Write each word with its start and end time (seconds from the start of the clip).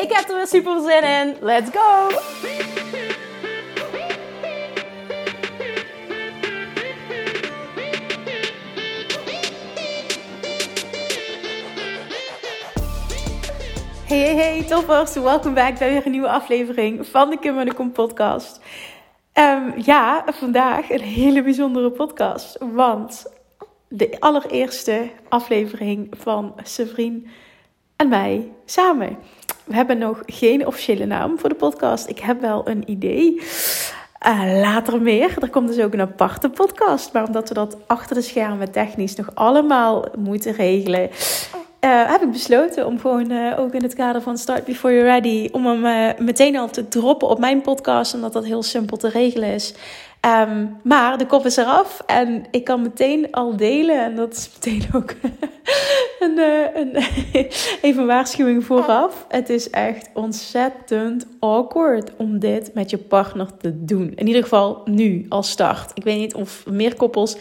Ik 0.00 0.12
heb 0.12 0.28
er 0.28 0.36
weer 0.36 0.46
super 0.46 0.80
zin 0.80 1.02
in. 1.02 1.36
Let's 1.40 1.70
go! 1.72 2.08
Hey, 14.06 14.18
hey, 14.18 14.34
hey, 14.34 14.62
toppers. 14.62 15.14
Welkom 15.14 15.54
back 15.54 15.78
bij 15.78 15.90
weer 15.90 16.06
een 16.06 16.10
nieuwe 16.10 16.28
aflevering 16.28 17.06
van 17.06 17.30
de 17.30 17.38
Kim 17.38 17.58
en 17.58 17.66
de 17.66 17.74
Kom 17.74 17.92
podcast. 17.92 18.60
Um, 19.34 19.72
ja, 19.76 20.24
vandaag 20.26 20.90
een 20.90 21.00
hele 21.00 21.42
bijzondere 21.42 21.90
podcast. 21.90 22.56
Want 22.60 23.26
de 23.88 24.16
allereerste 24.20 25.10
aflevering 25.28 26.14
van 26.18 26.54
Sevrien 26.62 27.28
en 27.96 28.08
mij 28.08 28.52
samen. 28.64 29.18
We 29.70 29.76
hebben 29.76 29.98
nog 29.98 30.22
geen 30.26 30.66
officiële 30.66 31.06
naam 31.06 31.38
voor 31.38 31.48
de 31.48 31.54
podcast. 31.54 32.08
Ik 32.08 32.18
heb 32.18 32.40
wel 32.40 32.68
een 32.68 32.90
idee. 32.90 33.40
Uh, 34.26 34.60
later 34.60 35.02
meer. 35.02 35.36
Er 35.40 35.50
komt 35.50 35.68
dus 35.68 35.84
ook 35.84 35.92
een 35.92 36.00
aparte 36.00 36.48
podcast. 36.48 37.12
Maar 37.12 37.26
omdat 37.26 37.48
we 37.48 37.54
dat 37.54 37.76
achter 37.86 38.14
de 38.14 38.22
schermen 38.22 38.72
technisch 38.72 39.16
nog 39.16 39.30
allemaal 39.34 40.04
moeten 40.18 40.52
regelen, 40.52 41.00
uh, 41.00 42.10
heb 42.10 42.22
ik 42.22 42.30
besloten 42.30 42.86
om 42.86 42.98
gewoon 42.98 43.30
uh, 43.30 43.58
ook 43.58 43.74
in 43.74 43.82
het 43.82 43.94
kader 43.94 44.22
van 44.22 44.38
Start 44.38 44.64
Before 44.64 44.94
You're 44.94 45.08
Ready, 45.08 45.48
om 45.52 45.66
hem 45.66 46.14
meteen 46.18 46.56
al 46.56 46.68
te 46.68 46.88
droppen 46.88 47.28
op 47.28 47.38
mijn 47.38 47.60
podcast, 47.60 48.14
omdat 48.14 48.32
dat 48.32 48.44
heel 48.44 48.62
simpel 48.62 48.96
te 48.96 49.08
regelen 49.08 49.48
is. 49.48 49.74
Um, 50.26 50.76
maar 50.82 51.18
de 51.18 51.26
kop 51.26 51.46
is 51.46 51.56
eraf 51.56 52.02
en 52.06 52.44
ik 52.50 52.64
kan 52.64 52.82
meteen 52.82 53.32
al 53.32 53.56
delen, 53.56 54.04
en 54.04 54.14
dat 54.14 54.32
is 54.32 54.50
meteen 54.54 54.88
ook 54.92 55.14
een, 56.20 56.38
een, 56.74 56.96
even 57.82 58.00
een 58.00 58.06
waarschuwing 58.06 58.64
vooraf. 58.64 59.26
Het 59.28 59.48
is 59.48 59.70
echt 59.70 60.10
ontzettend 60.14 61.26
awkward 61.38 62.10
om 62.16 62.38
dit 62.38 62.74
met 62.74 62.90
je 62.90 62.98
partner 62.98 63.56
te 63.56 63.84
doen. 63.84 64.12
In 64.14 64.26
ieder 64.26 64.42
geval 64.42 64.82
nu 64.84 65.26
als 65.28 65.50
start. 65.50 65.90
Ik 65.94 66.04
weet 66.04 66.18
niet 66.18 66.34
of 66.34 66.66
meer 66.66 66.96
koppels 66.96 67.36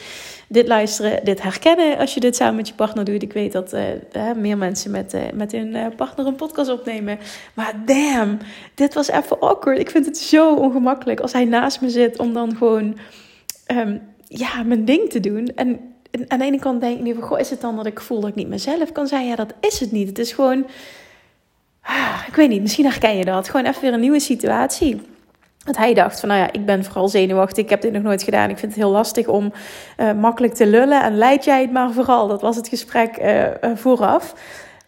dit 0.51 0.67
luisteren, 0.67 1.19
dit 1.23 1.41
herkennen 1.41 1.97
als 1.97 2.13
je 2.13 2.19
dit 2.19 2.35
samen 2.35 2.55
met 2.55 2.67
je 2.67 2.73
partner 2.73 3.05
doet. 3.05 3.23
Ik 3.23 3.33
weet 3.33 3.51
dat 3.51 3.73
uh, 3.73 4.31
meer 4.35 4.57
mensen 4.57 4.91
met, 4.91 5.13
uh, 5.13 5.21
met 5.33 5.51
hun 5.51 5.75
uh, 5.75 5.85
partner 5.95 6.25
een 6.25 6.35
podcast 6.35 6.69
opnemen. 6.69 7.19
Maar 7.53 7.73
damn, 7.85 8.37
dit 8.75 8.93
was 8.93 9.07
even 9.07 9.39
awkward. 9.39 9.79
Ik 9.79 9.89
vind 9.89 10.05
het 10.05 10.17
zo 10.17 10.55
ongemakkelijk 10.55 11.19
als 11.19 11.33
hij 11.33 11.45
naast 11.45 11.81
me 11.81 11.89
zit 11.89 12.19
om 12.19 12.33
dan 12.33 12.55
gewoon 12.55 12.97
um, 13.71 14.01
ja, 14.27 14.63
mijn 14.63 14.85
ding 14.85 15.09
te 15.09 15.19
doen. 15.19 15.51
En 15.55 15.79
aan 16.27 16.39
de 16.39 16.45
ene 16.45 16.59
kant 16.59 16.81
denk 16.81 16.97
ik 16.97 17.03
nu 17.03 17.13
van, 17.13 17.23
goh, 17.23 17.39
is 17.39 17.49
het 17.49 17.61
dan 17.61 17.75
dat 17.75 17.85
ik 17.85 17.99
voel 17.99 18.19
dat 18.19 18.29
ik 18.29 18.35
niet 18.35 18.47
mezelf 18.47 18.91
kan 18.91 19.07
zijn? 19.07 19.27
Ja, 19.27 19.35
dat 19.35 19.53
is 19.59 19.79
het 19.79 19.91
niet. 19.91 20.07
Het 20.07 20.19
is 20.19 20.31
gewoon, 20.31 20.65
ah, 21.81 22.21
ik 22.27 22.35
weet 22.35 22.49
niet, 22.49 22.61
misschien 22.61 22.85
herken 22.85 23.17
je 23.17 23.25
dat. 23.25 23.49
Gewoon 23.49 23.65
even 23.65 23.81
weer 23.81 23.93
een 23.93 23.99
nieuwe 23.99 24.19
situatie. 24.19 25.01
Dat 25.69 25.77
hij 25.77 25.93
dacht 25.93 26.19
van, 26.19 26.29
nou 26.29 26.41
ja, 26.41 26.51
ik 26.51 26.65
ben 26.65 26.83
vooral 26.83 27.07
zenuwachtig. 27.07 27.63
Ik 27.63 27.69
heb 27.69 27.81
dit 27.81 27.91
nog 27.91 28.01
nooit 28.01 28.23
gedaan. 28.23 28.49
Ik 28.49 28.57
vind 28.57 28.71
het 28.71 28.81
heel 28.81 28.91
lastig 28.91 29.27
om 29.27 29.53
uh, 29.97 30.11
makkelijk 30.11 30.53
te 30.53 30.67
lullen. 30.67 31.03
En 31.03 31.17
leid 31.17 31.43
jij 31.43 31.61
het 31.61 31.71
maar 31.71 31.91
vooral. 31.91 32.27
Dat 32.27 32.41
was 32.41 32.55
het 32.55 32.67
gesprek 32.67 33.19
uh, 33.21 33.45
vooraf. 33.75 34.33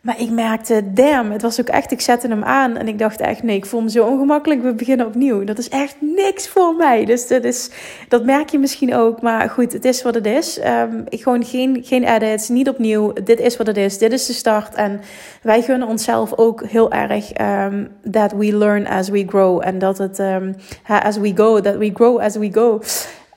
Maar 0.01 0.19
ik 0.19 0.29
merkte, 0.29 0.93
damn, 0.93 1.31
het 1.31 1.41
was 1.41 1.59
ook 1.59 1.67
echt, 1.67 1.91
ik 1.91 2.01
zette 2.01 2.27
hem 2.27 2.43
aan 2.43 2.77
en 2.77 2.87
ik 2.87 2.99
dacht 2.99 3.19
echt, 3.19 3.43
nee, 3.43 3.55
ik 3.55 3.65
voel 3.65 3.81
me 3.81 3.89
zo 3.89 4.05
ongemakkelijk, 4.05 4.61
we 4.61 4.73
beginnen 4.73 5.05
opnieuw. 5.05 5.43
Dat 5.43 5.57
is 5.57 5.69
echt 5.69 5.95
niks 5.99 6.47
voor 6.47 6.75
mij. 6.75 7.05
Dus 7.05 7.27
dat, 7.27 7.43
is, 7.43 7.69
dat 8.07 8.25
merk 8.25 8.49
je 8.49 8.59
misschien 8.59 8.95
ook, 8.95 9.21
maar 9.21 9.49
goed, 9.49 9.73
het 9.73 9.85
is 9.85 10.01
wat 10.01 10.13
het 10.13 10.25
is. 10.25 10.59
Um, 10.59 11.03
ik 11.09 11.23
gewoon 11.23 11.45
geen, 11.45 11.79
geen 11.83 12.03
edits, 12.03 12.49
niet 12.49 12.69
opnieuw. 12.69 13.13
Dit 13.13 13.39
is 13.39 13.57
wat 13.57 13.67
het 13.67 13.77
is, 13.77 13.97
dit 13.97 14.11
is 14.11 14.25
de 14.25 14.33
start. 14.33 14.75
En 14.75 15.01
wij 15.41 15.61
gunnen 15.61 15.87
onszelf 15.87 16.33
ook 16.35 16.63
heel 16.65 16.91
erg 16.91 17.39
um, 17.41 17.89
that 18.11 18.31
we 18.31 18.57
learn 18.57 18.87
as 18.87 19.09
we 19.09 19.25
grow. 19.27 19.61
En 19.63 19.79
dat 19.79 19.97
het, 19.97 20.19
um, 20.19 20.55
as 20.87 21.17
we 21.17 21.31
go, 21.35 21.59
that 21.59 21.77
we 21.77 21.91
grow 21.93 22.19
as 22.19 22.35
we 22.35 22.49
go. 22.53 22.81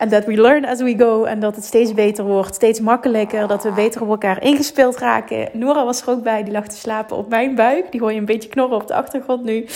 En 0.05 0.11
dat 0.11 0.25
we 0.25 0.41
learn 0.41 0.65
as 0.65 0.81
we 0.81 0.95
go. 0.99 1.25
En 1.25 1.41
dat 1.41 1.57
het 1.57 1.65
steeds 1.65 1.95
beter 1.95 2.25
wordt, 2.25 2.55
steeds 2.55 2.81
makkelijker. 2.81 3.49
Dat 3.49 3.63
we 3.63 3.71
beter 3.71 4.03
op 4.03 4.09
elkaar 4.09 4.43
ingespeeld 4.43 4.99
raken. 4.99 5.49
Nora 5.53 5.85
was 5.85 6.03
er 6.03 6.11
ook 6.11 6.23
bij, 6.23 6.43
die 6.45 6.53
lag 6.53 6.67
te 6.67 6.77
slapen 6.77 7.17
op 7.17 7.29
mijn 7.29 7.55
buik. 7.55 7.93
Die 7.93 8.01
hoor 8.01 8.13
je 8.13 8.19
een 8.19 8.25
beetje 8.25 8.49
knorren 8.49 8.77
op 8.77 8.87
de 8.87 8.95
achtergrond 8.95 9.45
nu. 9.45 9.67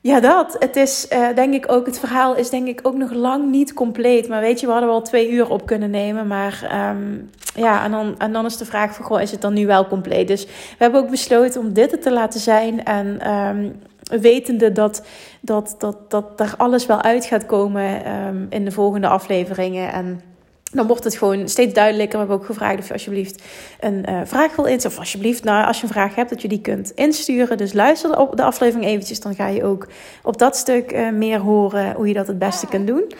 Ja, 0.00 0.20
dat. 0.20 0.56
Het 0.58 0.76
is 0.76 1.06
uh, 1.12 1.26
denk 1.34 1.54
ik 1.54 1.72
ook, 1.72 1.86
het 1.86 1.98
verhaal 1.98 2.36
is 2.36 2.50
denk 2.50 2.68
ik 2.68 2.80
ook 2.82 2.96
nog 2.96 3.12
lang 3.12 3.50
niet 3.50 3.72
compleet. 3.72 4.28
Maar 4.28 4.40
weet 4.40 4.60
je, 4.60 4.66
we 4.66 4.72
hadden 4.72 4.90
wel 4.90 5.02
twee 5.02 5.30
uur 5.30 5.50
op 5.50 5.66
kunnen 5.66 5.90
nemen. 5.90 6.26
Maar 6.26 6.70
um, 6.90 7.30
ja, 7.54 7.84
en 7.84 7.90
dan, 7.90 8.14
en 8.18 8.32
dan 8.32 8.44
is 8.44 8.56
de 8.56 8.64
vraag 8.64 8.94
van, 8.94 9.04
goh, 9.04 9.20
is 9.20 9.30
het 9.30 9.40
dan 9.40 9.52
nu 9.54 9.66
wel 9.66 9.86
compleet? 9.86 10.28
Dus 10.28 10.44
we 10.46 10.76
hebben 10.78 11.00
ook 11.00 11.10
besloten 11.10 11.60
om 11.60 11.72
dit 11.72 12.02
te 12.02 12.12
laten 12.12 12.40
zijn. 12.40 12.84
En 12.84 13.30
um, 13.30 13.80
wetende 14.04 14.72
dat, 14.72 15.02
dat, 15.40 15.74
dat, 15.78 16.10
dat 16.10 16.38
daar 16.38 16.54
alles 16.56 16.86
wel 16.86 17.02
uit 17.02 17.24
gaat 17.24 17.46
komen 17.46 18.12
um, 18.26 18.46
in 18.50 18.64
de 18.64 18.70
volgende 18.70 19.08
afleveringen. 19.08 19.92
En 19.92 20.20
dan 20.74 20.86
wordt 20.86 21.04
het 21.04 21.16
gewoon 21.16 21.48
steeds 21.48 21.74
duidelijker. 21.74 22.12
We 22.12 22.18
hebben 22.18 22.36
ook 22.36 22.46
gevraagd 22.46 22.78
of 22.78 22.86
je 22.86 22.92
alsjeblieft 22.92 23.42
een 23.80 24.04
uh, 24.08 24.20
vraag 24.24 24.56
wil 24.56 24.64
insturen. 24.64 24.96
Of 24.96 24.98
alsjeblieft, 24.98 25.44
nou, 25.44 25.66
als 25.66 25.76
je 25.76 25.82
een 25.82 25.92
vraag 25.92 26.14
hebt, 26.14 26.30
dat 26.30 26.42
je 26.42 26.48
die 26.48 26.60
kunt 26.60 26.90
insturen. 26.90 27.56
Dus 27.56 27.72
luister 27.72 28.18
op 28.18 28.36
de 28.36 28.42
aflevering 28.42 28.86
eventjes. 28.86 29.20
Dan 29.20 29.34
ga 29.34 29.46
je 29.46 29.64
ook 29.64 29.86
op 30.22 30.38
dat 30.38 30.56
stuk 30.56 30.92
uh, 30.92 31.10
meer 31.10 31.38
horen 31.38 31.94
hoe 31.94 32.08
je 32.08 32.14
dat 32.14 32.26
het 32.26 32.38
beste 32.38 32.66
kunt 32.66 32.86
doen. 32.86 33.12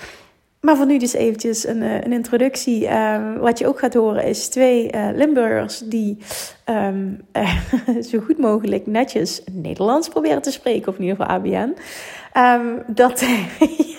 Maar 0.65 0.77
voor 0.77 0.87
nu 0.87 0.99
dus 0.99 1.13
eventjes 1.13 1.67
een, 1.67 1.83
een 1.83 2.13
introductie. 2.13 2.93
Um, 2.95 3.39
wat 3.39 3.59
je 3.59 3.67
ook 3.67 3.79
gaat 3.79 3.95
horen 3.95 4.25
is 4.25 4.49
twee 4.49 4.93
uh, 4.95 5.09
Limburgers 5.15 5.79
die 5.79 6.19
uh, 6.69 6.89
zo 8.11 8.19
goed 8.19 8.39
mogelijk 8.39 8.87
netjes 8.87 9.43
Nederlands 9.53 10.09
proberen 10.09 10.43
te 10.43 10.51
spreken. 10.51 10.89
Of 10.89 10.99
in 10.99 11.05
ieder 11.05 11.17
geval 11.17 11.37
ABN. 11.37 11.75
Um, 12.37 12.83
dat, 12.95 13.25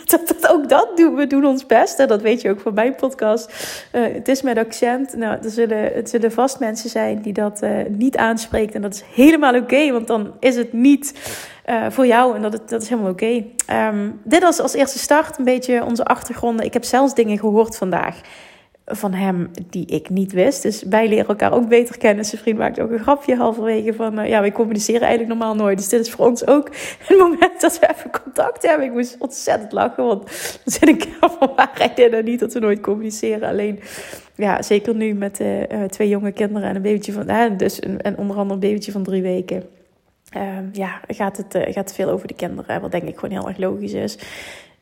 dat, 0.05 0.47
ook 0.47 0.69
dat 0.69 0.97
doen 0.97 1.15
we 1.15 1.27
doen 1.27 1.45
ons 1.45 1.65
best. 1.65 1.99
En 1.99 2.07
dat 2.07 2.21
weet 2.21 2.41
je 2.41 2.49
ook 2.49 2.59
van 2.59 2.73
mijn 2.73 2.95
podcast. 2.95 3.51
Uh, 3.91 4.13
het 4.13 4.27
is 4.27 4.41
met 4.41 4.57
accent. 4.57 5.15
Nou, 5.15 5.37
er 5.43 5.49
zullen, 5.49 5.93
het 5.93 6.09
zullen 6.09 6.31
vast 6.31 6.59
mensen 6.59 6.89
zijn 6.89 7.21
die 7.21 7.33
dat 7.33 7.63
uh, 7.63 7.69
niet 7.89 8.17
aanspreekt. 8.17 8.73
En 8.75 8.81
dat 8.81 8.93
is 8.93 9.03
helemaal 9.13 9.55
oké, 9.55 9.91
want 9.91 10.07
dan 10.07 10.33
is 10.39 10.55
het 10.55 10.73
niet 10.73 11.13
uh, 11.69 11.85
voor 11.89 12.07
jou. 12.07 12.35
En 12.35 12.41
dat, 12.41 12.69
dat 12.69 12.81
is 12.81 12.89
helemaal 12.89 13.11
oké. 13.11 13.43
Okay. 13.65 13.89
Um, 13.89 14.19
dit 14.23 14.41
was 14.41 14.59
als 14.59 14.73
eerste 14.73 14.99
start 14.99 15.37
een 15.37 15.45
beetje 15.45 15.83
onze 15.83 16.05
achtergronden. 16.05 16.65
Ik 16.65 16.73
heb 16.73 16.83
zelfs 16.83 17.13
dingen 17.13 17.39
gehoord 17.39 17.77
vandaag 17.77 18.21
van 18.85 19.13
hem 19.13 19.51
die 19.69 19.85
ik 19.85 20.09
niet 20.09 20.31
wist. 20.31 20.61
Dus 20.61 20.83
wij 20.83 21.07
leren 21.07 21.27
elkaar 21.27 21.53
ook 21.53 21.67
beter 21.67 21.97
kennen. 21.97 22.25
Zijn 22.25 22.41
vriend 22.41 22.57
maakt 22.57 22.79
ook 22.79 22.91
een 22.91 22.99
grapje 22.99 23.35
halverwege 23.35 23.93
van... 23.93 24.19
Uh, 24.19 24.27
ja, 24.27 24.41
wij 24.41 24.51
communiceren 24.51 25.01
eigenlijk 25.01 25.29
normaal 25.29 25.55
nooit. 25.55 25.77
Dus 25.77 25.89
dit 25.89 25.99
is 25.99 26.11
voor 26.11 26.25
ons 26.25 26.47
ook 26.47 26.69
het 27.07 27.17
moment 27.17 27.61
dat 27.61 27.79
we 27.79 27.89
even 27.89 28.11
contact 28.23 28.67
hebben. 28.67 28.85
Ik 28.87 28.93
moest 28.93 29.15
ontzettend 29.19 29.71
lachen, 29.71 30.05
want 30.05 30.23
er 30.65 30.71
zit 30.71 30.87
een 30.87 31.01
van 31.19 31.51
waarheid 31.55 31.99
in. 31.99 32.13
En 32.13 32.23
niet 32.25 32.39
dat 32.39 32.53
we 32.53 32.59
nooit 32.59 32.81
communiceren. 32.81 33.49
Alleen, 33.49 33.79
ja, 34.35 34.61
zeker 34.61 34.95
nu 34.95 35.13
met 35.13 35.39
uh, 35.39 35.59
uh, 35.59 35.83
twee 35.83 36.09
jonge 36.09 36.31
kinderen 36.31 36.69
en 36.69 36.75
een 36.75 36.81
babytje 36.81 37.11
van... 37.11 37.29
Uh, 37.29 37.57
dus 37.57 37.83
een, 37.83 38.01
en 38.01 38.17
onder 38.17 38.37
andere 38.37 38.53
een 38.53 38.67
babytje 38.69 38.91
van 38.91 39.03
drie 39.03 39.21
weken... 39.21 39.63
Uh, 40.37 40.41
ja, 40.71 41.01
gaat 41.07 41.37
het, 41.37 41.47
gaat 41.51 41.75
het 41.75 41.93
veel 41.93 42.09
over 42.09 42.27
de 42.27 42.33
kinderen. 42.33 42.81
Wat 42.81 42.91
denk 42.91 43.03
ik 43.03 43.15
gewoon 43.15 43.37
heel 43.37 43.47
erg 43.47 43.57
logisch 43.57 43.93
is. 43.93 44.17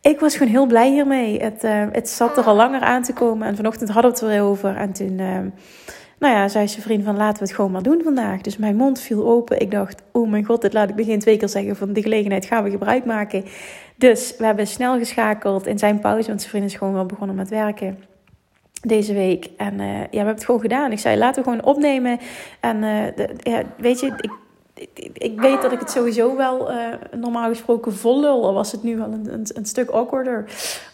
Ik 0.03 0.19
was 0.19 0.35
gewoon 0.35 0.51
heel 0.51 0.65
blij 0.65 0.89
hiermee. 0.89 1.39
Het, 1.39 1.63
uh, 1.63 1.85
het 1.91 2.09
zat 2.09 2.37
er 2.37 2.43
al 2.43 2.55
langer 2.55 2.81
aan 2.81 3.03
te 3.03 3.13
komen. 3.13 3.47
En 3.47 3.55
vanochtend 3.55 3.89
hadden 3.89 4.11
we 4.11 4.17
het 4.17 4.25
er 4.25 4.31
weer 4.33 4.41
over. 4.49 4.75
En 4.75 4.93
toen, 4.93 5.19
uh, 5.19 5.37
nou 6.19 6.33
ja, 6.33 6.47
zei 6.47 6.67
zijn 6.67 6.81
vriend 6.81 7.03
van 7.03 7.17
laten 7.17 7.39
we 7.39 7.45
het 7.45 7.55
gewoon 7.55 7.71
maar 7.71 7.83
doen 7.83 8.01
vandaag. 8.03 8.41
Dus 8.41 8.57
mijn 8.57 8.75
mond 8.75 8.99
viel 8.99 9.25
open. 9.25 9.59
Ik 9.59 9.71
dacht, 9.71 10.01
oh 10.11 10.29
mijn 10.29 10.45
god, 10.45 10.61
dit 10.61 10.73
laat 10.73 10.89
ik 10.89 10.95
begin 10.95 11.19
twee 11.19 11.37
keer 11.37 11.49
zeggen. 11.49 11.75
Van 11.75 11.93
de 11.93 12.01
gelegenheid 12.01 12.45
gaan 12.45 12.63
we 12.63 12.69
gebruik 12.69 13.05
maken. 13.05 13.45
Dus 13.95 14.35
we 14.37 14.45
hebben 14.45 14.67
snel 14.67 14.97
geschakeld 14.97 15.67
in 15.67 15.79
zijn 15.79 15.99
pauze. 15.99 16.27
Want 16.27 16.39
zijn 16.39 16.51
vriend 16.51 16.65
is 16.65 16.75
gewoon 16.75 16.93
wel 16.93 17.05
begonnen 17.05 17.35
met 17.35 17.49
werken 17.49 17.97
deze 18.81 19.13
week. 19.13 19.49
En 19.57 19.73
uh, 19.73 19.99
ja, 19.99 20.09
we 20.09 20.17
hebben 20.17 20.35
het 20.35 20.45
gewoon 20.45 20.61
gedaan. 20.61 20.91
Ik 20.91 20.99
zei, 20.99 21.17
laten 21.17 21.43
we 21.43 21.49
gewoon 21.49 21.65
opnemen. 21.65 22.19
En 22.59 22.83
ja, 23.43 23.61
weet 23.77 23.99
je, 23.99 24.07
ik 24.07 24.31
ik 25.13 25.39
weet 25.39 25.61
dat 25.61 25.71
ik 25.71 25.79
het 25.79 25.91
sowieso 25.91 26.35
wel 26.35 26.71
uh, 26.71 26.77
normaal 27.15 27.49
gesproken 27.49 27.93
vol 27.93 28.19
lul. 28.19 28.45
Al 28.45 28.53
was 28.53 28.71
het 28.71 28.83
nu 28.83 28.97
wel 28.97 29.11
een, 29.11 29.45
een, 29.53 29.65
stuk 29.65 29.89
awkwarder. 29.89 30.45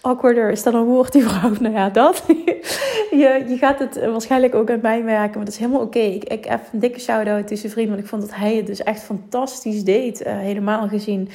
Awkwarder, 0.01 0.51
is 0.51 0.63
dat 0.63 0.74
een 0.74 0.83
woord 0.83 1.15
überhaupt? 1.18 1.59
Nou 1.69 1.74
ja, 1.74 1.89
dat. 1.89 2.24
je, 3.21 3.45
je 3.47 3.57
gaat 3.57 3.80
het 3.80 4.06
waarschijnlijk 4.06 4.56
ook 4.56 4.69
aan 4.69 4.80
mij 4.81 5.03
merken. 5.03 5.36
Maar 5.36 5.45
dat 5.45 5.53
is 5.53 5.59
helemaal 5.59 5.81
oké. 5.81 6.00
Ik, 6.00 6.24
ik 6.24 6.45
heb 6.45 6.62
een 6.74 6.80
dikke 6.80 7.00
shout-out 7.00 7.47
tussen 7.47 7.69
vrienden. 7.69 7.94
Want 7.94 8.03
ik 8.03 8.09
vond 8.09 8.21
dat 8.21 8.36
hij 8.36 8.56
het 8.56 8.68
dus 8.68 8.83
echt 8.83 9.01
fantastisch 9.01 9.83
deed. 9.83 10.25
Uh, 10.25 10.38
helemaal 10.38 10.88
gezien 10.88 11.30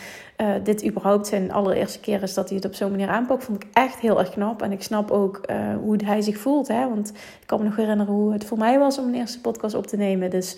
dit 0.63 0.87
überhaupt 0.87 1.27
zijn 1.27 1.53
allereerste 1.53 2.01
keer 2.01 2.23
is 2.23 2.35
dat 2.35 2.49
hij 2.49 2.57
het 2.57 2.67
op 2.67 2.75
zo'n 2.75 2.91
manier 2.91 3.09
aanpakt, 3.09 3.45
vond 3.45 3.63
ik 3.63 3.69
echt 3.73 3.99
heel 3.99 4.19
erg 4.19 4.31
knap. 4.31 4.63
En 4.63 4.73
ik 4.73 4.83
snap 4.83 5.11
ook 5.11 5.41
hoe 5.83 5.97
hij 6.05 6.21
zich 6.21 6.39
voelt. 6.39 6.69
Hè? 6.69 6.89
Want 6.89 7.09
ik 7.09 7.47
kan 7.47 7.59
me 7.59 7.65
nog 7.65 7.77
herinneren 7.77 8.15
hoe 8.15 8.33
het 8.33 8.45
voor 8.45 8.59
mij 8.59 8.79
was 8.79 8.99
om 8.99 9.07
een 9.07 9.15
eerste 9.15 9.41
podcast 9.41 9.75
op 9.75 9.87
te 9.87 9.97
nemen. 9.97 10.31
Dus 10.31 10.57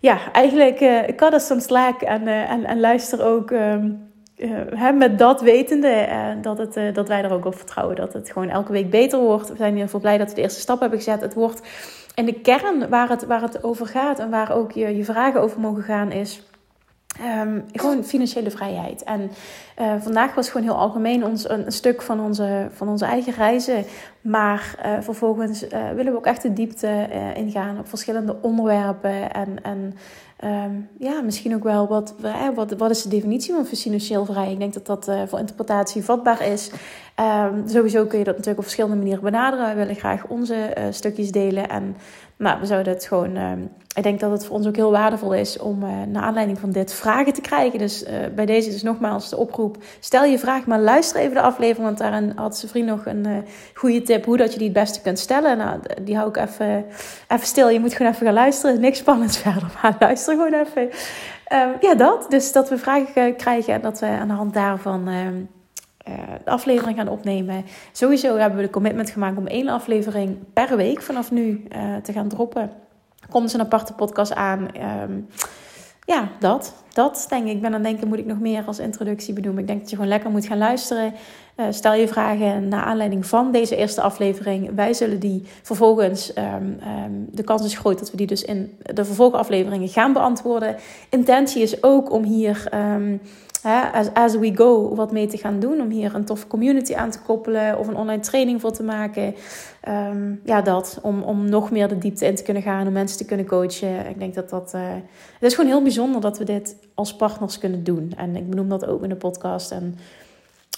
ja, 0.00 0.32
eigenlijk 0.32 0.80
uh, 0.80 1.08
ik 1.08 1.16
soms 1.46 1.64
slaak 1.64 2.02
en, 2.02 2.26
en, 2.26 2.64
en 2.64 2.80
luister 2.80 3.24
ook. 3.24 3.50
Ehm, 3.50 3.92
uh, 4.36 4.90
met 4.92 5.18
dat 5.18 5.40
wetende, 5.40 6.08
dat, 6.40 6.58
het, 6.58 6.94
dat 6.94 7.08
wij 7.08 7.22
er 7.22 7.32
ook 7.32 7.44
op 7.44 7.54
vertrouwen. 7.54 7.96
Dat 7.96 8.12
het 8.12 8.30
gewoon 8.30 8.48
elke 8.48 8.72
week 8.72 8.90
beter 8.90 9.18
wordt. 9.18 9.48
We 9.48 9.56
zijn 9.56 9.76
in 9.76 9.88
blij 10.00 10.18
dat 10.18 10.28
we 10.28 10.34
de 10.34 10.40
eerste 10.40 10.60
stap 10.60 10.80
hebben 10.80 10.98
gezet. 10.98 11.20
Het 11.20 11.34
wordt 11.34 11.62
in 12.14 12.24
de 12.24 12.40
kern 12.40 12.88
waar 12.88 13.08
het, 13.08 13.26
waar 13.26 13.42
het 13.42 13.64
over 13.64 13.86
gaat 13.86 14.18
en 14.18 14.30
waar 14.30 14.52
ook 14.52 14.72
je, 14.72 14.96
je 14.96 15.04
vragen 15.04 15.40
over 15.40 15.60
mogen 15.60 15.82
gaan, 15.82 16.12
is 16.12 16.49
um, 17.20 17.64
gewoon 17.72 18.04
financiële 18.04 18.50
vrijheid. 18.50 19.02
En 19.02 19.30
vandaag 20.00 20.34
was 20.34 20.50
gewoon 20.50 20.66
heel 20.66 20.78
algemeen 20.78 21.24
ons, 21.24 21.48
een, 21.48 21.72
stuk 21.72 22.02
van 22.02 22.20
onze, 22.20 22.68
van 22.72 22.88
onze 22.88 23.04
eigen 23.04 23.32
reizen. 23.32 23.84
Maar 24.20 24.74
vervolgens 25.00 25.64
willen 25.94 26.12
we 26.12 26.18
ook 26.18 26.26
echt 26.26 26.42
de 26.42 26.52
diepte 26.52 27.08
ingaan 27.34 27.78
op 27.78 27.88
verschillende 27.88 28.36
onderwerpen. 28.42 29.32
En, 29.32 29.62
en 29.62 29.94
Ehm, 30.40 30.74
ja, 30.98 31.20
misschien 31.20 31.54
ook 31.54 31.62
wel 31.62 31.88
wat, 31.88 32.14
wat, 32.54 32.72
wat 32.72 32.90
is 32.90 33.02
de 33.02 33.08
definitie 33.08 33.54
van 33.54 33.66
financieel 33.66 34.24
vrij? 34.24 34.52
Ik 34.52 34.58
denk 34.58 34.74
dat 34.74 34.86
dat 34.86 35.28
voor 35.28 35.38
interpretatie 35.38 36.04
vatbaar 36.04 36.46
is. 36.46 36.70
Um, 37.20 37.68
sowieso 37.68 38.06
kun 38.06 38.18
je 38.18 38.24
dat 38.24 38.34
natuurlijk 38.34 38.58
op 38.58 38.64
verschillende 38.64 38.96
manieren 38.96 39.22
benaderen. 39.22 39.68
We 39.68 39.74
willen 39.74 39.94
graag 39.94 40.26
onze 40.26 40.76
stukjes 40.90 41.30
delen. 41.30 41.68
En 41.68 41.96
nou, 42.40 42.60
we 42.60 42.66
zouden 42.66 42.92
het 42.92 43.04
gewoon. 43.06 43.36
Um, 43.36 43.70
ik 43.94 44.02
denk 44.02 44.20
dat 44.20 44.30
het 44.30 44.46
voor 44.46 44.56
ons 44.56 44.66
ook 44.66 44.76
heel 44.76 44.90
waardevol 44.90 45.34
is 45.34 45.58
om 45.58 45.82
uh, 45.82 45.88
naar 46.08 46.22
aanleiding 46.22 46.58
van 46.58 46.70
dit 46.70 46.92
vragen 46.92 47.32
te 47.32 47.40
krijgen. 47.40 47.78
Dus 47.78 48.04
bij 48.34 48.46
deze 48.46 48.70
dus 48.70 48.82
nogmaals 48.82 49.28
de 49.28 49.36
oproep. 49.36 49.76
Stel 50.00 50.24
je 50.24 50.38
vraag, 50.38 50.66
maar 50.66 50.80
luister 50.80 51.20
even 51.20 51.34
de 51.34 51.40
aflevering. 51.40 51.84
Want 51.84 51.98
daarin 51.98 52.32
had 52.36 52.56
zijn 52.56 52.70
vriend 52.70 52.86
nog 52.86 53.06
een 53.06 53.44
goede 53.74 54.02
tip 54.02 54.24
hoe 54.24 54.36
dat 54.36 54.52
je 54.52 54.58
die 54.58 54.68
het 54.68 54.76
beste 54.76 55.00
kunt 55.00 55.18
stellen. 55.18 55.56
Nou, 55.56 55.80
die 56.02 56.16
hou 56.16 56.28
ik 56.28 56.36
even, 56.36 56.84
even 57.28 57.46
stil. 57.46 57.68
Je 57.68 57.80
moet 57.80 57.94
gewoon 57.94 58.12
even 58.12 58.26
gaan 58.26 58.34
luisteren. 58.34 58.80
Niks 58.80 58.98
spannends 58.98 59.38
verder, 59.38 59.70
maar 59.82 59.96
luister 59.98 60.34
gewoon 60.34 60.66
even. 60.66 60.88
ja, 61.80 61.94
dat. 61.94 62.26
Dus 62.28 62.52
dat 62.52 62.68
we 62.68 62.78
vragen 62.78 63.36
krijgen 63.36 63.74
en 63.74 63.80
dat 63.80 64.00
we 64.00 64.06
aan 64.06 64.28
de 64.28 64.34
hand 64.34 64.54
daarvan 64.54 65.08
uh, 65.08 65.16
de 66.44 66.50
aflevering 66.50 66.96
gaan 66.96 67.08
opnemen. 67.08 67.64
Sowieso 67.92 68.36
hebben 68.36 68.58
we 68.58 68.64
de 68.64 68.70
commitment 68.70 69.10
gemaakt 69.10 69.38
om 69.38 69.46
één 69.46 69.68
aflevering 69.68 70.38
per 70.52 70.76
week 70.76 71.02
vanaf 71.02 71.30
nu 71.30 71.64
uh, 71.76 71.96
te 71.96 72.12
gaan 72.12 72.28
droppen. 72.28 72.70
Komt 73.30 73.52
een 73.52 73.60
aparte 73.60 73.92
podcast 73.92 74.34
aan. 74.34 74.68
Um, 75.02 75.28
ja, 76.04 76.28
dat. 76.38 76.74
Dat 76.92 77.26
denk 77.28 77.46
ik. 77.46 77.52
Ik 77.52 77.60
ben 77.60 77.74
aan 77.74 77.84
het 77.84 77.90
denken, 77.90 78.08
moet 78.08 78.18
ik 78.18 78.26
nog 78.26 78.40
meer 78.40 78.64
als 78.66 78.78
introductie 78.78 79.34
benoemen? 79.34 79.60
Ik 79.60 79.66
denk 79.66 79.80
dat 79.80 79.90
je 79.90 79.96
gewoon 79.96 80.10
lekker 80.10 80.30
moet 80.30 80.46
gaan 80.46 80.58
luisteren. 80.58 81.14
Uh, 81.60 81.66
stel 81.70 81.94
je 81.94 82.08
vragen 82.08 82.68
naar 82.68 82.84
aanleiding 82.84 83.26
van 83.26 83.52
deze 83.52 83.76
eerste 83.76 84.00
aflevering. 84.00 84.70
Wij 84.74 84.92
zullen 84.92 85.18
die 85.18 85.42
vervolgens, 85.62 86.32
um, 86.36 86.78
de 87.30 87.42
kans 87.42 87.64
is 87.64 87.78
groot 87.78 87.98
dat 87.98 88.10
we 88.10 88.16
die 88.16 88.26
dus 88.26 88.42
in 88.42 88.78
de 88.82 89.04
vervolgafleveringen 89.04 89.88
gaan 89.88 90.12
beantwoorden. 90.12 90.76
Intentie 91.10 91.62
is 91.62 91.82
ook 91.82 92.12
om 92.12 92.22
hier 92.22 92.68
as, 93.92 94.14
as 94.14 94.36
we 94.36 94.56
go 94.56 94.94
wat 94.94 95.12
mee 95.12 95.26
te 95.26 95.36
gaan 95.36 95.60
doen. 95.60 95.80
Om 95.80 95.90
hier 95.90 96.14
een 96.14 96.24
toffe 96.24 96.46
community 96.46 96.94
aan 96.94 97.10
te 97.10 97.20
koppelen 97.20 97.78
of 97.78 97.88
een 97.88 97.96
online 97.96 98.22
training 98.22 98.60
voor 98.60 98.72
te 98.72 98.82
maken. 98.82 99.34
Ehm, 99.80 100.34
ja, 100.44 100.62
dat. 100.62 100.98
Om, 101.02 101.22
om 101.22 101.48
nog 101.48 101.70
meer 101.70 101.88
de 101.88 101.98
diepte 101.98 102.26
in 102.26 102.34
te 102.34 102.42
kunnen 102.42 102.62
gaan, 102.62 102.86
om 102.86 102.92
mensen 102.92 103.18
te 103.18 103.24
kunnen 103.24 103.46
coachen. 103.46 104.08
Ik 104.08 104.18
denk 104.18 104.34
dat 104.34 104.50
dat. 104.50 104.72
Uh, 104.74 104.80
het 105.38 105.50
is 105.50 105.54
gewoon 105.54 105.70
heel 105.70 105.82
bijzonder 105.82 106.20
dat 106.20 106.38
we 106.38 106.44
dit 106.44 106.76
als 106.94 107.16
partners 107.16 107.58
kunnen 107.58 107.84
doen. 107.84 108.12
En 108.16 108.36
ik 108.36 108.50
benoem 108.50 108.68
dat 108.68 108.86
ook 108.86 109.02
in 109.02 109.08
de 109.08 109.16
podcast. 109.16 109.70
En 109.70 109.98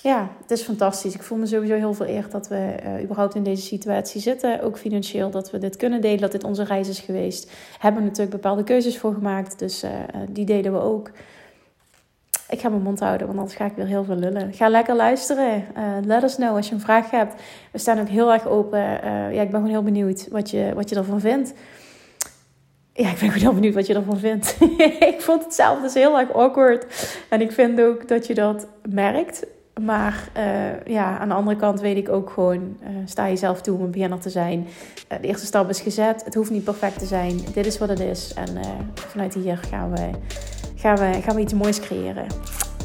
ja, 0.03 0.29
het 0.41 0.51
is 0.51 0.63
fantastisch. 0.63 1.15
Ik 1.15 1.23
voel 1.23 1.39
me 1.39 1.47
sowieso 1.47 1.75
heel 1.75 1.95
vereerd 1.95 2.31
dat 2.31 2.49
we 2.49 2.75
uh, 2.85 3.03
überhaupt 3.03 3.35
in 3.35 3.43
deze 3.43 3.63
situatie 3.63 4.21
zitten. 4.21 4.63
Ook 4.63 4.79
financieel, 4.79 5.31
dat 5.31 5.51
we 5.51 5.59
dit 5.59 5.77
kunnen 5.77 6.01
delen, 6.01 6.21
dat 6.21 6.33
dit 6.33 6.45
onze 6.45 6.65
reis 6.65 6.89
is 6.89 6.99
geweest. 6.99 7.51
Hebben 7.79 8.03
natuurlijk 8.03 8.31
bepaalde 8.31 8.65
keuzes 8.65 8.99
voor 8.99 9.15
gemaakt, 9.15 9.59
dus 9.59 9.85
uh, 9.85 9.91
die 10.31 10.45
deden 10.45 10.73
we 10.73 10.79
ook. 10.79 11.11
Ik 12.49 12.61
ga 12.61 12.69
mijn 12.69 12.83
mond 12.83 13.01
houden, 13.01 13.27
want 13.27 13.39
anders 13.39 13.57
ga 13.57 13.65
ik 13.65 13.73
weer 13.77 13.87
heel 13.87 14.05
veel 14.05 14.17
lullen. 14.17 14.53
Ga 14.53 14.69
lekker 14.69 14.97
luisteren. 14.97 15.65
Uh, 15.77 15.97
let 16.05 16.23
us 16.23 16.35
know 16.35 16.57
als 16.57 16.69
je 16.69 16.75
een 16.75 16.81
vraag 16.81 17.11
hebt. 17.11 17.35
We 17.73 17.79
staan 17.79 18.01
ook 18.01 18.09
heel 18.09 18.33
erg 18.33 18.47
open. 18.47 18.81
Ja, 18.81 19.29
ik 19.29 19.51
ben 19.51 19.51
gewoon 19.51 19.67
heel 19.67 19.83
benieuwd 19.83 20.29
wat 20.31 20.51
je, 20.51 20.73
wat 20.75 20.89
je 20.89 20.97
ervan 20.97 21.21
vindt. 21.21 21.53
Ja, 22.93 23.11
ik 23.11 23.19
ben 23.19 23.31
gewoon 23.31 23.39
heel 23.39 23.55
benieuwd 23.55 23.75
wat 23.75 23.87
je 23.87 23.95
ervan 23.95 24.19
vindt. 24.19 24.57
ik 25.15 25.17
vond 25.19 25.45
het 25.45 25.55
zelf 25.55 25.81
dus 25.81 25.95
heel 25.95 26.19
erg 26.19 26.33
awkward. 26.33 26.87
En 27.29 27.41
ik 27.41 27.53
vind 27.53 27.81
ook 27.81 28.09
dat 28.09 28.27
je 28.27 28.35
dat 28.35 28.67
merkt. 28.89 29.47
Maar 29.81 30.29
uh, 30.37 30.95
ja, 30.95 31.19
aan 31.19 31.29
de 31.29 31.35
andere 31.35 31.57
kant 31.57 31.81
weet 31.81 31.97
ik 31.97 32.09
ook 32.09 32.31
gewoon, 32.31 32.77
uh, 32.83 32.89
sta 33.05 33.29
jezelf 33.29 33.61
toe 33.61 33.77
om 33.77 33.83
een 33.83 33.91
beginner 33.91 34.19
te 34.19 34.31
zijn. 34.31 34.67
Uh, 35.13 35.19
de 35.21 35.27
eerste 35.27 35.47
stap 35.47 35.69
is 35.69 35.81
gezet. 35.81 36.25
Het 36.25 36.35
hoeft 36.35 36.51
niet 36.51 36.65
perfect 36.65 36.99
te 36.99 37.07
zijn. 37.07 37.41
Dit 37.53 37.67
is 37.67 37.79
wat 37.79 37.89
het 37.89 38.01
is. 38.01 38.35
En 38.35 38.49
vanuit 38.95 39.35
hier 39.35 39.57
gaan 39.57 39.91
we 39.91 40.11
gaan 40.83 40.97
we, 40.97 41.23
gaan 41.23 41.35
we 41.35 41.41
iets 41.41 41.53
moois 41.53 41.81
creëren. 41.81 42.27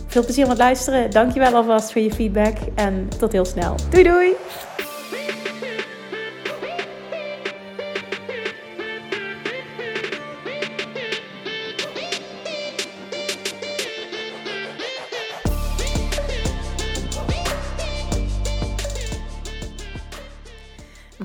Veel 0.07 0.23
plezier 0.23 0.47
met 0.47 0.57
luisteren. 0.57 1.11
Dankjewel 1.11 1.55
alvast 1.55 1.91
voor 1.91 2.01
je 2.01 2.13
feedback. 2.13 2.57
En 2.75 3.07
tot 3.19 3.31
heel 3.31 3.45
snel. 3.45 3.75
Doei 3.89 4.03
doei! 4.03 4.35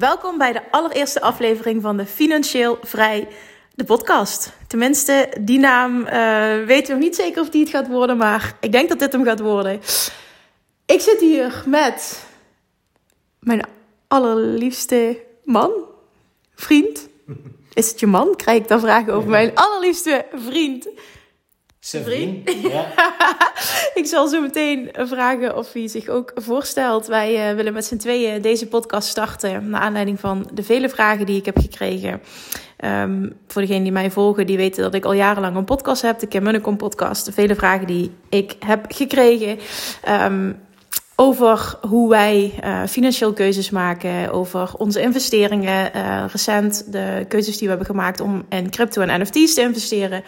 Welkom 0.02 0.38
bij 0.38 0.52
de 0.52 0.62
allereerste 0.70 1.20
aflevering 1.20 1.82
van 1.82 1.96
de 1.96 2.06
Financieel 2.06 2.78
Vrij 2.82 3.28
de 3.74 3.84
podcast. 3.84 4.52
Tenminste, 4.66 5.32
die 5.40 5.58
naam 5.58 6.00
uh, 6.00 6.64
weten 6.66 6.86
we 6.86 6.92
nog 6.92 6.98
niet 6.98 7.16
zeker 7.16 7.40
of 7.40 7.48
die 7.48 7.60
het 7.60 7.70
gaat 7.70 7.88
worden, 7.88 8.16
maar 8.16 8.56
ik 8.60 8.72
denk 8.72 8.88
dat 8.88 8.98
dit 8.98 9.12
hem 9.12 9.24
gaat 9.24 9.40
worden. 9.40 9.80
Ik 10.86 11.00
zit 11.00 11.20
hier 11.20 11.62
met 11.66 12.26
mijn 13.38 13.62
allerliefste 14.08 15.22
man, 15.44 15.70
vriend. 16.54 17.08
Is 17.72 17.90
het 17.90 18.00
je 18.00 18.06
man? 18.06 18.36
Krijg 18.36 18.58
ik 18.58 18.68
dan 18.68 18.80
vragen 18.80 19.12
over 19.12 19.30
mijn 19.30 19.54
allerliefste 19.54 20.24
vriend? 20.34 20.88
Vriend? 21.84 22.52
Ja. 22.62 22.86
ik 24.00 24.06
zal 24.06 24.28
zo 24.28 24.40
meteen 24.40 24.90
vragen 24.92 25.56
of 25.56 25.72
hij 25.72 25.88
zich 25.88 26.08
ook 26.08 26.32
voorstelt. 26.34 27.06
Wij 27.06 27.50
uh, 27.50 27.56
willen 27.56 27.72
met 27.72 27.84
z'n 27.84 27.96
tweeën 27.96 28.42
deze 28.42 28.66
podcast 28.66 29.08
starten. 29.08 29.70
Naar 29.70 29.80
aanleiding 29.80 30.20
van 30.20 30.50
de 30.52 30.62
vele 30.62 30.88
vragen 30.88 31.26
die 31.26 31.38
ik 31.38 31.44
heb 31.44 31.58
gekregen. 31.58 32.20
Um, 32.84 33.32
voor 33.48 33.62
degenen 33.62 33.82
die 33.82 33.92
mij 33.92 34.10
volgen, 34.10 34.46
die 34.46 34.56
weten 34.56 34.82
dat 34.82 34.94
ik 34.94 35.04
al 35.04 35.12
jarenlang 35.12 35.56
een 35.56 35.64
podcast 35.64 36.02
heb. 36.02 36.18
De 36.18 36.26
Kim 36.26 36.42
Munnekom 36.42 36.76
podcast. 36.76 37.24
De 37.24 37.32
vele 37.32 37.54
vragen 37.54 37.86
die 37.86 38.10
ik 38.28 38.56
heb 38.58 38.84
gekregen. 38.88 39.58
Um, 40.08 40.60
over 41.16 41.78
hoe 41.80 42.08
wij 42.08 42.54
uh, 42.64 42.82
financieel 42.88 43.32
keuzes 43.32 43.70
maken, 43.70 44.32
over 44.32 44.74
onze 44.76 45.00
investeringen. 45.00 45.90
Uh, 45.96 46.24
recent 46.32 46.92
de 46.92 47.24
keuzes 47.28 47.54
die 47.56 47.62
we 47.62 47.74
hebben 47.74 47.86
gemaakt 47.86 48.20
om 48.20 48.44
in 48.48 48.70
crypto 48.70 49.02
en 49.02 49.20
NFT's 49.20 49.54
te 49.54 49.60
investeren. 49.60 50.24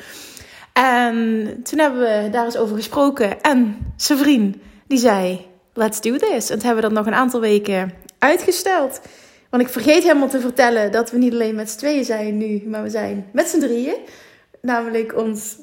En 0.75 1.61
toen 1.62 1.78
hebben 1.78 2.00
we 2.00 2.31
daar 2.31 2.45
eens 2.45 2.57
over 2.57 2.76
gesproken. 2.76 3.40
En 3.40 3.76
zijn 3.97 4.19
vriend, 4.19 4.57
die 4.87 4.99
zei, 4.99 5.47
let's 5.73 6.00
do 6.00 6.16
this. 6.16 6.50
En 6.50 6.59
toen 6.59 6.66
hebben 6.66 6.75
we 6.75 6.95
dat 6.95 6.99
nog 6.99 7.07
een 7.07 7.21
aantal 7.21 7.40
weken 7.40 7.93
uitgesteld. 8.19 9.00
Want 9.50 9.62
ik 9.62 9.69
vergeet 9.69 10.02
helemaal 10.02 10.28
te 10.28 10.40
vertellen 10.40 10.93
dat 10.93 11.11
we 11.11 11.19
niet 11.19 11.33
alleen 11.33 11.54
met 11.54 11.71
z'n 11.71 11.78
tweeën 11.78 12.04
zijn 12.04 12.37
nu, 12.37 12.62
maar 12.66 12.83
we 12.83 12.90
zijn 12.90 13.26
met 13.33 13.49
z'n 13.49 13.59
drieën. 13.59 13.97
Namelijk 14.61 15.16
ons 15.16 15.57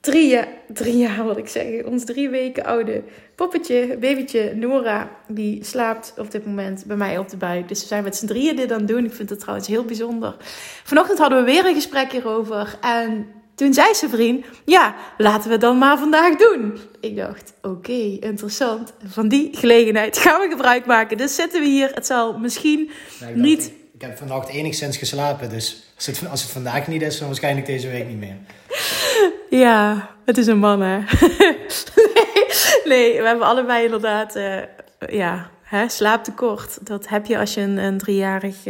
drie, 0.00 0.40
drie 0.72 0.96
jaar, 0.96 1.24
wat 1.32 1.36
ik 1.36 1.48
zeggen, 1.48 1.86
ons 1.86 2.04
drie 2.04 2.28
weken 2.28 2.64
oude 2.64 3.02
poppetje, 3.34 3.96
babytje 4.00 4.54
Nora, 4.54 5.10
die 5.26 5.64
slaapt 5.64 6.14
op 6.18 6.30
dit 6.30 6.46
moment 6.46 6.84
bij 6.86 6.96
mij 6.96 7.18
op 7.18 7.28
de 7.28 7.36
buik. 7.36 7.68
Dus 7.68 7.80
we 7.80 7.86
zijn 7.86 8.04
met 8.04 8.16
z'n 8.16 8.26
drieën 8.26 8.56
dit 8.56 8.72
aan 8.72 8.78
het 8.78 8.88
doen. 8.88 9.04
Ik 9.04 9.12
vind 9.12 9.30
het 9.30 9.40
trouwens 9.40 9.68
heel 9.68 9.84
bijzonder. 9.84 10.36
Vanochtend 10.84 11.18
hadden 11.18 11.38
we 11.38 11.50
weer 11.50 11.66
een 11.66 11.74
gesprek 11.74 12.12
hierover 12.12 12.78
en 12.80 13.26
toen 13.58 13.74
zei 13.74 13.94
zijn 13.94 14.10
vriend, 14.10 14.46
ja, 14.64 14.94
laten 15.16 15.46
we 15.46 15.52
het 15.52 15.60
dan 15.60 15.78
maar 15.78 15.98
vandaag 15.98 16.36
doen. 16.36 16.78
Ik 17.00 17.16
dacht, 17.16 17.52
oké, 17.62 18.18
interessant. 18.20 18.92
Van 19.06 19.28
die 19.28 19.48
gelegenheid 19.52 20.18
gaan 20.18 20.40
we 20.40 20.48
gebruik 20.50 20.86
maken. 20.86 21.16
Dus 21.16 21.34
zitten 21.34 21.60
we 21.60 21.66
hier. 21.66 21.90
Het 21.94 22.06
zal 22.06 22.38
misschien 22.38 22.90
niet... 23.34 23.72
Ik, 23.94 24.04
heb 24.04 24.18
vannacht 24.18 24.48
enigszins 24.48 24.96
geslapen, 24.96 25.50
dus 25.50 25.92
als 25.96 26.06
het, 26.06 26.28
als 26.30 26.42
het 26.42 26.50
vandaag 26.50 26.86
niet 26.86 27.02
is, 27.02 27.18
dan 27.18 27.26
waarschijnlijk 27.26 27.66
deze 27.66 27.88
week 27.88 28.08
niet 28.08 28.18
meer. 28.18 28.36
Ja, 29.50 30.10
het 30.24 30.38
is 30.38 30.46
een 30.46 30.58
man, 30.58 30.80
hè? 30.80 30.98
nee, 32.92 33.20
we 33.20 33.26
hebben 33.26 33.46
allebei 33.46 33.84
inderdaad, 33.84 34.36
uh, 34.36 34.62
ja, 35.08 35.50
hè, 35.68 35.88
slaaptekort. 35.88 36.86
Dat 36.86 37.08
heb 37.08 37.26
je 37.26 37.38
als 37.38 37.54
je 37.54 37.60
een, 37.60 37.76
een 37.76 37.98
driejarig. 37.98 38.64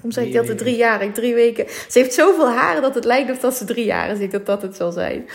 hoe 0.00 0.12
zeg 0.12 0.24
ik 0.24 0.32
dat? 0.32 0.58
Driejarig, 0.58 1.12
drie 1.12 1.34
weken. 1.34 1.66
Ze 1.68 1.98
heeft 1.98 2.14
zoveel 2.14 2.50
haren 2.50 2.82
dat 2.82 2.94
het 2.94 3.04
lijkt 3.04 3.30
of 3.30 3.38
dat 3.38 3.54
ze 3.54 3.64
drie 3.64 3.84
jaar 3.84 4.10
is. 4.10 4.18
Ik 4.18 4.30
dat 4.30 4.46
dat 4.46 4.62
het 4.62 4.76
zal 4.76 4.92
zijn. 4.92 5.28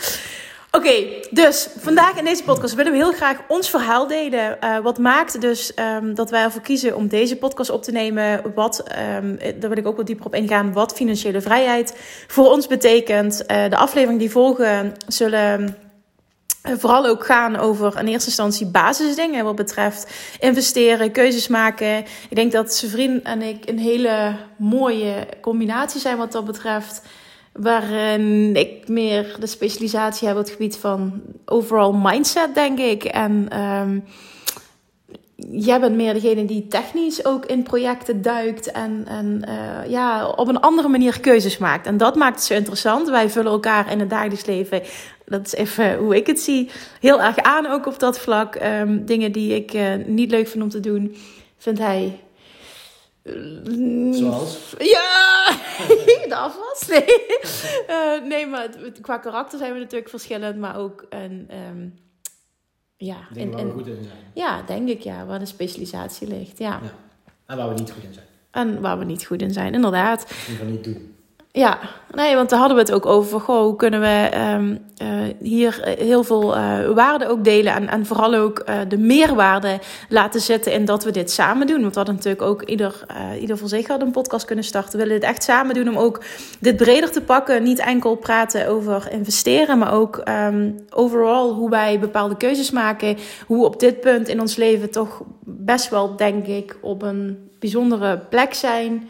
Oké, 0.70 1.04
dus 1.30 1.68
vandaag 1.78 2.18
in 2.18 2.24
deze 2.24 2.44
podcast 2.44 2.74
willen 2.74 2.92
we 2.92 2.98
heel 2.98 3.12
graag 3.12 3.36
ons 3.48 3.70
verhaal 3.70 4.06
delen. 4.06 4.58
Uh, 4.64 4.78
wat 4.78 4.98
maakt 4.98 5.40
dus 5.40 5.72
um, 6.00 6.14
dat 6.14 6.30
wij 6.30 6.42
ervoor 6.42 6.60
kiezen 6.60 6.96
om 6.96 7.08
deze 7.08 7.36
podcast 7.36 7.70
op 7.70 7.82
te 7.82 7.92
nemen? 7.92 8.52
Wat, 8.54 8.84
um, 9.16 9.38
daar 9.58 9.68
wil 9.68 9.78
ik 9.78 9.86
ook 9.86 9.96
wat 9.96 10.06
dieper 10.06 10.26
op 10.26 10.34
ingaan, 10.34 10.72
wat 10.72 10.94
financiële 10.94 11.40
vrijheid 11.40 11.94
voor 12.26 12.50
ons 12.50 12.66
betekent. 12.66 13.44
Uh, 13.50 13.68
de 13.68 13.76
aflevering 13.76 14.20
die 14.20 14.30
volgen 14.30 14.94
zullen 15.06 15.66
eh, 15.66 15.74
vooral 16.62 17.06
ook 17.06 17.24
gaan 17.24 17.56
over 17.56 17.98
in 17.98 18.06
eerste 18.06 18.28
instantie 18.28 18.66
basisdingen 18.66 19.44
wat 19.44 19.56
betreft 19.56 20.12
investeren, 20.40 21.12
keuzes 21.12 21.48
maken. 21.48 21.98
Ik 21.98 22.36
denk 22.36 22.52
dat 22.52 22.74
zijn 22.74 22.90
vriend 22.90 23.22
en 23.22 23.42
ik 23.42 23.68
een 23.68 23.78
hele 23.78 24.36
mooie 24.56 25.28
combinatie 25.40 26.00
zijn 26.00 26.16
wat 26.16 26.32
dat 26.32 26.44
betreft. 26.44 27.02
Waarin 27.52 28.56
ik 28.56 28.88
meer 28.88 29.36
de 29.40 29.46
specialisatie 29.46 30.28
heb 30.28 30.36
op 30.36 30.42
het 30.42 30.52
gebied 30.52 30.76
van 30.76 31.22
overall 31.44 31.92
mindset, 32.02 32.54
denk 32.54 32.78
ik. 32.78 33.04
En 33.04 33.60
um, 33.60 34.04
jij 35.50 35.80
bent 35.80 35.96
meer 35.96 36.14
degene 36.14 36.44
die 36.44 36.66
technisch 36.66 37.24
ook 37.24 37.46
in 37.46 37.62
projecten 37.62 38.22
duikt 38.22 38.70
en, 38.70 39.04
en 39.08 39.42
uh, 39.48 39.90
ja, 39.90 40.28
op 40.28 40.48
een 40.48 40.60
andere 40.60 40.88
manier 40.88 41.20
keuzes 41.20 41.58
maakt. 41.58 41.86
En 41.86 41.96
dat 41.96 42.14
maakt 42.16 42.34
het 42.34 42.44
zo 42.44 42.54
interessant. 42.54 43.08
Wij 43.08 43.30
vullen 43.30 43.52
elkaar 43.52 43.90
in 43.90 44.00
het 44.00 44.10
dagelijks 44.10 44.46
leven, 44.46 44.82
dat 45.24 45.46
is 45.46 45.54
even 45.54 45.96
hoe 45.96 46.16
ik 46.16 46.26
het 46.26 46.40
zie, 46.40 46.70
heel 47.00 47.22
erg 47.22 47.38
aan 47.38 47.66
ook 47.66 47.86
op 47.86 47.98
dat 47.98 48.18
vlak. 48.18 48.54
Um, 48.54 49.04
dingen 49.04 49.32
die 49.32 49.54
ik 49.54 49.74
uh, 49.74 49.94
niet 50.06 50.30
leuk 50.30 50.48
vind 50.48 50.62
om 50.62 50.70
te 50.70 50.80
doen, 50.80 51.16
vindt 51.56 51.78
hij 51.78 52.20
Zoals? 54.10 54.74
Ja, 54.78 55.56
de 56.28 56.36
afwas? 56.36 56.86
Nee. 56.88 58.28
Nee, 58.28 58.46
maar 58.46 58.68
qua 59.00 59.18
karakter 59.18 59.58
zijn 59.58 59.72
we 59.72 59.78
natuurlijk 59.78 60.10
verschillend, 60.10 60.56
maar 60.56 60.78
ook 60.78 61.06
een. 61.08 61.50
Um, 61.70 62.06
ja, 62.98 63.16
Dingen 63.32 63.56
waar 63.56 63.66
we 63.66 63.72
goed 63.72 63.86
in 63.86 64.04
zijn. 64.04 64.16
Ja, 64.32 64.62
denk 64.62 64.88
ik, 64.88 65.00
ja, 65.00 65.26
waar 65.26 65.38
de 65.38 65.46
specialisatie 65.46 66.28
ligt. 66.28 66.58
Ja. 66.58 66.80
ja. 66.82 66.92
En 67.46 67.56
waar 67.56 67.68
we 67.68 67.74
niet 67.74 67.90
goed 67.90 68.02
in 68.02 68.12
zijn. 68.12 68.26
En 68.50 68.80
waar 68.80 68.98
we 68.98 69.04
niet 69.04 69.26
goed 69.26 69.42
in 69.42 69.52
zijn, 69.52 69.74
inderdaad. 69.74 70.22
In 70.22 70.36
ieder 70.36 70.50
geval 70.50 70.66
niet 70.66 70.84
doen. 70.84 71.14
Ja, 71.52 71.78
nee, 72.14 72.34
want 72.34 72.50
daar 72.50 72.58
hadden 72.58 72.76
we 72.76 72.82
het 72.82 72.92
ook 72.92 73.06
over. 73.06 73.40
Goh, 73.40 73.62
hoe 73.62 73.76
kunnen 73.76 74.00
we 74.00 74.30
um, 74.54 74.78
uh, 75.02 75.08
hier 75.40 75.94
heel 75.98 76.24
veel 76.24 76.56
uh, 76.56 76.88
waarde 76.88 77.28
ook 77.28 77.44
delen. 77.44 77.74
En, 77.74 77.88
en 77.88 78.06
vooral 78.06 78.34
ook 78.34 78.66
de 78.88 78.98
meerwaarde 78.98 79.78
laten 80.08 80.40
zitten 80.40 80.72
in 80.72 80.84
dat 80.84 81.04
we 81.04 81.10
dit 81.10 81.30
samen 81.30 81.66
doen. 81.66 81.80
Want 81.80 81.92
we 81.92 81.96
hadden 81.98 82.14
natuurlijk 82.14 82.42
ook 82.42 82.62
ieder, 82.62 83.06
ieder 83.40 83.58
voor 83.58 83.68
zich 83.68 83.86
had 83.86 84.02
een 84.02 84.10
podcast 84.10 84.44
kunnen 84.44 84.64
starten. 84.64 84.92
We 84.92 85.04
willen 85.04 85.20
dit 85.20 85.28
echt 85.28 85.42
samen 85.42 85.74
doen 85.74 85.88
om 85.88 85.96
ook 85.96 86.22
dit 86.60 86.76
breder 86.76 87.10
te 87.10 87.22
pakken. 87.22 87.62
Niet 87.62 87.78
enkel 87.78 88.14
praten 88.14 88.68
over 88.68 89.12
investeren, 89.12 89.78
maar 89.78 89.92
ook 89.92 90.22
um, 90.28 90.74
overal 90.90 91.52
hoe 91.52 91.70
wij 91.70 91.98
bepaalde 91.98 92.36
keuzes 92.36 92.70
maken. 92.70 93.16
Hoe 93.46 93.64
op 93.64 93.80
dit 93.80 94.00
punt 94.00 94.28
in 94.28 94.40
ons 94.40 94.56
leven 94.56 94.90
toch 94.90 95.22
best 95.44 95.88
wel, 95.88 96.16
denk 96.16 96.46
ik, 96.46 96.78
op 96.80 97.02
een 97.02 97.50
bijzondere 97.58 98.18
plek 98.18 98.54
zijn 98.54 99.08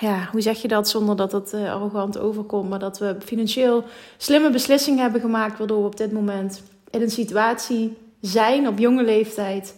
ja, 0.00 0.28
hoe 0.32 0.40
zeg 0.40 0.62
je 0.62 0.68
dat 0.68 0.88
zonder 0.88 1.16
dat 1.16 1.32
het 1.32 1.52
uh, 1.54 1.72
arrogant 1.72 2.18
overkomt, 2.18 2.68
maar 2.68 2.78
dat 2.78 2.98
we 2.98 3.16
financieel 3.24 3.84
slimme 4.16 4.50
beslissingen 4.50 5.02
hebben 5.02 5.20
gemaakt, 5.20 5.58
waardoor 5.58 5.80
we 5.80 5.86
op 5.86 5.96
dit 5.96 6.12
moment 6.12 6.62
in 6.90 7.02
een 7.02 7.10
situatie 7.10 7.96
zijn 8.20 8.68
op 8.68 8.78
jonge 8.78 9.04
leeftijd. 9.04 9.74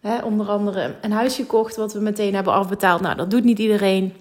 Hè, 0.00 0.22
onder 0.22 0.48
andere 0.48 0.94
een 1.00 1.12
huis 1.12 1.34
gekocht 1.34 1.76
wat 1.76 1.92
we 1.92 2.00
meteen 2.00 2.34
hebben 2.34 2.52
afbetaald. 2.52 3.00
Nou, 3.00 3.16
dat 3.16 3.30
doet 3.30 3.44
niet 3.44 3.58
iedereen. 3.58 4.14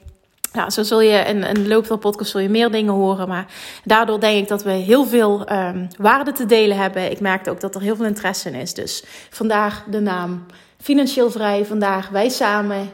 Nou, 0.54 0.70
zo 0.70 0.84
zul 0.84 1.02
je 1.02 1.18
in, 1.18 1.44
in 1.44 1.54
de 1.54 1.68
loop 1.68 1.86
van 1.86 1.96
de 1.96 2.02
podcast 2.02 2.32
zul 2.32 2.40
je 2.40 2.50
meer 2.50 2.72
dingen 2.72 2.94
horen. 2.94 3.28
Maar 3.28 3.46
daardoor 3.84 4.20
denk 4.20 4.42
ik 4.42 4.48
dat 4.48 4.63
we 4.63 4.72
heel 4.72 5.06
veel 5.06 5.52
um, 5.52 5.88
waarde 5.98 6.32
te 6.32 6.46
delen 6.46 6.78
hebben. 6.78 7.12
Ik 7.12 7.20
merkte 7.20 7.50
ook 7.50 7.60
dat 7.60 7.75
er 7.75 7.82
heel 7.82 7.96
veel 7.96 8.06
interesse 8.06 8.50
in 8.50 8.56
is. 8.56 8.74
Dus 8.74 9.04
vandaag 9.30 9.84
de 9.90 10.00
naam 10.00 10.46
Financieel 10.82 11.32
Vrij. 11.32 11.66
Vandaag 11.66 12.10
wij 12.10 12.30
samen. 12.30 12.90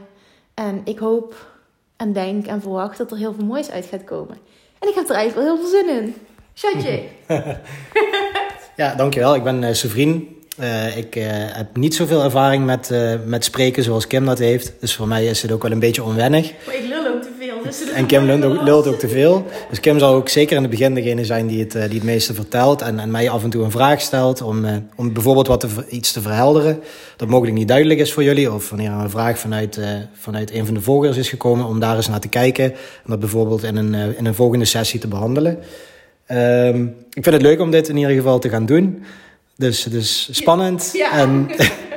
En 0.59 0.81
ik 0.83 0.99
hoop 0.99 1.35
en 1.97 2.13
denk 2.13 2.45
en 2.47 2.61
verwacht 2.61 2.97
dat 2.97 3.11
er 3.11 3.17
heel 3.17 3.33
veel 3.33 3.45
moois 3.45 3.71
uit 3.71 3.85
gaat 3.85 4.03
komen. 4.03 4.37
En 4.79 4.89
ik 4.89 4.95
heb 4.95 5.09
er 5.09 5.15
eigenlijk 5.15 5.47
wel 5.47 5.55
heel 5.55 5.65
veel 5.65 5.79
zin 5.79 6.03
in. 6.03 6.15
Shatje. 6.55 7.01
ja, 8.81 8.95
dankjewel. 8.95 9.35
Ik 9.35 9.43
ben 9.43 9.63
uh, 9.63 9.73
Sevrien. 9.73 10.37
Uh, 10.59 10.97
ik 10.97 11.15
uh, 11.15 11.23
heb 11.29 11.77
niet 11.77 11.95
zoveel 11.95 12.23
ervaring 12.23 12.65
met, 12.65 12.89
uh, 12.91 13.13
met 13.25 13.43
spreken 13.43 13.83
zoals 13.83 14.07
Kim 14.07 14.25
dat 14.25 14.39
heeft. 14.39 14.73
Dus 14.79 14.95
voor 14.95 15.07
mij 15.07 15.25
is 15.25 15.41
het 15.41 15.51
ook 15.51 15.63
wel 15.63 15.71
een 15.71 15.79
beetje 15.79 16.03
onwennig. 16.03 16.53
Maar 16.65 16.75
ik 16.75 16.87
lul 16.87 17.07
ook 17.07 17.23
en 17.93 18.05
Kim 18.05 18.25
lult 18.25 18.43
ook, 18.43 18.61
lult 18.61 18.87
ook 18.87 18.99
te 18.99 19.07
veel. 19.07 19.45
Dus 19.69 19.79
Kim 19.79 19.99
zal 19.99 20.13
ook 20.13 20.29
zeker 20.29 20.55
in 20.55 20.61
het 20.61 20.71
begin 20.71 20.93
degene 20.93 21.25
zijn 21.25 21.47
die 21.47 21.59
het, 21.59 21.71
die 21.71 21.81
het 21.81 22.03
meeste 22.03 22.33
vertelt. 22.33 22.81
En, 22.81 22.99
en 22.99 23.11
mij 23.11 23.29
af 23.29 23.43
en 23.43 23.49
toe 23.49 23.63
een 23.63 23.71
vraag 23.71 24.01
stelt 24.01 24.41
om, 24.41 24.65
om 24.95 25.13
bijvoorbeeld 25.13 25.47
wat 25.47 25.59
te, 25.59 25.67
iets 25.89 26.11
te 26.11 26.21
verhelderen. 26.21 26.79
Dat 27.15 27.27
mogelijk 27.27 27.57
niet 27.57 27.67
duidelijk 27.67 27.99
is 27.99 28.13
voor 28.13 28.23
jullie. 28.23 28.53
Of 28.53 28.69
wanneer 28.69 28.91
een 28.91 29.09
vraag 29.09 29.39
vanuit, 29.39 29.79
vanuit 30.13 30.53
een 30.53 30.65
van 30.65 30.73
de 30.73 30.81
volgers 30.81 31.17
is 31.17 31.29
gekomen. 31.29 31.65
Om 31.65 31.79
daar 31.79 31.95
eens 31.95 32.07
naar 32.07 32.19
te 32.19 32.27
kijken. 32.27 32.65
En 32.71 33.05
dat 33.05 33.19
bijvoorbeeld 33.19 33.63
in 33.63 33.75
een, 33.75 34.17
in 34.17 34.25
een 34.25 34.35
volgende 34.35 34.65
sessie 34.65 34.99
te 34.99 35.07
behandelen. 35.07 35.59
Um, 36.31 36.95
ik 37.13 37.23
vind 37.23 37.35
het 37.35 37.41
leuk 37.41 37.59
om 37.59 37.71
dit 37.71 37.89
in 37.89 37.97
ieder 37.97 38.15
geval 38.15 38.39
te 38.39 38.49
gaan 38.49 38.65
doen. 38.65 39.03
Dus 39.55 39.83
het 39.83 39.93
is 39.93 40.29
spannend. 40.31 40.89
Ja. 40.93 41.11
En, 41.11 41.49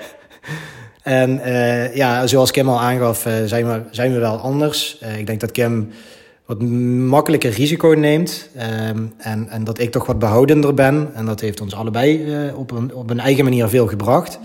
en 1.03 1.41
uh, 1.47 1.95
ja, 1.95 2.27
zoals 2.27 2.51
Kim 2.51 2.69
al 2.69 2.81
aangaf, 2.81 3.27
uh, 3.27 3.33
zijn, 3.45 3.67
we, 3.67 3.83
zijn 3.91 4.13
we 4.13 4.19
wel 4.19 4.37
anders. 4.37 4.99
Uh, 5.03 5.19
ik 5.19 5.27
denk 5.27 5.41
dat 5.41 5.51
Kim 5.51 5.91
wat 6.47 6.63
makkelijker 6.63 7.51
risico 7.51 7.89
neemt. 7.89 8.49
Um, 8.89 9.15
en, 9.19 9.49
en 9.49 9.65
dat 9.65 9.79
ik 9.79 9.91
toch 9.91 10.07
wat 10.07 10.19
behoudender 10.19 10.75
ben. 10.75 11.11
En 11.15 11.27
dat 11.27 11.41
heeft 11.41 11.61
ons 11.61 11.75
allebei 11.75 12.27
op, 12.55 12.71
een, 12.71 12.95
op 12.95 13.11
een 13.11 13.21
eigen 13.21 13.45
manier 13.45 13.69
veel 13.69 13.87
gebracht. 13.87 14.39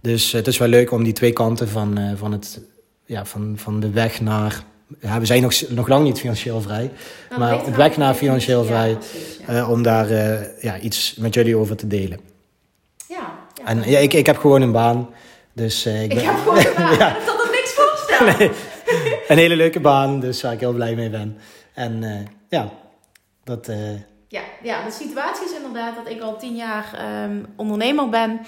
Dus 0.00 0.32
het 0.32 0.46
is 0.46 0.58
wel 0.58 0.68
leuk 0.68 0.90
om 0.90 1.04
die 1.04 1.12
twee 1.12 1.32
kanten 1.32 1.68
van, 1.68 1.98
van, 2.16 2.32
het, 2.32 2.60
ja, 3.04 3.24
van, 3.24 3.52
van 3.56 3.80
de 3.80 3.90
weg 3.90 4.20
naar 4.20 4.64
ja, 5.00 5.18
we 5.20 5.26
zijn 5.26 5.42
nog, 5.42 5.54
nog 5.68 5.88
lang 5.88 6.04
niet 6.04 6.18
financieel 6.18 6.60
vrij. 6.60 6.90
Nou, 7.28 7.40
maar 7.40 7.64
wel 7.64 7.76
weg 7.76 7.96
naar 7.96 8.14
financieel 8.14 8.60
ja, 8.60 8.66
vrij, 8.66 8.96
precies, 8.96 9.38
ja. 9.46 9.54
eh, 9.54 9.70
om 9.70 9.82
daar 9.82 10.10
eh, 10.10 10.62
ja, 10.62 10.78
iets 10.78 11.14
met 11.18 11.34
jullie 11.34 11.56
over 11.56 11.76
te 11.76 11.86
delen. 11.86 12.20
Ja, 13.08 13.16
ja. 13.54 13.64
En 13.64 13.82
ja, 13.90 13.98
ik, 13.98 14.12
ik 14.12 14.26
heb 14.26 14.36
gewoon 14.36 14.62
een 14.62 14.72
baan. 14.72 15.08
Dus 15.54 15.84
eh, 15.86 16.02
ik 16.02 16.10
Ik 16.12 16.16
ben 16.16 16.26
heb 16.26 16.36
gewoon 16.36 16.56
gedaan. 16.74 16.96
Ja. 16.98 17.16
Ik 17.16 17.24
kan 17.26 17.36
er 17.40 17.50
niks 17.50 17.72
voorstellen. 17.72 18.34
Nee, 18.38 18.50
een 19.28 19.38
hele 19.38 19.56
leuke 19.56 19.80
baan, 19.80 20.20
dus 20.20 20.42
waar 20.42 20.52
ik 20.52 20.60
heel 20.60 20.72
blij 20.72 20.94
mee 20.94 21.10
ben. 21.10 21.38
En 21.74 22.02
eh, 22.02 22.10
ja, 22.48 22.68
dat... 23.44 23.68
eh, 23.68 23.76
Ja, 24.28 24.40
ja, 24.62 24.84
de 24.84 24.90
situatie 24.90 25.44
is 25.44 25.52
inderdaad 25.56 25.94
dat 25.96 26.08
ik 26.12 26.20
al 26.20 26.38
tien 26.38 26.56
jaar 26.56 26.94
ehm, 26.98 27.36
ondernemer 27.56 28.08
ben. 28.08 28.40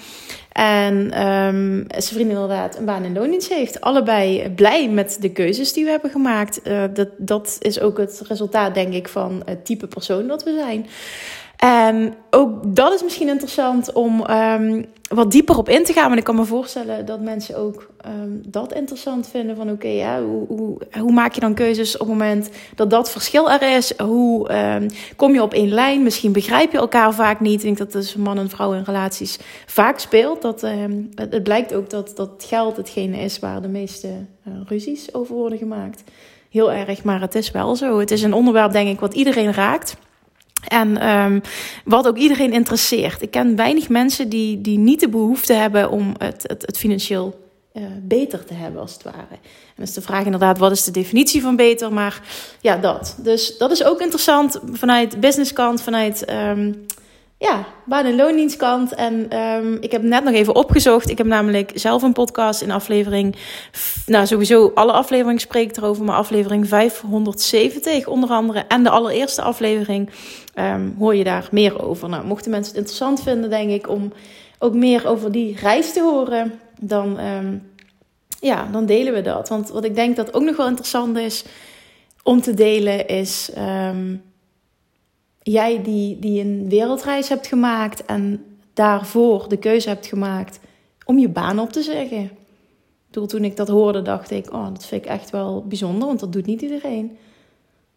En 0.51 1.11
ehm 1.11 1.83
zijn 1.87 2.03
vriend 2.15 2.29
inderdaad 2.29 2.77
een 2.77 2.85
baan 2.85 3.03
in 3.03 3.13
loondienst 3.13 3.49
heeft. 3.53 3.81
Allebei 3.81 4.49
blij 4.49 4.89
met 4.89 5.17
de 5.19 5.29
keuzes 5.31 5.73
die 5.73 5.83
we 5.83 5.89
hebben 5.89 6.11
gemaakt. 6.11 6.61
Dat, 6.93 7.09
dat 7.17 7.57
is 7.59 7.79
ook 7.79 7.97
het 7.97 8.21
resultaat, 8.27 8.73
denk 8.73 8.93
ik, 8.93 9.07
van 9.07 9.41
het 9.45 9.65
type 9.65 9.87
persoon 9.87 10.27
dat 10.27 10.43
we 10.43 10.55
zijn. 10.59 10.87
En 11.57 12.13
ook 12.29 12.75
dat 12.75 12.93
is 12.93 13.03
misschien 13.03 13.27
interessant 13.27 13.91
om 13.93 14.25
ehm, 14.25 14.83
wat 15.09 15.31
dieper 15.31 15.57
op 15.57 15.69
in 15.69 15.83
te 15.83 15.93
gaan. 15.93 16.05
Want 16.05 16.17
ik 16.17 16.23
kan 16.23 16.35
me 16.35 16.45
voorstellen 16.45 17.05
dat 17.05 17.21
mensen 17.21 17.57
ook 17.57 17.89
ehm, 18.01 18.29
dat 18.47 18.73
interessant 18.73 19.27
vinden. 19.27 19.55
Van 19.55 19.71
oké, 19.71 19.87
ja, 19.87 20.21
hoe, 20.23 20.47
hoe, 20.47 20.77
hoe 20.99 21.11
maak 21.11 21.33
je 21.33 21.39
dan 21.39 21.53
keuzes 21.53 21.93
op 21.93 21.99
het 21.99 22.17
moment 22.17 22.49
dat 22.75 22.89
dat 22.89 23.11
verschil 23.11 23.51
er 23.51 23.75
is? 23.75 23.97
Hoe 23.97 24.49
ehm, 24.49 24.89
kom 25.15 25.33
je 25.33 25.41
op 25.41 25.53
één 25.53 25.69
lijn? 25.69 26.03
Misschien 26.03 26.31
begrijp 26.31 26.71
je 26.71 26.77
elkaar 26.77 27.13
vaak 27.13 27.39
niet. 27.39 27.59
Ik 27.59 27.65
denk 27.65 27.77
dat 27.77 27.91
tussen 27.91 28.21
man 28.21 28.37
en 28.37 28.49
vrouw 28.49 28.73
in 28.73 28.83
relaties 28.83 29.39
vaak 29.65 29.99
speelt. 29.99 30.41
Dat, 30.41 30.63
ehm, 30.63 31.01
het, 31.15 31.33
het 31.33 31.43
blijkt 31.43 31.73
ook 31.73 31.89
dat, 31.89 32.11
dat 32.15 32.45
geld 32.47 32.77
hetgene 32.77 33.17
is 33.17 33.39
waar 33.39 33.61
de 33.61 33.67
meeste 33.67 34.07
eh, 34.07 34.53
ruzies 34.65 35.13
over 35.13 35.35
worden 35.35 35.57
gemaakt. 35.57 36.03
Heel 36.49 36.71
erg, 36.71 37.03
maar 37.03 37.21
het 37.21 37.35
is 37.35 37.51
wel 37.51 37.75
zo. 37.75 37.99
Het 37.99 38.11
is 38.11 38.21
een 38.21 38.33
onderwerp, 38.33 38.71
denk 38.71 38.89
ik, 38.89 38.99
wat 38.99 39.13
iedereen 39.13 39.53
raakt. 39.53 39.97
En 40.67 41.09
um, 41.09 41.41
wat 41.85 42.07
ook 42.07 42.17
iedereen 42.17 42.53
interesseert. 42.53 43.21
Ik 43.21 43.31
ken 43.31 43.55
weinig 43.55 43.89
mensen 43.89 44.29
die, 44.29 44.61
die 44.61 44.77
niet 44.77 44.99
de 44.99 45.09
behoefte 45.09 45.53
hebben 45.53 45.89
om 45.89 46.13
het, 46.17 46.43
het, 46.47 46.77
financieel 46.77 47.49
uh, 47.73 47.83
beter 48.01 48.45
te 48.45 48.53
hebben, 48.53 48.81
als 48.81 48.93
het 48.93 49.03
ware. 49.03 49.37
En 49.75 49.83
is 49.83 49.93
de 49.93 50.01
vraag 50.01 50.25
inderdaad, 50.25 50.57
wat 50.57 50.71
is 50.71 50.83
de 50.83 50.91
definitie 50.91 51.41
van 51.41 51.55
beter? 51.55 51.93
Maar 51.93 52.21
ja, 52.61 52.77
dat. 52.77 53.15
Dus 53.19 53.57
dat 53.57 53.71
is 53.71 53.83
ook 53.83 54.01
interessant 54.01 54.59
vanuit 54.71 55.19
businesskant, 55.19 55.81
vanuit 55.81 56.31
um, 56.31 56.85
ja, 57.39 57.65
baan- 57.85 58.05
en 58.05 58.15
loondienstkant. 58.15 58.93
En 58.93 59.39
um, 59.39 59.77
ik 59.81 59.91
heb 59.91 60.01
net 60.01 60.23
nog 60.23 60.33
even 60.33 60.55
opgezocht. 60.55 61.09
Ik 61.09 61.17
heb 61.17 61.27
namelijk 61.27 61.71
zelf 61.73 62.01
een 62.03 62.13
podcast 62.13 62.61
in 62.61 62.71
aflevering... 62.71 63.35
Nou, 64.05 64.25
sowieso 64.25 64.71
alle 64.73 64.91
afleveringen 64.91 65.41
spreek 65.41 65.69
ik 65.69 65.77
erover. 65.77 66.03
Maar 66.03 66.15
aflevering 66.15 66.67
570 66.67 68.07
onder 68.07 68.29
andere. 68.29 68.59
En 68.67 68.83
de 68.83 68.89
allereerste 68.89 69.41
aflevering 69.41 70.09
um, 70.55 70.95
hoor 70.99 71.15
je 71.15 71.23
daar 71.23 71.47
meer 71.51 71.83
over. 71.83 72.09
Nou, 72.09 72.25
mochten 72.25 72.51
mensen 72.51 72.71
het 72.71 72.79
interessant 72.79 73.23
vinden, 73.23 73.49
denk 73.49 73.71
ik... 73.71 73.89
om 73.89 74.13
ook 74.59 74.73
meer 74.73 75.07
over 75.07 75.31
die 75.31 75.57
reis 75.59 75.93
te 75.93 76.01
horen... 76.01 76.59
dan, 76.79 77.19
um, 77.19 77.71
ja, 78.39 78.67
dan 78.71 78.85
delen 78.85 79.13
we 79.13 79.21
dat. 79.21 79.49
Want 79.49 79.69
wat 79.69 79.83
ik 79.83 79.95
denk 79.95 80.15
dat 80.15 80.33
ook 80.33 80.43
nog 80.43 80.57
wel 80.57 80.67
interessant 80.67 81.17
is 81.17 81.45
om 82.23 82.41
te 82.41 82.53
delen... 82.53 83.07
is... 83.07 83.51
jij 85.51 85.81
die, 85.81 86.19
die 86.19 86.41
een 86.41 86.69
wereldreis 86.69 87.29
hebt 87.29 87.47
gemaakt 87.47 88.05
en 88.05 88.45
daarvoor 88.73 89.49
de 89.49 89.57
keuze 89.57 89.89
hebt 89.89 90.05
gemaakt 90.05 90.59
om 91.05 91.19
je 91.19 91.29
baan 91.29 91.59
op 91.59 91.71
te 91.71 91.81
zeggen. 91.81 92.31
Toen 93.09 93.43
ik 93.43 93.55
dat 93.55 93.67
hoorde, 93.67 94.01
dacht 94.01 94.31
ik, 94.31 94.53
oh, 94.53 94.67
dat 94.73 94.85
vind 94.85 95.05
ik 95.05 95.09
echt 95.09 95.29
wel 95.29 95.65
bijzonder, 95.67 96.07
want 96.07 96.19
dat 96.19 96.33
doet 96.33 96.45
niet 96.45 96.61
iedereen. 96.61 97.17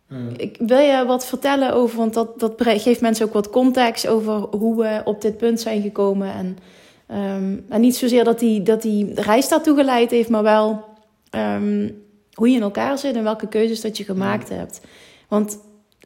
Hmm. 0.07 0.29
Ik 0.37 0.57
wil 0.59 0.79
je 0.79 1.05
wat 1.07 1.27
vertellen 1.27 1.75
over, 1.75 1.99
want 1.99 2.15
dat, 2.15 2.41
dat 2.41 2.55
geeft 2.59 3.01
mensen 3.01 3.27
ook 3.27 3.33
wat 3.33 3.51
context 3.51 4.07
over 4.07 4.35
hoe 4.35 4.77
we 4.77 5.01
op 5.05 5.21
dit 5.21 5.37
punt 5.37 5.61
zijn 5.61 5.83
gekomen. 5.83 6.33
En, 6.33 6.59
ehm, 7.07 7.57
en 7.69 7.81
niet 7.81 7.97
zozeer 7.97 8.25
dat 8.25 8.39
die, 8.39 8.63
dat 8.63 8.83
die 8.83 9.15
reis 9.15 9.49
daartoe 9.49 9.77
geleid 9.77 10.11
heeft, 10.11 10.29
maar 10.29 10.43
wel 10.43 10.85
ehm, 11.31 11.91
hoe 12.33 12.49
je 12.49 12.57
in 12.57 12.63
elkaar 12.63 12.99
zit 12.99 13.17
en 13.17 13.23
welke 13.23 13.49
keuzes 13.49 13.81
dat 13.81 13.97
je 13.97 14.05
gemaakt 14.05 14.49
hmm. 14.49 14.59
hebt. 14.59 14.81
Want 15.29 15.59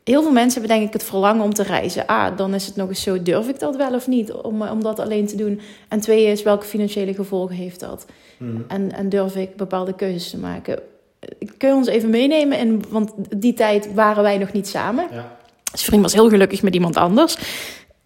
heel 0.05 0.23
veel 0.23 0.33
mensen 0.33 0.61
hebben 0.61 0.79
denk 0.79 0.89
ik 0.89 1.01
het 1.01 1.09
verlangen 1.09 1.45
om 1.45 1.55
te 1.55 1.63
reizen. 1.63 2.07
Ah, 2.07 2.37
dan 2.37 2.55
is 2.55 2.67
het 2.67 2.77
nog 2.77 2.89
eens 2.89 3.03
zo, 3.03 3.23
durf 3.23 3.49
ik 3.49 3.59
dat 3.59 3.77
wel 3.77 3.95
of 3.95 4.07
niet 4.07 4.33
om, 4.33 4.63
om 4.63 4.83
dat 4.83 4.99
alleen 4.99 5.27
te 5.27 5.37
doen? 5.37 5.61
En 5.89 6.01
twee 6.01 6.25
is, 6.25 6.43
welke 6.43 6.67
financiële 6.67 7.15
gevolgen 7.15 7.57
heeft 7.57 7.81
dat? 7.81 8.07
Hmm. 8.39 8.65
En, 8.69 8.93
en 8.93 9.09
durf 9.09 9.37
ik 9.37 9.57
bepaalde 9.57 9.95
keuzes 9.95 10.31
te 10.31 10.39
maken? 10.39 10.79
Kun 11.59 11.69
je 11.69 11.75
ons 11.75 11.87
even 11.87 12.11
meenemen? 12.11 12.59
In, 12.59 12.85
want 12.89 13.13
die 13.37 13.55
tijd 13.55 13.95
waren 13.95 14.23
wij 14.23 14.39
nog 14.39 14.53
niet 14.53 14.69
samen. 14.69 15.07
Ja. 15.13 15.37
Dus 15.73 15.85
vriend 15.85 16.03
was 16.03 16.13
heel 16.13 16.29
gelukkig 16.29 16.63
met 16.63 16.75
iemand 16.75 16.97
anders. 16.97 17.37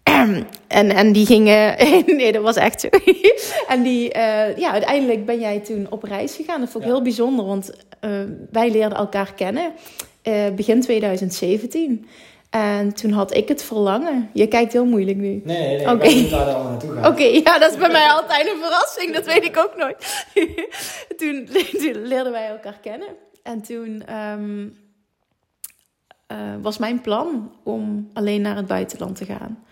En, 0.67 0.89
en 0.89 1.11
die 1.11 1.25
gingen. 1.25 1.75
nee, 2.17 2.31
dat 2.31 2.43
was 2.43 2.55
echt 2.55 2.81
zo. 2.81 2.87
en 3.73 3.83
die, 3.83 4.15
uh, 4.15 4.57
ja, 4.57 4.71
uiteindelijk 4.71 5.25
ben 5.25 5.39
jij 5.39 5.59
toen 5.59 5.87
op 5.89 6.03
reis 6.03 6.35
gegaan. 6.35 6.59
Dat 6.59 6.69
vond 6.69 6.83
ik 6.83 6.89
heel 6.89 7.01
bijzonder, 7.01 7.45
want 7.45 7.71
uh, 8.05 8.11
wij 8.51 8.71
leerden 8.71 8.97
elkaar 8.97 9.33
kennen 9.33 9.71
uh, 10.23 10.49
begin 10.55 10.81
2017. 10.81 12.07
En 12.49 12.93
toen 12.93 13.11
had 13.11 13.35
ik 13.35 13.47
het 13.47 13.63
verlangen. 13.63 14.29
Je 14.33 14.47
kijkt 14.47 14.73
heel 14.73 14.85
moeilijk 14.85 15.17
nu. 15.17 15.27
Nee, 15.27 15.41
nee, 15.43 15.77
nee. 15.77 15.89
Okay. 15.89 16.09
Ik 16.09 16.29
daar 16.29 16.45
allemaal 16.45 16.69
naartoe 16.69 16.93
gaan. 16.93 17.11
Oké, 17.11 17.23
ja, 17.23 17.59
dat 17.59 17.71
is 17.71 17.77
bij 17.77 17.91
mij 17.91 18.09
altijd 18.09 18.47
een 18.47 18.61
verrassing. 18.61 19.13
Dat 19.13 19.25
weet 19.25 19.43
ik 19.43 19.57
ook 19.57 19.75
nooit. 19.75 20.25
toen, 21.17 21.49
toen, 21.71 22.07
leerden 22.07 22.31
wij 22.31 22.47
elkaar 22.47 22.79
kennen. 22.81 23.07
En 23.43 23.61
toen 23.61 24.15
um, 24.15 24.77
uh, 26.31 26.37
was 26.61 26.77
mijn 26.77 27.01
plan 27.01 27.51
om 27.63 28.09
alleen 28.13 28.41
naar 28.41 28.55
het 28.55 28.67
buitenland 28.67 29.15
te 29.15 29.25
gaan. 29.25 29.63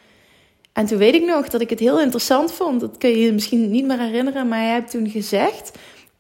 En 0.74 0.86
toen 0.86 0.98
weet 0.98 1.16
ik 1.16 1.26
nog 1.26 1.50
dat 1.50 1.62
ik 1.62 1.70
het 1.70 1.80
heel 1.80 2.02
interessant 2.02 2.52
vond. 2.52 2.80
Dat 2.80 2.98
kun 2.98 3.10
je 3.10 3.20
je 3.20 3.34
misschien 3.34 3.72
niet 3.72 3.86
meer 3.86 4.00
herinneren. 4.00 4.48
Maar 4.48 4.62
jij 4.62 4.72
hebt 4.72 4.92
toen 4.92 5.10
gezegd 5.10 5.72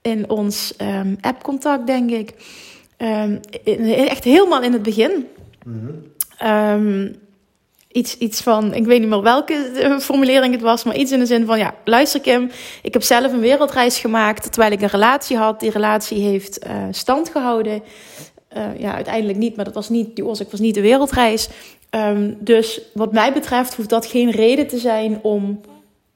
in 0.01 0.29
ons 0.29 0.73
um, 0.81 1.17
appcontact, 1.21 1.87
denk 1.87 2.11
ik 2.11 2.33
Um, 2.97 3.39
echt 4.07 4.23
helemaal 4.23 4.61
in 4.61 4.73
het 4.73 4.83
begin. 4.83 5.27
Mm 5.65 6.03
iets, 7.97 8.17
iets 8.17 8.41
van, 8.41 8.73
ik 8.73 8.85
weet 8.85 8.99
niet 8.99 9.09
meer 9.09 9.21
welke 9.21 9.53
eh, 9.53 9.97
formulering 9.97 10.53
het 10.53 10.61
was, 10.61 10.83
maar 10.83 10.95
iets 10.95 11.11
in 11.11 11.19
de 11.19 11.25
zin 11.25 11.45
van: 11.45 11.57
ja, 11.57 11.75
luister 11.83 12.21
Kim, 12.21 12.51
ik 12.81 12.93
heb 12.93 13.03
zelf 13.03 13.31
een 13.31 13.39
wereldreis 13.39 13.99
gemaakt 13.99 14.51
terwijl 14.51 14.71
ik 14.71 14.81
een 14.81 14.87
relatie 14.87 15.37
had. 15.37 15.59
Die 15.59 15.71
relatie 15.71 16.21
heeft 16.21 16.65
uh, 16.65 16.71
stand 16.91 17.29
gehouden. 17.29 17.83
Uh, 18.57 18.79
ja, 18.79 18.93
uiteindelijk 18.93 19.37
niet, 19.37 19.55
maar 19.55 19.65
dat 19.65 19.73
was 19.73 19.89
niet, 19.89 20.15
die 20.15 20.25
oorzaak 20.25 20.51
was 20.51 20.59
niet 20.59 20.75
de 20.75 20.81
wereldreis. 20.81 21.49
Um, 21.91 22.37
dus 22.39 22.81
wat 22.93 23.13
mij 23.13 23.33
betreft 23.33 23.75
hoeft 23.75 23.89
dat 23.89 24.05
geen 24.05 24.31
reden 24.31 24.67
te 24.67 24.77
zijn 24.77 25.19
om 25.21 25.61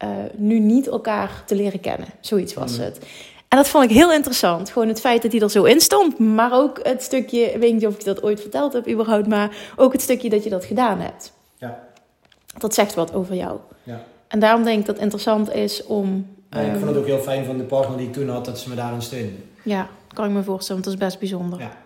uh, 0.04 0.10
nu 0.36 0.60
niet 0.60 0.88
elkaar 0.88 1.44
te 1.46 1.56
leren 1.56 1.80
kennen. 1.80 2.08
Zoiets 2.20 2.54
was 2.54 2.72
mhm. 2.72 2.82
het. 2.82 3.00
En 3.51 3.58
dat 3.58 3.67
vond 3.67 3.84
ik 3.84 3.89
heel 3.89 4.13
interessant. 4.13 4.70
Gewoon 4.70 4.88
het 4.88 5.00
feit 5.00 5.22
dat 5.22 5.31
hij 5.31 5.41
er 5.41 5.50
zo 5.50 5.63
in 5.63 5.79
stond. 5.79 6.19
Maar 6.19 6.54
ook 6.54 6.80
het 6.84 7.04
stukje, 7.04 7.39
ik 7.39 7.60
weet 7.60 7.73
niet 7.73 7.88
of 7.88 7.95
ik 7.95 8.04
dat 8.04 8.23
ooit 8.23 8.41
verteld 8.41 8.73
heb 8.73 8.89
überhaupt, 8.89 9.28
maar 9.28 9.56
ook 9.76 9.91
het 9.91 10.02
stukje 10.02 10.30
dat 10.30 10.43
je 10.43 10.49
dat 10.49 10.65
gedaan 10.65 10.99
hebt. 10.99 11.34
Ja. 11.58 11.80
Dat 12.58 12.73
zegt 12.73 12.93
wat 12.93 13.13
over 13.13 13.36
jou. 13.36 13.60
Ja. 13.84 14.04
En 14.28 14.39
daarom 14.39 14.63
denk 14.63 14.80
ik 14.80 14.86
dat 14.86 14.95
het 14.95 15.04
interessant 15.04 15.54
is 15.54 15.84
om... 15.84 16.28
Ja, 16.49 16.60
ik 16.60 16.73
vond 16.73 16.86
het 16.86 16.97
ook 16.97 17.06
heel 17.06 17.19
fijn 17.19 17.45
van 17.45 17.58
de 17.58 17.63
partner 17.63 17.97
die 17.97 18.08
ik 18.08 18.13
toen 18.13 18.30
had, 18.30 18.45
dat 18.45 18.60
ze 18.60 18.69
me 18.69 18.76
daarin 18.76 19.02
steunde. 19.02 19.39
Ja, 19.63 19.89
kan 20.13 20.26
ik 20.26 20.32
me 20.32 20.43
voorstellen, 20.43 20.82
want 20.82 20.93
dat 20.93 21.02
is 21.02 21.08
best 21.08 21.19
bijzonder. 21.19 21.60
Ja. 21.60 21.78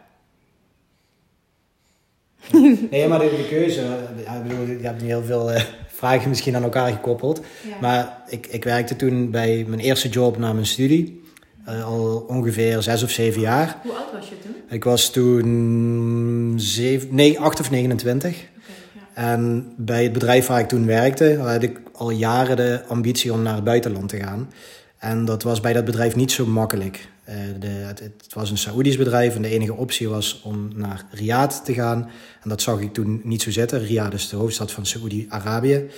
nee, 2.92 3.08
maar 3.08 3.20
de, 3.20 3.30
de 3.30 3.48
keuze, 3.50 3.82
ja, 4.26 4.34
ik 4.34 4.44
bedoel, 4.44 4.66
je 4.66 4.86
hebt 4.86 5.02
niet 5.02 5.10
heel 5.10 5.24
veel 5.24 5.52
uh, 5.52 5.62
vragen 5.88 6.30
misschien 6.30 6.56
aan 6.56 6.64
elkaar 6.64 6.92
gekoppeld. 6.92 7.42
Ja. 7.68 7.76
Maar 7.82 8.24
ik, 8.28 8.48
ik 8.48 8.64
werkte 8.64 8.96
toen 8.96 9.32
bij 9.32 9.66
mijn 9.68 9.82
eerste 9.82 10.10
job 10.10 10.38
na 10.38 10.54
mijn 10.54 10.66
studie. 10.66 11.24
Uh, 11.70 11.86
al 11.86 12.26
ongeveer 12.28 12.82
zes 12.82 13.04
of 13.04 13.10
zeven 13.10 13.42
jaar. 13.42 13.78
Hoe 13.84 13.92
oud 13.92 14.12
was 14.12 14.30
je 14.30 14.40
toen? 14.40 14.56
Ik 14.70 14.84
was 14.84 15.12
toen 15.12 16.54
zeven, 16.58 17.16
nee, 17.16 17.40
acht 17.40 17.60
of 17.60 17.72
29. 17.72 18.30
Okay, 18.30 18.46
ja. 18.94 19.02
En 19.14 19.74
bij 19.78 20.04
het 20.04 20.14
bedrijf 20.14 20.48
waar 20.48 20.60
ik 20.60 20.68
toen 20.68 20.86
werkte, 20.86 21.38
had 21.38 21.64
ik 21.64 21.82
al 21.94 22.10
jaren 22.10 22.56
de 22.56 22.84
ambitie 22.88 23.34
om 23.34 23.42
naar 23.42 23.56
het 23.56 23.64
buitenland 23.64 24.10
te 24.10 24.18
gaan. 24.18 24.50
En 24.98 25.26
dat 25.26 25.44
was 25.44 25.60
bij 25.60 25.74
dat 25.74 25.86
bedrijf 25.86 26.16
niet 26.16 26.32
zo 26.32 26.46
makkelijk. 26.46 27.08
Uh, 27.30 27.36
de, 27.60 27.68
het, 27.68 28.00
het, 28.00 28.34
was 28.34 28.50
een 28.52 28.58
Saoedisch 28.58 28.98
bedrijf 28.98 29.36
en 29.36 29.42
de 29.42 29.50
enige 29.50 29.74
optie 29.74 30.10
was 30.10 30.42
om 30.44 30.70
naar 30.76 31.06
Riyadh 31.12 31.56
te 31.56 31.74
gaan. 31.74 32.10
En 32.44 32.50
dat 32.50 32.62
zag 32.62 32.80
ik 32.80 32.94
toen 32.94 33.22
niet 33.24 33.42
zo 33.42 33.52
zitten. 33.52 33.86
Riyadh 33.86 34.14
is 34.14 34.30
de 34.30 34.36
hoofdstad 34.36 34.72
van 34.72 34.86
Saoedi-Arabië. 34.86 35.90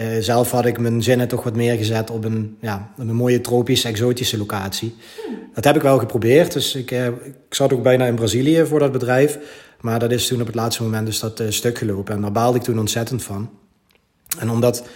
Uh, 0.00 0.06
zelf 0.20 0.50
had 0.50 0.66
ik 0.66 0.78
mijn 0.78 1.02
zinnen 1.02 1.28
toch 1.28 1.42
wat 1.42 1.56
meer 1.56 1.76
gezet 1.76 2.10
op 2.10 2.24
een, 2.24 2.56
ja, 2.60 2.92
een 2.96 3.14
mooie 3.14 3.40
tropische, 3.40 3.88
exotische 3.88 4.38
locatie. 4.38 4.96
Dat 5.54 5.64
heb 5.64 5.76
ik 5.76 5.82
wel 5.82 5.98
geprobeerd. 5.98 6.52
Dus 6.52 6.74
ik, 6.74 6.90
uh, 6.90 7.06
ik 7.06 7.54
zat 7.54 7.72
ook 7.72 7.82
bijna 7.82 8.06
in 8.06 8.14
Brazilië 8.14 8.64
voor 8.66 8.78
dat 8.78 8.92
bedrijf. 8.92 9.38
Maar 9.80 9.98
dat 9.98 10.12
is 10.12 10.26
toen 10.26 10.40
op 10.40 10.46
het 10.46 10.54
laatste 10.54 10.82
moment 10.82 11.06
dus 11.06 11.20
dat 11.20 11.40
uh, 11.40 11.50
stuk 11.50 11.78
gelopen. 11.78 12.14
En 12.14 12.20
daar 12.20 12.32
baalde 12.32 12.58
ik 12.58 12.64
toen 12.64 12.78
ontzettend 12.78 13.22
van. 13.22 13.50
En 14.38 14.50
omdat 14.50 14.86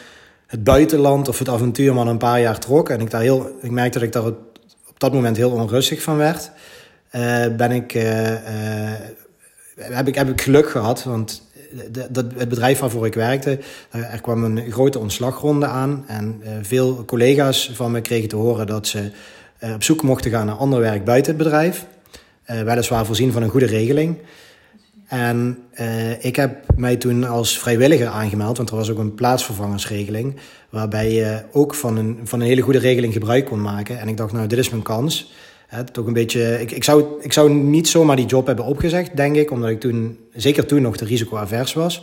het 0.47 0.65
buitenland 0.65 1.29
of 1.29 1.39
het 1.39 1.49
avontuur 1.49 1.95
maar 1.95 2.07
een 2.07 2.19
paar 2.19 2.41
jaar 2.41 2.59
trok... 2.59 2.89
en 2.89 3.01
ik, 3.01 3.11
daar 3.11 3.23
heel, 3.23 3.59
ik 3.61 3.71
merkte 3.71 3.99
dat 3.99 4.07
ik 4.07 4.13
daar 4.13 4.27
op, 4.27 4.39
op 4.89 5.01
dat 5.01 5.13
moment 5.13 5.37
heel 5.37 5.51
onrustig 5.51 6.03
van 6.03 6.17
werd... 6.17 6.51
ben 7.57 7.71
ik, 7.71 7.93
heb 9.75 10.09
ik, 10.09 10.15
heb 10.15 10.29
ik 10.29 10.41
geluk 10.41 10.71
gehad, 10.71 11.05
want 11.05 11.43
het 12.39 12.49
bedrijf 12.49 12.79
waarvoor 12.79 13.07
ik 13.07 13.15
werkte, 13.15 13.59
er 13.91 14.21
kwam 14.21 14.45
een 14.45 14.71
grote 14.71 14.99
ontslagronde 14.99 15.67
aan. 15.67 16.05
En 16.07 16.41
uh, 16.43 16.51
veel 16.63 17.05
collega's 17.05 17.71
van 17.75 17.91
me 17.91 18.01
kregen 18.01 18.29
te 18.29 18.37
horen 18.37 18.67
dat 18.67 18.87
ze 18.87 19.11
uh, 19.65 19.75
op 19.75 19.83
zoek 19.83 20.03
mochten 20.03 20.31
gaan 20.31 20.47
naar 20.47 20.55
ander 20.55 20.81
werk 20.81 21.05
buiten 21.05 21.35
het 21.35 21.43
bedrijf. 21.43 21.87
Weliswaar 22.47 23.07
voorzien 23.07 23.33
van 23.33 23.43
een 23.43 23.49
goede 23.49 23.67
regeling. 23.67 24.19
En 25.07 25.59
ik 26.21 26.37
heb 26.37 26.65
mij 26.77 26.97
toen 26.97 27.25
als 27.25 27.59
vrijwilliger 27.59 28.07
aangemeld, 28.07 28.57
want 28.57 28.71
er 28.71 28.77
was 28.77 28.91
ook 28.91 28.99
een 28.99 29.15
plaatsvervangersregeling. 29.15 30.37
Waarbij 30.71 31.13
je 31.13 31.43
ook 31.53 31.75
van 31.75 31.97
een, 31.97 32.21
van 32.25 32.41
een 32.41 32.47
hele 32.47 32.61
goede 32.61 32.79
regeling 32.79 33.13
gebruik 33.13 33.45
kon 33.45 33.61
maken. 33.61 33.99
En 33.99 34.09
ik 34.09 34.17
dacht, 34.17 34.33
nou, 34.33 34.47
dit 34.47 34.59
is 34.59 34.71
mijn 34.71 34.83
kans. 34.83 35.33
Toch 35.93 36.07
een 36.07 36.13
beetje, 36.13 36.61
ik, 36.61 36.71
ik, 36.71 36.85
zou, 36.85 37.05
ik 37.21 37.33
zou 37.33 37.51
niet 37.51 37.89
zomaar 37.89 38.17
die 38.17 38.27
job 38.27 38.47
hebben 38.47 38.65
opgezegd, 38.65 39.17
denk 39.17 39.37
ik, 39.37 39.51
omdat 39.51 39.71
ik 39.71 39.81
toen, 39.81 40.19
zeker 40.35 40.67
toen 40.67 40.83
nog, 40.83 40.97
de 40.97 41.05
risicoavers 41.05 41.73
was. 41.73 42.03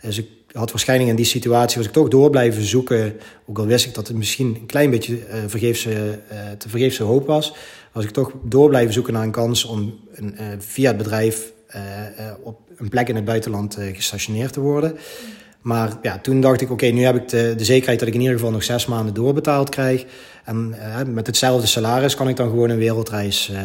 Dus 0.00 0.18
ik 0.18 0.26
had 0.52 0.70
waarschijnlijk 0.70 1.10
in 1.10 1.16
die 1.16 1.24
situatie, 1.24 1.76
was 1.76 1.86
ik 1.86 1.92
toch 1.92 2.08
door 2.08 2.30
blijven 2.30 2.62
zoeken, 2.62 3.16
ook 3.46 3.58
al 3.58 3.66
wist 3.66 3.86
ik 3.86 3.94
dat 3.94 4.08
het 4.08 4.16
misschien 4.16 4.46
een 4.46 4.66
klein 4.66 4.90
beetje 4.90 5.12
uh, 5.14 5.34
vergeefse, 5.46 5.90
uh, 5.90 6.38
te 6.58 6.68
vergeefse 6.68 7.02
hoop 7.02 7.26
was, 7.26 7.54
was 7.92 8.04
ik 8.04 8.10
toch 8.10 8.32
door 8.42 8.68
blijven 8.68 8.92
zoeken 8.92 9.12
naar 9.12 9.22
een 9.22 9.30
kans 9.30 9.64
om 9.64 9.98
een, 10.12 10.34
uh, 10.40 10.46
via 10.58 10.88
het 10.88 10.96
bedrijf 10.96 11.52
op 12.42 12.60
een 12.76 12.88
plek 12.88 13.08
in 13.08 13.14
het 13.14 13.24
buitenland 13.24 13.78
gestationeerd 13.92 14.52
te 14.52 14.60
worden. 14.60 14.96
Maar 15.60 15.98
ja, 16.02 16.18
toen 16.18 16.40
dacht 16.40 16.60
ik, 16.60 16.70
oké, 16.70 16.86
nu 16.86 17.02
heb 17.02 17.16
ik 17.16 17.28
de, 17.28 17.54
de, 17.56 17.64
zekerheid 17.64 17.98
dat 17.98 18.08
ik 18.08 18.14
in 18.14 18.20
ieder 18.20 18.36
geval 18.36 18.50
nog 18.50 18.62
zes 18.62 18.86
maanden 18.86 19.14
doorbetaald 19.14 19.68
krijg. 19.68 20.04
En 20.44 20.74
uh, 20.76 21.14
met 21.14 21.26
hetzelfde 21.26 21.66
salaris 21.66 22.14
kan 22.14 22.28
ik 22.28 22.36
dan 22.36 22.48
gewoon 22.48 22.70
een 22.70 22.78
wereldreis 22.78 23.50
uh, 23.50 23.58
uh, 23.58 23.64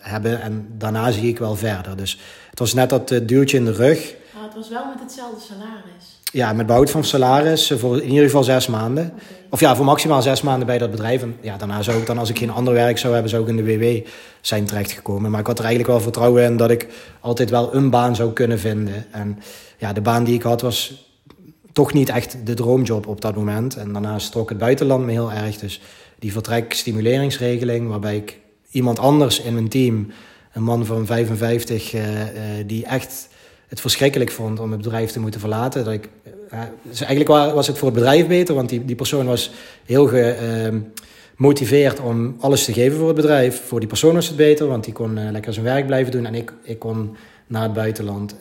hebben. 0.00 0.40
En 0.42 0.66
daarna 0.78 1.10
zie 1.10 1.28
ik 1.28 1.38
wel 1.38 1.56
verder. 1.56 1.96
Dus 1.96 2.18
het 2.50 2.58
was 2.58 2.74
net 2.74 2.90
dat 2.90 3.08
duwtje 3.22 3.56
in 3.56 3.64
de 3.64 3.72
rug. 3.72 4.14
Ah, 4.36 4.42
het 4.42 4.54
was 4.54 4.68
wel 4.68 4.84
met 4.86 5.00
hetzelfde 5.00 5.40
salaris? 5.40 6.16
Ja, 6.32 6.52
met 6.52 6.66
behoud 6.66 6.90
van 6.90 7.04
salaris 7.04 7.72
voor 7.76 8.02
in 8.02 8.08
ieder 8.08 8.24
geval 8.24 8.44
zes 8.44 8.66
maanden. 8.66 9.04
Okay. 9.04 9.36
Of 9.50 9.60
ja, 9.60 9.76
voor 9.76 9.84
maximaal 9.84 10.22
zes 10.22 10.42
maanden 10.42 10.66
bij 10.66 10.78
dat 10.78 10.90
bedrijf. 10.90 11.22
En 11.22 11.36
ja, 11.40 11.56
daarna 11.56 11.82
zou 11.82 11.98
ik 11.98 12.06
dan, 12.06 12.18
als 12.18 12.30
ik 12.30 12.38
geen 12.38 12.50
ander 12.50 12.74
werk 12.74 12.98
zou 12.98 13.12
hebben, 13.12 13.30
zou 13.30 13.42
ik 13.42 13.48
in 13.48 13.56
de 13.56 13.76
WW 13.76 14.06
zijn 14.40 14.64
terechtgekomen. 14.64 15.30
Maar 15.30 15.40
ik 15.40 15.46
had 15.46 15.58
er 15.58 15.64
eigenlijk 15.64 15.94
wel 15.94 16.02
vertrouwen 16.02 16.44
in 16.44 16.56
dat 16.56 16.70
ik 16.70 16.88
altijd 17.20 17.50
wel 17.50 17.74
een 17.74 17.90
baan 17.90 18.16
zou 18.16 18.32
kunnen 18.32 18.58
vinden. 18.58 19.06
En 19.10 19.38
ja, 19.78 19.92
de 19.92 20.00
baan 20.00 20.24
die 20.24 20.34
ik 20.34 20.42
had 20.42 20.60
was 20.60 21.06
toch 21.72 21.92
niet 21.92 22.08
echt 22.08 22.36
de 22.44 22.54
droomjob 22.54 23.06
op 23.06 23.20
dat 23.20 23.36
moment. 23.36 23.76
En 23.76 23.92
daarnaast 23.92 24.32
trok 24.32 24.48
het 24.48 24.58
buitenland 24.58 25.04
me 25.04 25.12
heel 25.12 25.32
erg. 25.32 25.56
Dus 25.56 25.80
die 26.18 26.32
vertrekstimuleringsregeling, 26.32 27.88
waarbij 27.88 28.16
ik 28.16 28.38
iemand 28.70 28.98
anders 28.98 29.40
in 29.40 29.54
mijn 29.54 29.68
team, 29.68 30.06
een 30.52 30.62
man 30.62 30.86
van 30.86 31.06
55, 31.06 31.94
uh, 31.94 32.20
uh, 32.20 32.26
die 32.66 32.86
echt 32.86 33.28
het 33.68 33.80
verschrikkelijk 33.80 34.30
vond 34.30 34.60
om 34.60 34.70
het 34.70 34.82
bedrijf 34.82 35.10
te 35.10 35.20
moeten 35.20 35.40
verlaten. 35.40 35.84
Dat 35.84 35.92
ik, 35.92 36.08
uh, 36.52 36.60
dus 36.82 37.00
eigenlijk 37.00 37.54
was 37.54 37.66
het 37.66 37.78
voor 37.78 37.88
het 37.88 37.96
bedrijf 37.96 38.26
beter, 38.26 38.54
want 38.54 38.68
die, 38.68 38.84
die 38.84 38.96
persoon 38.96 39.26
was 39.26 39.50
heel 39.84 40.10
gemotiveerd 41.36 42.00
om 42.00 42.36
alles 42.40 42.64
te 42.64 42.72
geven 42.72 42.98
voor 42.98 43.06
het 43.06 43.16
bedrijf. 43.16 43.62
Voor 43.66 43.80
die 43.80 43.88
persoon 43.88 44.14
was 44.14 44.26
het 44.26 44.36
beter, 44.36 44.66
want 44.66 44.84
die 44.84 44.92
kon 44.92 45.30
lekker 45.30 45.52
zijn 45.52 45.64
werk 45.64 45.86
blijven 45.86 46.12
doen. 46.12 46.26
En 46.26 46.34
ik, 46.34 46.52
ik 46.62 46.78
kon 46.78 47.16
naar 47.46 47.62
het 47.62 47.72
buitenland 47.72 48.36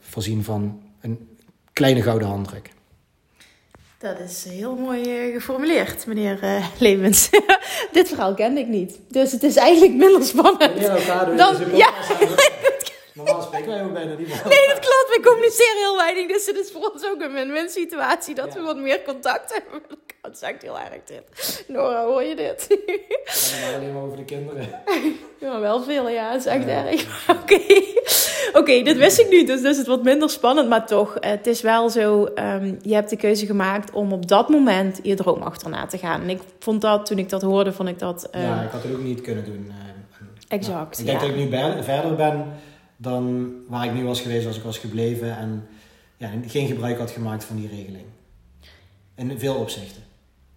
voorzien 0.00 0.44
van 0.44 0.80
een 1.00 1.28
kleine 1.72 2.02
gouden 2.02 2.28
handdruk. 2.28 2.70
Dat 4.00 4.16
is 4.24 4.44
heel 4.48 4.74
mooi 4.74 5.02
eh, 5.02 5.32
geformuleerd, 5.34 6.06
meneer 6.06 6.38
uh. 6.42 6.64
Dit 7.92 8.08
verhaal 8.08 8.34
kende 8.34 8.60
ik 8.60 8.66
niet. 8.66 8.98
Dus 9.08 9.32
het 9.32 9.42
is 9.42 9.56
eigenlijk 9.56 9.94
minder 9.94 10.24
spannend. 10.24 10.86
Dan, 11.36 11.56
ja. 11.74 11.90
Normaal 13.24 13.42
spreken 13.42 13.68
wij 13.68 13.84
ook 13.84 13.92
bijna 13.92 14.14
niet 14.14 14.28
meer. 14.28 14.42
Nee, 14.48 14.66
dat 14.66 14.78
klopt. 14.78 15.08
We 15.08 15.20
communiceren 15.22 15.76
heel 15.76 15.96
weinig. 15.96 16.26
Dus 16.26 16.46
het 16.46 16.56
is 16.56 16.70
voor 16.70 16.90
ons 16.92 17.06
ook 17.06 17.20
een 17.20 17.32
win-win 17.32 17.68
situatie 17.68 18.34
dat 18.34 18.54
we 18.54 18.60
wat 18.60 18.76
meer 18.76 19.02
contact 19.02 19.52
hebben. 19.52 19.82
Dat 20.22 20.34
is 20.34 20.40
echt 20.40 20.62
heel 20.62 20.78
erg 20.78 21.04
dit. 21.04 21.64
Nora, 21.68 22.04
hoor 22.04 22.22
je 22.22 22.36
dit? 22.36 22.66
Ja, 22.86 23.66
maar 23.66 23.74
alleen 23.74 23.92
maar 23.92 24.02
over 24.02 24.16
de 24.16 24.24
kinderen. 24.24 24.68
Ja, 25.40 25.60
wel 25.60 25.82
veel, 25.82 26.08
ja. 26.08 26.30
Het 26.30 26.40
is 26.40 26.46
echt 26.46 26.66
erg. 26.66 27.06
Oké. 27.42 27.60
Oké, 28.52 28.82
dit 28.82 28.96
wist 28.96 29.18
ik 29.18 29.30
niet. 29.30 29.46
Dus, 29.46 29.62
dus 29.62 29.76
het 29.76 29.86
wordt 29.86 30.02
minder 30.02 30.30
spannend. 30.30 30.68
Maar 30.68 30.86
toch, 30.86 31.16
het 31.20 31.46
is 31.46 31.60
wel 31.60 31.90
zo. 31.90 32.28
Um, 32.34 32.78
je 32.82 32.94
hebt 32.94 33.10
de 33.10 33.16
keuze 33.16 33.46
gemaakt 33.46 33.92
om 33.92 34.12
op 34.12 34.28
dat 34.28 34.48
moment 34.48 35.00
je 35.02 35.14
droom 35.14 35.42
achterna 35.42 35.86
te 35.86 35.98
gaan. 35.98 36.20
En 36.22 36.30
ik 36.30 36.40
vond 36.58 36.80
dat, 36.80 37.06
toen 37.06 37.18
ik 37.18 37.28
dat 37.28 37.42
hoorde, 37.42 37.72
vond 37.72 37.88
ik 37.88 37.98
dat... 37.98 38.28
Um, 38.34 38.40
ja, 38.40 38.62
ik 38.62 38.70
had 38.70 38.82
het 38.82 38.92
ook 38.92 39.02
niet 39.02 39.20
kunnen 39.20 39.44
doen. 39.44 39.66
Uh, 39.68 39.74
exact, 40.48 40.98
nou, 40.98 41.00
Ik 41.00 41.06
denk 41.06 41.20
dat 41.20 41.28
ik 41.28 41.36
nu 41.36 41.82
verder 41.82 42.16
ben 42.16 42.46
dan 43.00 43.52
waar 43.68 43.84
ik 43.84 43.92
nu 43.92 44.04
was 44.04 44.20
geweest 44.20 44.46
als 44.46 44.56
ik 44.56 44.62
was 44.62 44.78
gebleven 44.78 45.36
en 45.36 45.66
ja, 46.16 46.30
geen 46.46 46.66
gebruik 46.66 46.98
had 46.98 47.10
gemaakt 47.10 47.44
van 47.44 47.56
die 47.56 47.68
regeling. 47.68 48.04
In 49.14 49.38
veel 49.38 49.54
opzichten. 49.54 50.02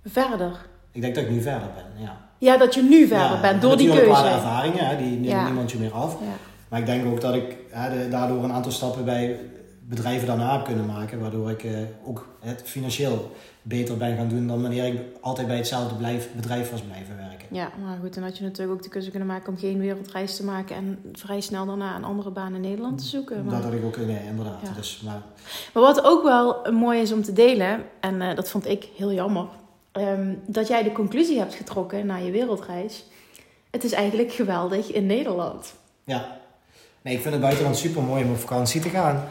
Verder? 0.06 0.66
Ik 0.92 1.02
denk 1.02 1.16
dat 1.16 1.24
ik 1.24 1.30
nu 1.30 1.42
verder 1.42 1.70
ben, 1.76 2.04
ja. 2.04 2.22
Ja, 2.38 2.58
dat 2.58 2.74
je 2.74 2.82
nu 2.82 3.08
verder 3.08 3.40
bent 3.40 3.62
door 3.62 3.78
die 3.78 3.88
keuze. 3.88 4.06
Natuurlijk 4.06 4.36
ervaringen, 4.36 4.88
hè, 4.88 4.98
die 4.98 5.20
neemt 5.20 5.44
niemand 5.46 5.72
je 5.72 5.78
meer 5.78 5.94
af. 5.94 6.18
Maar 6.68 6.80
ik 6.80 6.86
denk 6.86 7.06
ook 7.06 7.22
dat 7.22 7.36
ik 7.36 7.58
hè, 7.70 8.10
daardoor 8.10 8.44
een 8.44 8.52
aantal 8.52 8.72
stappen 8.72 9.06
bij 9.06 9.40
bedrijven 9.80 10.28
daarna 10.28 10.56
heb 10.56 10.66
kunnen 10.66 10.86
maken. 10.86 11.20
Waardoor 11.20 11.50
ik 11.50 11.64
eh, 11.64 11.72
ook 12.06 12.28
het 12.40 12.62
financieel 12.66 13.32
beter 13.63 13.97
ben 13.97 14.15
gaan 14.17 14.28
doen 14.28 14.47
dan 14.47 14.62
wanneer 14.62 14.93
ik 14.93 15.02
altijd 15.21 15.47
bij 15.47 15.56
hetzelfde 15.56 15.95
blijf, 15.95 16.30
bedrijf 16.36 16.71
was 16.71 16.82
blijven 16.82 17.17
werken. 17.17 17.47
Ja, 17.52 17.71
maar 17.84 17.97
goed, 18.02 18.13
dan 18.13 18.23
had 18.23 18.38
je 18.38 18.43
natuurlijk 18.43 18.78
ook 18.78 18.84
de 18.84 18.89
keuze 18.89 19.10
kunnen 19.10 19.28
maken 19.28 19.49
om 19.49 19.58
geen 19.58 19.80
wereldreis 19.80 20.36
te 20.36 20.43
maken 20.43 20.76
en 20.76 20.99
vrij 21.13 21.41
snel 21.41 21.65
daarna 21.65 21.95
een 21.95 22.04
andere 22.04 22.30
baan 22.30 22.56
in 22.56 22.62
Nederland 22.62 22.97
te 22.97 23.06
zoeken. 23.06 23.43
Maar... 23.43 23.54
Dat 23.54 23.63
had 23.63 23.73
ik 23.73 23.86
ook, 23.86 23.97
nee, 23.97 24.26
inderdaad. 24.28 24.76
Dus, 24.76 25.02
maar... 25.06 25.21
maar 25.73 25.84
wat 25.84 26.04
ook 26.04 26.23
wel 26.23 26.71
mooi 26.71 27.02
is 27.02 27.12
om 27.12 27.23
te 27.23 27.34
delen, 27.34 27.84
en 27.99 28.21
uh, 28.21 28.36
dat 28.36 28.49
vond 28.49 28.67
ik 28.67 28.88
heel 28.95 29.13
jammer, 29.13 29.47
um, 29.93 30.41
dat 30.45 30.67
jij 30.67 30.84
de 30.84 30.91
conclusie 30.91 31.39
hebt 31.39 31.54
getrokken 31.54 32.06
na 32.06 32.15
je 32.15 32.32
wereldreis. 32.32 33.06
Het 33.71 33.84
is 33.84 33.91
eigenlijk 33.91 34.32
geweldig 34.32 34.91
in 34.91 35.06
Nederland. 35.06 35.73
Ja, 36.04 36.39
nee, 37.02 37.15
ik 37.15 37.21
vind 37.21 37.34
het 37.34 37.43
buitenland 37.43 37.78
super 37.78 38.04
mooi 38.04 38.23
om 38.23 38.32
op 38.32 38.38
vakantie 38.38 38.82
te 38.82 38.89
gaan. 38.89 39.23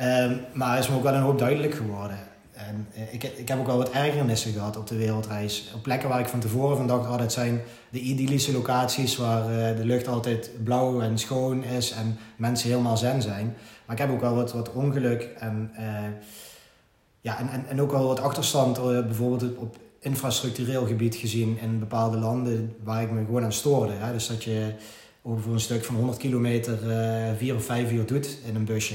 Um, 0.00 0.40
maar 0.52 0.78
is 0.78 0.88
me 0.88 0.96
ook 0.96 1.02
wel 1.02 1.14
een 1.14 1.22
hoop 1.22 1.38
duidelijk 1.38 1.74
geworden. 1.74 2.18
En 2.68 2.88
eh, 2.94 3.14
ik, 3.14 3.22
ik 3.22 3.48
heb 3.48 3.58
ook 3.58 3.66
wel 3.66 3.76
wat 3.76 3.90
ergernissen 3.90 4.52
gehad 4.52 4.76
op 4.76 4.86
de 4.86 4.96
wereldreis. 4.96 5.70
Op 5.74 5.82
plekken 5.82 6.08
waar 6.08 6.20
ik 6.20 6.26
van 6.26 6.40
tevoren 6.40 6.76
van 6.76 6.86
dacht, 6.86 7.08
oh, 7.08 7.18
dat 7.18 7.32
zijn 7.32 7.60
de 7.90 8.00
idyllische 8.00 8.52
locaties 8.52 9.16
waar 9.16 9.50
uh, 9.50 9.76
de 9.76 9.84
lucht 9.84 10.08
altijd 10.08 10.50
blauw 10.64 11.00
en 11.00 11.18
schoon 11.18 11.64
is 11.64 11.90
en 11.90 12.18
mensen 12.36 12.68
helemaal 12.70 12.96
zen 12.96 13.22
zijn. 13.22 13.56
Maar 13.86 13.96
ik 13.96 14.02
heb 14.02 14.10
ook 14.10 14.20
wel 14.20 14.34
wat, 14.34 14.52
wat 14.52 14.72
ongeluk 14.72 15.22
en, 15.38 15.70
uh, 15.78 15.84
ja, 17.20 17.38
en, 17.38 17.48
en, 17.48 17.66
en 17.68 17.80
ook 17.80 17.90
wel 17.90 18.06
wat 18.06 18.20
achterstand, 18.20 18.82
bijvoorbeeld 18.82 19.56
op 19.56 19.76
infrastructureel 20.00 20.86
gebied 20.86 21.14
gezien 21.14 21.58
in 21.58 21.78
bepaalde 21.78 22.18
landen 22.18 22.76
waar 22.82 23.02
ik 23.02 23.10
me 23.10 23.24
gewoon 23.24 23.44
aan 23.44 23.52
stoorde. 23.52 23.92
Hè? 23.92 24.12
Dus 24.12 24.26
dat 24.26 24.44
je 24.44 24.72
over 25.22 25.52
een 25.52 25.60
stuk 25.60 25.84
van 25.84 25.94
100 25.94 26.18
kilometer 26.18 26.78
vier 27.36 27.54
of 27.54 27.64
vijf 27.64 27.92
uur 27.92 28.06
doet 28.06 28.38
in 28.46 28.54
een 28.54 28.64
busje. 28.64 28.94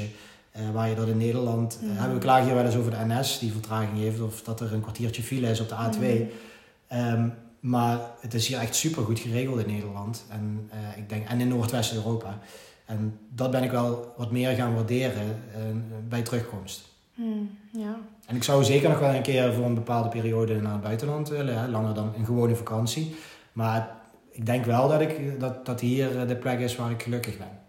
Uh, 0.59 0.69
waar 0.73 0.89
je 0.89 0.95
dat 0.95 1.07
in 1.07 1.17
Nederland, 1.17 1.79
mm. 1.81 1.89
hebben 1.91 2.13
we 2.13 2.21
klagen 2.21 2.45
hier 2.45 2.55
wel 2.55 2.65
eens 2.65 2.75
over 2.75 2.91
de 2.91 3.05
NS 3.07 3.39
die 3.39 3.51
vertraging 3.51 3.97
heeft, 3.97 4.21
of 4.21 4.41
dat 4.41 4.61
er 4.61 4.73
een 4.73 4.81
kwartiertje 4.81 5.23
file 5.23 5.49
is 5.49 5.59
op 5.59 5.69
de 5.69 5.75
A2. 5.75 5.99
Mm. 5.99 6.99
Um, 6.99 7.33
maar 7.59 7.99
het 8.19 8.33
is 8.33 8.47
hier 8.47 8.59
echt 8.59 8.75
super 8.75 9.03
goed 9.03 9.19
geregeld 9.19 9.59
in 9.59 9.73
Nederland 9.73 10.25
en, 10.29 10.69
uh, 10.73 10.97
ik 10.97 11.09
denk, 11.09 11.27
en 11.27 11.39
in 11.39 11.47
Noordwest-Europa. 11.47 12.39
En 12.85 13.19
dat 13.29 13.51
ben 13.51 13.63
ik 13.63 13.71
wel 13.71 14.13
wat 14.17 14.31
meer 14.31 14.55
gaan 14.55 14.73
waarderen 14.73 15.25
uh, 15.25 15.61
bij 16.09 16.21
terugkomst. 16.21 16.87
Mm, 17.13 17.49
ja. 17.71 17.97
En 18.25 18.35
ik 18.35 18.43
zou 18.43 18.63
zeker 18.63 18.89
nog 18.89 18.99
wel 18.99 19.13
een 19.13 19.21
keer 19.21 19.53
voor 19.53 19.65
een 19.65 19.73
bepaalde 19.73 20.09
periode 20.09 20.61
naar 20.61 20.71
het 20.71 20.81
buitenland 20.81 21.29
willen, 21.29 21.59
hè, 21.59 21.67
langer 21.67 21.93
dan 21.93 22.13
een 22.17 22.25
gewone 22.25 22.55
vakantie. 22.55 23.15
Maar 23.53 23.95
ik 24.31 24.45
denk 24.45 24.65
wel 24.65 24.89
dat, 24.89 25.01
ik, 25.01 25.39
dat, 25.39 25.65
dat 25.65 25.79
hier 25.79 26.27
de 26.27 26.35
plek 26.35 26.59
is 26.59 26.75
waar 26.75 26.91
ik 26.91 27.01
gelukkig 27.01 27.37
ben. 27.37 27.59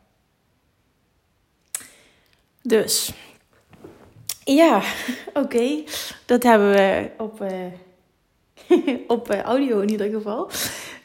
Dus, 2.68 3.12
ja, 4.44 4.82
oké. 5.34 5.82
Dat 6.26 6.42
hebben 6.42 6.70
we 6.70 7.10
op, 7.18 7.42
uh, 7.42 8.98
op 9.16 9.32
uh, 9.32 9.40
audio 9.40 9.80
in 9.80 9.90
ieder 9.90 10.10
geval. 10.10 10.50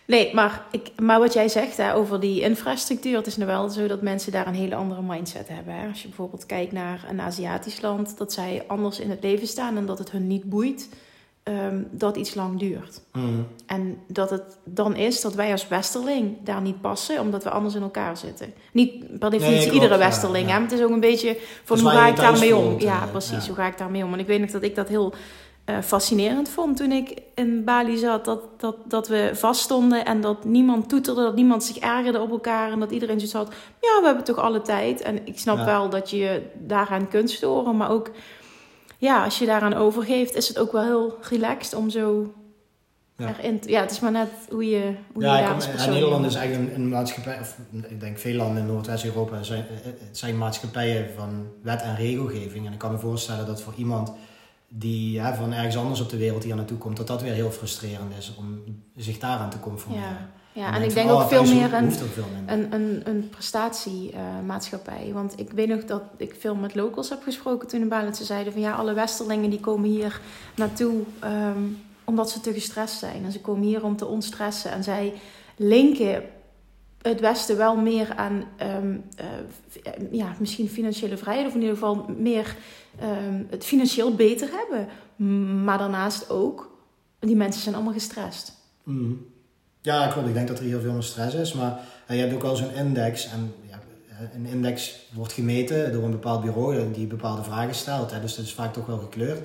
Nee, 0.06 0.34
maar, 0.34 0.66
ik, 0.72 0.92
maar 1.02 1.20
wat 1.20 1.34
jij 1.34 1.48
zegt 1.48 1.78
hè, 1.78 1.96
over 1.96 2.20
die 2.20 2.42
infrastructuur, 2.42 3.18
het 3.18 3.28
is 3.28 3.38
nu 3.38 3.46
wel 3.46 3.70
zo 3.70 3.88
dat 3.88 4.02
mensen 4.02 4.32
daar 4.32 4.48
een 4.48 4.54
hele 4.54 4.76
andere 4.76 5.02
mindset 5.02 5.48
hebben. 5.48 5.74
Hè? 5.74 5.88
Als 5.88 6.02
je 6.02 6.08
bijvoorbeeld 6.08 6.46
kijkt 6.46 6.72
naar 6.72 7.06
een 7.10 7.22
Aziatisch 7.22 7.82
land, 7.82 8.18
dat 8.18 8.34
zij 8.34 8.64
anders 8.68 9.00
in 9.00 9.10
het 9.10 9.24
leven 9.24 9.48
staan 9.48 9.78
en 9.78 9.86
dat 9.86 10.00
het 10.00 10.12
hun 10.12 10.28
niet 10.28 10.44
boeit 10.44 10.90
um, 11.44 11.88
dat 11.92 12.18
iets 12.18 12.36
lang 12.36 12.60
duurt. 12.60 13.02
Mm. 13.12 13.48
En 13.66 13.98
dat 14.08 14.30
het 14.30 14.58
dan 14.64 14.96
is 14.96 15.22
dat 15.22 15.34
wij 15.34 15.52
als 15.52 15.68
westerling 15.68 16.38
daar 16.44 16.62
niet 16.62 16.82
passen, 16.82 17.20
omdat 17.20 17.44
we 17.44 17.50
anders 17.50 17.76
in 17.76 17.82
elkaar 17.82 18.18
zitten. 18.18 18.54
Niet 18.72 19.20
per 19.20 19.30
definitie 19.30 19.72
iedere 19.72 19.98
westerling, 19.98 20.48
ja, 20.48 20.56
ja. 20.56 20.62
het 20.62 20.72
is 20.72 20.82
ook 20.82 20.90
een 20.90 21.00
beetje 21.00 21.38
van 21.64 21.76
dus 21.76 21.86
hoe 21.86 21.94
ga 21.94 22.08
ik 22.08 22.16
daarmee 22.16 22.56
om? 22.56 22.80
ja, 22.80 23.08
precies, 23.12 23.48
hoe 23.48 23.56
ga 23.56 23.68
ik 23.68 23.78
daarmee 23.78 24.04
om? 24.06 24.14
En 24.14 24.20
ik 24.20 24.28
weet 24.28 24.40
nog 24.40 24.52
dat 24.52 24.64
ik 24.64 24.76
dat 24.76 24.88
heel 24.88 25.14
uh, 25.70 25.80
fascinerend 25.82 26.50
vond 26.50 26.78
toen 26.78 26.92
ik 26.92 27.22
in 27.36 27.64
Bali 27.64 27.98
zat. 27.98 28.26
Dat, 28.26 28.42
dat, 28.58 28.76
dat 28.86 29.08
we 29.08 29.32
vaststonden 29.34 30.06
en 30.06 30.22
dat 30.22 30.46
niemand 30.46 30.90
toeterde, 30.90 31.22
dat 31.22 31.36
niemand 31.36 31.64
zich 31.64 31.78
ergerde 31.78 32.20
op 32.20 32.32
elkaar. 32.32 32.72
En 32.72 32.80
dat 32.80 32.92
iedereen 32.92 33.20
zoiets 33.20 33.36
had, 33.36 33.54
ja, 33.82 34.00
we 34.00 34.06
hebben 34.06 34.24
toch 34.24 34.38
alle 34.38 34.62
tijd. 34.62 35.02
En 35.02 35.28
ik 35.28 35.40
snap 35.40 35.66
wel 35.66 35.90
dat 35.90 36.10
je 36.10 36.18
je 36.18 36.42
daaraan 36.54 37.08
kunt 37.08 37.32
storen, 37.32 37.78
maar 37.78 37.90
ook 37.90 38.12
ja, 39.04 39.24
als 39.24 39.40
je 39.40 39.46
daaraan 39.46 39.74
overgeeft, 39.74 40.36
is 40.36 40.48
het 40.48 40.60
ook 40.60 40.72
wel 40.72 40.84
heel 40.84 41.18
relaxed 41.22 41.74
om 41.74 41.90
zo 41.90 42.34
ja. 43.18 43.38
erin 43.38 43.60
te... 43.60 43.70
Ja, 43.70 43.82
het 43.82 43.92
is 43.92 44.00
maar 44.00 44.12
net 44.12 44.30
hoe 44.50 44.70
je, 44.70 44.96
hoe 45.14 45.24
ja, 45.24 45.38
je 45.38 45.44
daar 45.44 45.54
als 45.54 45.70
persoon... 45.70 45.94
Nederland 45.94 46.26
is 46.26 46.36
eigenlijk 46.36 46.76
een, 46.76 46.90
maatschappij... 46.90 47.40
Of 47.40 47.58
ik 47.88 48.00
denk 48.00 48.18
veel 48.18 48.36
landen 48.36 48.62
in 48.62 48.68
Noordwest-Europa 48.68 49.44
zijn, 49.44 49.66
zijn 50.12 50.38
maatschappijen 50.38 51.10
van 51.16 51.48
wet 51.62 51.82
en 51.82 51.96
regelgeving. 51.96 52.66
En 52.66 52.74
ik 52.74 52.80
kan 52.80 52.92
me 52.92 52.98
voorstellen 52.98 53.46
dat 53.46 53.62
voor 53.62 53.74
iemand 53.78 54.14
die 54.68 55.12
ja, 55.12 55.36
van 55.36 55.54
ergens 55.54 55.78
anders 55.78 56.02
op 56.02 56.10
de 56.10 56.18
wereld 56.18 56.44
hier 56.44 56.56
naartoe 56.56 56.78
komt, 56.78 56.98
dat 56.98 57.08
dat 57.08 57.22
weer 57.22 57.34
heel 57.34 57.52
frustrerend 57.52 58.18
is 58.18 58.36
om 58.36 58.64
zich 58.96 59.18
daaraan 59.18 59.50
te 59.50 59.60
conformeren. 59.60 60.10
Ja. 60.10 60.30
Ja, 60.54 60.76
en, 60.76 60.84
ik 60.84 60.94
denk 60.94 61.10
ook 61.10 61.28
veel 61.28 61.44
meer 61.44 61.74
een, 61.74 61.94
een, 62.46 62.74
een, 62.74 63.02
een 63.04 63.30
prestatiemaatschappij. 63.30 65.08
Uh, 65.08 65.14
Want 65.14 65.40
ik 65.40 65.52
weet 65.52 65.68
nog 65.68 65.86
dat 65.86 66.04
ik 66.18 66.36
veel 66.40 66.56
met 66.56 66.76
locals 66.76 67.10
heb 67.10 67.24
gesproken 67.24 67.68
toen 67.68 67.82
in 67.82 67.88
Balen. 67.88 68.16
Ze 68.16 68.24
zeiden 68.24 68.54
van 68.54 68.62
ja, 68.62 68.74
alle 68.74 68.94
Westerlingen 68.94 69.50
die 69.50 69.60
komen 69.60 69.90
hier 69.90 70.22
naartoe 70.56 71.02
um, 71.24 71.78
omdat 72.04 72.30
ze 72.30 72.40
te 72.40 72.54
gestrest 72.54 73.00
zijn. 73.00 73.24
En 73.26 73.32
ze 73.32 73.42
komen 73.42 73.64
hier 73.64 73.84
om 73.84 73.96
te 73.96 74.06
ontstressen. 74.06 74.72
En 74.72 74.84
zij 74.84 75.14
linken 75.56 76.24
het 77.02 77.20
Westen 77.20 77.58
wel 77.58 77.76
meer 77.76 78.16
aan 78.16 78.44
um, 78.84 79.04
uh, 79.20 80.12
ja, 80.12 80.36
misschien 80.40 80.70
financiële 80.70 81.18
vrijheid. 81.18 81.48
Of 81.48 81.54
in 81.54 81.62
ieder 81.62 81.76
geval 81.76 82.06
meer 82.18 82.56
um, 83.28 83.48
het 83.50 83.66
financieel 83.66 84.16
beter 84.16 84.50
hebben. 84.52 84.88
Maar 85.64 85.78
daarnaast 85.78 86.30
ook, 86.30 86.78
die 87.20 87.36
mensen 87.36 87.62
zijn 87.62 87.76
allemaal 87.76 87.94
gestrest. 87.94 88.54
Mm. 88.84 89.26
Ja, 89.84 90.08
klopt. 90.08 90.28
Ik 90.28 90.34
denk 90.34 90.48
dat 90.48 90.60
er 90.60 90.66
heel 90.66 90.82
veel 90.82 91.02
stress 91.02 91.36
is. 91.36 91.54
Maar 91.54 91.80
je 92.08 92.16
hebt 92.16 92.34
ook 92.34 92.42
wel 92.42 92.56
zo'n 92.56 92.74
index. 92.74 93.30
En 93.30 93.54
ja, 93.70 93.80
een 94.34 94.46
index 94.46 95.08
wordt 95.14 95.34
gemeten 95.34 95.92
door 95.92 96.04
een 96.04 96.12
bepaald 96.12 96.42
bureau 96.42 96.92
die 96.94 97.08
bepaalde 97.08 97.44
vragen 97.44 97.76
stelt. 97.76 98.12
Hè. 98.12 98.22
Dus 98.22 98.36
dat 98.36 98.46
is 98.46 98.54
vaak 98.54 98.74
toch 98.74 98.86
wel 98.86 98.98
gekleurd. 98.98 99.40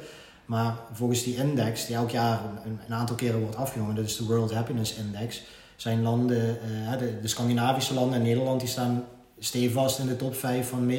Maar 0.45 0.77
volgens 0.93 1.23
die 1.23 1.37
index, 1.37 1.87
die 1.87 1.97
elk 1.97 2.11
jaar 2.11 2.41
een, 2.65 2.79
een 2.87 2.95
aantal 2.95 3.17
keren 3.17 3.41
wordt 3.41 3.57
afgenomen, 3.57 3.95
dat 3.95 4.05
is 4.05 4.17
de 4.17 4.25
World 4.25 4.53
Happiness 4.53 4.95
Index, 4.95 5.43
zijn 5.77 6.03
landen, 6.03 6.59
uh, 6.71 6.99
de, 6.99 7.21
de, 7.21 7.29
Scandinavische 7.29 7.95
landen 7.95 8.19
en 8.19 8.25
Nederland, 8.25 8.61
die 8.61 8.69
staan 8.69 9.05
stevast 9.39 9.99
in 9.99 10.07
de 10.07 10.17
top 10.17 10.35
5 10.35 10.69
van, 10.69 10.93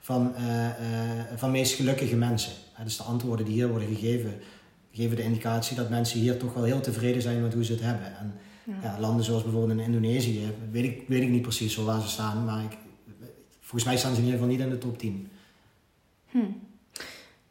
van, 0.00 0.34
van 1.36 1.50
meest 1.50 1.74
gelukkige 1.74 2.16
mensen. 2.16 2.52
dus 2.84 2.96
de 2.96 3.02
antwoorden 3.02 3.46
die 3.46 3.54
hier 3.54 3.68
worden 3.68 3.88
gegeven, 3.88 4.34
geven 4.92 5.16
de 5.16 5.22
indicatie 5.22 5.76
dat 5.76 5.90
mensen 5.90 6.20
hier 6.20 6.36
toch 6.36 6.54
wel 6.54 6.64
heel 6.64 6.80
tevreden 6.80 7.22
zijn 7.22 7.42
met 7.42 7.54
hoe 7.54 7.64
ze 7.64 7.72
het 7.72 7.82
hebben. 7.82 8.06
En, 8.18 8.34
ja. 8.64 8.96
landen 9.00 9.24
zoals 9.24 9.42
bijvoorbeeld 9.42 9.78
in 9.78 9.84
Indonesië, 9.84 10.54
weet 10.70 10.84
ik, 10.84 11.08
weet 11.08 11.22
ik 11.22 11.28
niet 11.28 11.42
precies 11.42 11.76
waar 11.76 12.00
ze 12.00 12.08
staan, 12.08 12.44
maar 12.44 12.64
ik, 12.64 12.76
volgens 13.60 13.84
mij 13.84 13.96
staan 13.96 14.14
ze 14.14 14.18
in 14.20 14.24
ieder 14.24 14.40
geval 14.40 14.54
niet 14.54 14.64
in 14.64 14.70
de 14.70 14.78
top 14.78 14.98
10. 14.98 15.30
Hm. 16.28 16.38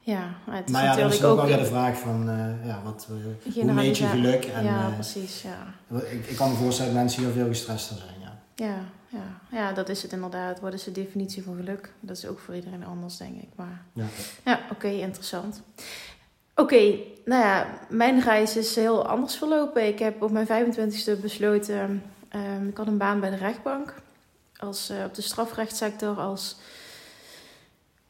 Ja, 0.04 0.36
het 0.50 0.66
is 0.66 0.72
maar 0.72 0.84
ja, 0.84 0.96
dan 0.96 1.12
is 1.12 1.24
ook 1.24 1.36
wel 1.36 1.46
weer 1.46 1.58
de 1.58 1.66
vraag 1.66 1.98
van, 1.98 2.30
uh, 2.30 2.66
ja, 2.66 2.82
wat, 2.84 3.08
uh, 3.46 3.54
hoe 3.54 3.74
meet 3.74 3.98
je 3.98 4.06
geluk? 4.06 4.46
En, 4.46 4.64
ja, 4.64 4.88
uh, 4.88 4.94
precies, 4.94 5.42
ja. 5.42 5.74
Ik, 5.98 6.26
ik, 6.26 6.36
kan 6.36 6.50
me 6.50 6.56
voorstellen 6.56 6.94
dat 6.94 7.02
mensen 7.02 7.24
heel 7.24 7.32
veel 7.32 7.48
gestrester 7.48 7.98
zijn, 7.98 8.20
ja. 8.20 8.40
ja, 8.56 8.78
ja. 9.08 9.58
ja, 9.58 9.74
dat 9.74 9.90
is 9.90 10.02
het 10.02 10.12
inderdaad. 10.12 10.60
Wat 10.60 10.74
is 10.74 10.84
de 10.84 10.92
definitie 10.92 11.44
van 11.44 11.56
geluk? 11.56 11.94
Dat 12.00 12.18
is 12.18 12.26
ook 12.26 12.40
voor 12.40 12.56
iedereen 12.56 12.86
anders, 12.86 13.18
denk 13.18 13.42
ik. 13.42 13.50
Maar 13.56 13.82
Ja. 13.94 14.06
ja, 14.46 14.60
oké, 14.72 14.88
interessant. 14.88 15.62
Oké, 16.56 16.98
nou 17.26 17.44
ja, 17.44 17.80
mijn 17.90 18.22
reis 18.22 18.58
is 18.58 18.76
heel 18.76 19.08
anders 19.08 19.36
verlopen. 19.36 19.88
Ik 19.88 20.00
heb 20.00 20.22
op 20.22 20.32
mijn 20.32 20.48
25e 20.48 21.22
besloten, 21.22 22.04
ehm, 22.30 22.68
ik 22.68 22.78
had 22.78 22.88
een 22.88 22.98
baan 22.98 23.20
bij 23.20 23.30
de 23.30 23.36
rechtbank. 23.36 23.96
Als, 24.56 24.90
eh, 24.90 25.04
op 25.06 25.14
de 25.14 25.22
strafrechtssector 25.22 26.18
als 26.18 26.58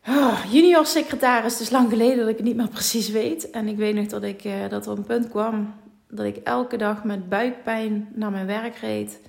ah, 0.03 0.39
junior 0.51 0.85
secretaris. 0.85 1.53
Het 1.53 1.61
is 1.61 1.69
lang 1.69 1.89
geleden 1.89 2.17
dat 2.17 2.27
ik 2.27 2.37
het 2.37 2.45
niet 2.45 2.55
meer 2.55 2.67
precies 2.67 3.09
weet. 3.09 3.49
En 3.49 3.67
ik 3.67 3.77
weet 3.77 3.95
nog 3.95 4.07
dat, 4.07 4.23
ik, 4.23 4.43
eh, 4.43 4.69
dat 4.69 4.85
er 4.85 4.91
een 4.91 5.05
punt 5.05 5.29
kwam 5.29 5.73
dat 6.07 6.25
ik 6.25 6.37
elke 6.37 6.77
dag 6.77 7.03
met 7.03 7.29
buikpijn 7.29 8.09
naar 8.13 8.31
mijn 8.31 8.45
werk 8.45 8.75
reed. 8.75 9.19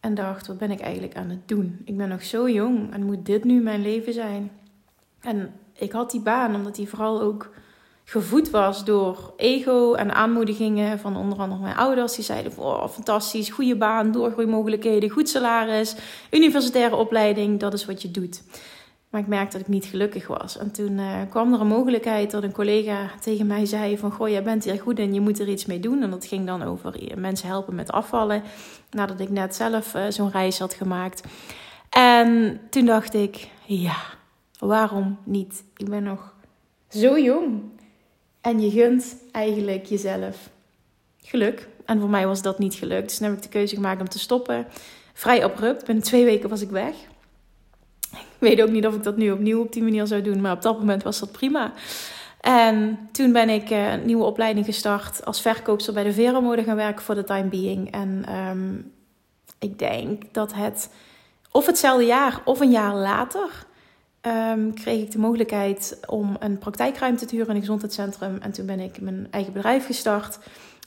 En 0.00 0.14
dacht, 0.14 0.46
wat 0.46 0.58
ben 0.58 0.70
ik 0.70 0.80
eigenlijk 0.80 1.16
aan 1.16 1.30
het 1.30 1.48
doen? 1.48 1.80
Ik 1.84 1.96
ben 1.96 2.08
nog 2.08 2.22
zo 2.22 2.48
jong 2.48 2.92
en 2.92 3.04
moet 3.04 3.26
dit 3.26 3.44
nu 3.44 3.60
mijn 3.60 3.82
leven 3.82 4.12
zijn? 4.12 4.50
En 5.20 5.54
ik 5.72 5.92
had 5.92 6.10
die 6.10 6.20
baan 6.20 6.54
omdat 6.54 6.74
die 6.74 6.88
vooral 6.88 7.20
ook 7.20 7.50
gevoed 8.08 8.50
was 8.50 8.84
door 8.84 9.32
ego 9.36 9.94
en 9.94 10.14
aanmoedigingen 10.14 10.98
van 10.98 11.16
onder 11.16 11.38
andere 11.38 11.60
mijn 11.60 11.76
ouders. 11.76 12.14
Die 12.14 12.24
zeiden, 12.24 12.52
oh, 12.56 12.88
fantastisch, 12.88 13.50
goede 13.50 13.76
baan, 13.76 14.12
doorgroeimogelijkheden, 14.12 15.10
goed 15.10 15.28
salaris, 15.28 15.94
universitaire 16.30 16.96
opleiding, 16.96 17.60
dat 17.60 17.72
is 17.72 17.86
wat 17.86 18.02
je 18.02 18.10
doet. 18.10 18.42
Maar 19.10 19.20
ik 19.20 19.26
merkte 19.26 19.56
dat 19.56 19.66
ik 19.66 19.72
niet 19.72 19.84
gelukkig 19.84 20.26
was. 20.26 20.58
En 20.58 20.70
toen 20.70 20.98
eh, 20.98 21.20
kwam 21.30 21.52
er 21.54 21.60
een 21.60 21.66
mogelijkheid 21.66 22.30
dat 22.30 22.42
een 22.42 22.52
collega 22.52 23.10
tegen 23.20 23.46
mij 23.46 23.66
zei 23.66 23.98
van... 23.98 24.12
Goh, 24.12 24.28
jij 24.28 24.42
bent 24.42 24.64
hier 24.64 24.80
goed 24.80 24.98
en 24.98 25.14
je 25.14 25.20
moet 25.20 25.38
er 25.38 25.48
iets 25.48 25.66
mee 25.66 25.80
doen. 25.80 26.02
En 26.02 26.10
dat 26.10 26.26
ging 26.26 26.46
dan 26.46 26.62
over 26.62 26.94
mensen 27.16 27.48
helpen 27.48 27.74
met 27.74 27.92
afvallen. 27.92 28.42
Nadat 28.90 29.20
ik 29.20 29.30
net 29.30 29.54
zelf 29.54 29.94
eh, 29.94 30.04
zo'n 30.08 30.30
reis 30.30 30.58
had 30.58 30.74
gemaakt. 30.74 31.22
En 31.90 32.60
toen 32.70 32.84
dacht 32.84 33.14
ik, 33.14 33.48
ja, 33.64 33.96
waarom 34.58 35.18
niet? 35.24 35.64
Ik 35.76 35.88
ben 35.88 36.02
nog 36.02 36.34
zo 36.88 37.18
jong. 37.18 37.76
En 38.48 38.60
je 38.60 38.70
gunt 38.70 39.16
eigenlijk 39.32 39.86
jezelf 39.86 40.50
geluk. 41.22 41.68
En 41.84 42.00
voor 42.00 42.08
mij 42.08 42.26
was 42.26 42.42
dat 42.42 42.58
niet 42.58 42.74
gelukt. 42.74 43.08
Dus 43.08 43.18
toen 43.18 43.26
heb 43.26 43.36
ik 43.36 43.42
de 43.42 43.48
keuze 43.48 43.74
gemaakt 43.74 44.00
om 44.00 44.08
te 44.08 44.18
stoppen. 44.18 44.66
Vrij 45.12 45.44
abrupt. 45.44 45.84
Binnen 45.84 46.04
twee 46.04 46.24
weken 46.24 46.48
was 46.48 46.60
ik 46.60 46.70
weg. 46.70 46.94
Ik 48.10 48.38
weet 48.38 48.62
ook 48.62 48.70
niet 48.70 48.86
of 48.86 48.94
ik 48.94 49.02
dat 49.02 49.16
nu 49.16 49.30
opnieuw 49.30 49.60
op 49.60 49.72
die 49.72 49.82
manier 49.82 50.06
zou 50.06 50.22
doen. 50.22 50.40
Maar 50.40 50.52
op 50.52 50.62
dat 50.62 50.78
moment 50.78 51.02
was 51.02 51.18
dat 51.18 51.32
prima. 51.32 51.72
En 52.40 52.98
toen 53.12 53.32
ben 53.32 53.48
ik 53.48 53.70
eh, 53.70 53.92
een 53.92 54.06
nieuwe 54.06 54.24
opleiding 54.24 54.66
gestart 54.66 55.24
als 55.24 55.40
verkoopster 55.40 55.94
bij 55.94 56.04
de 56.04 56.12
Veramode 56.12 56.64
gaan 56.64 56.76
werken 56.76 57.04
voor 57.04 57.14
de 57.14 57.24
time 57.24 57.48
being. 57.48 57.90
En 57.90 58.24
ehm, 58.26 58.74
ik 59.58 59.78
denk 59.78 60.22
dat 60.32 60.54
het 60.54 60.90
of 61.50 61.66
hetzelfde 61.66 62.04
jaar 62.04 62.40
of 62.44 62.60
een 62.60 62.70
jaar 62.70 62.94
later 62.94 63.66
ehm, 64.20 64.72
kreeg 64.72 65.02
ik 65.02 65.10
de 65.10 65.18
mogelijkheid 65.18 66.00
om 66.06 66.36
een 66.38 66.58
praktijkruimte 66.58 67.26
te 67.26 67.34
huren 67.34 67.48
in 67.48 67.54
een 67.54 67.60
gezondheidscentrum. 67.60 68.38
En 68.40 68.52
toen 68.52 68.66
ben 68.66 68.80
ik 68.80 69.00
mijn 69.00 69.26
eigen 69.30 69.52
bedrijf 69.52 69.86
gestart 69.86 70.38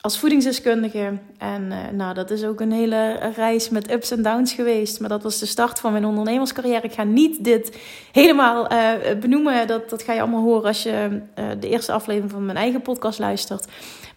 als 0.02 0.20
voedingsdeskundige. 0.20 1.14
En 1.38 1.64
uh, 1.72 1.78
nou, 1.92 2.14
dat 2.14 2.32
is 2.32 2.44
ook 2.44 2.62
een 2.62 2.72
hele 2.72 3.32
reis 3.36 3.70
met 3.70 3.92
ups 3.92 4.12
en 4.12 4.22
downs 4.22 4.54
geweest. 4.54 5.00
Maar 5.00 5.10
dat 5.10 5.24
was 5.24 5.40
de 5.40 5.46
start 5.46 5.80
van 5.80 5.92
mijn 5.92 6.06
ondernemerscarrière. 6.06 6.82
Ik 6.82 6.94
ga 6.94 7.04
niet 7.04 7.44
dit 7.44 7.78
helemaal 8.12 8.72
uh, 8.72 8.92
benoemen. 9.20 9.68
Dat, 9.68 9.90
dat 9.90 10.04
ga 10.04 10.14
je 10.14 10.22
allemaal 10.22 10.44
horen 10.44 10.68
als 10.68 10.84
je 10.84 11.22
uh, 11.40 11.46
de 11.60 11.70
eerste 11.70 11.92
aflevering 11.92 12.32
van 12.32 12.46
mijn 12.46 12.58
eigen 12.58 12.82
podcast 12.82 13.20
luistert. 13.20 13.68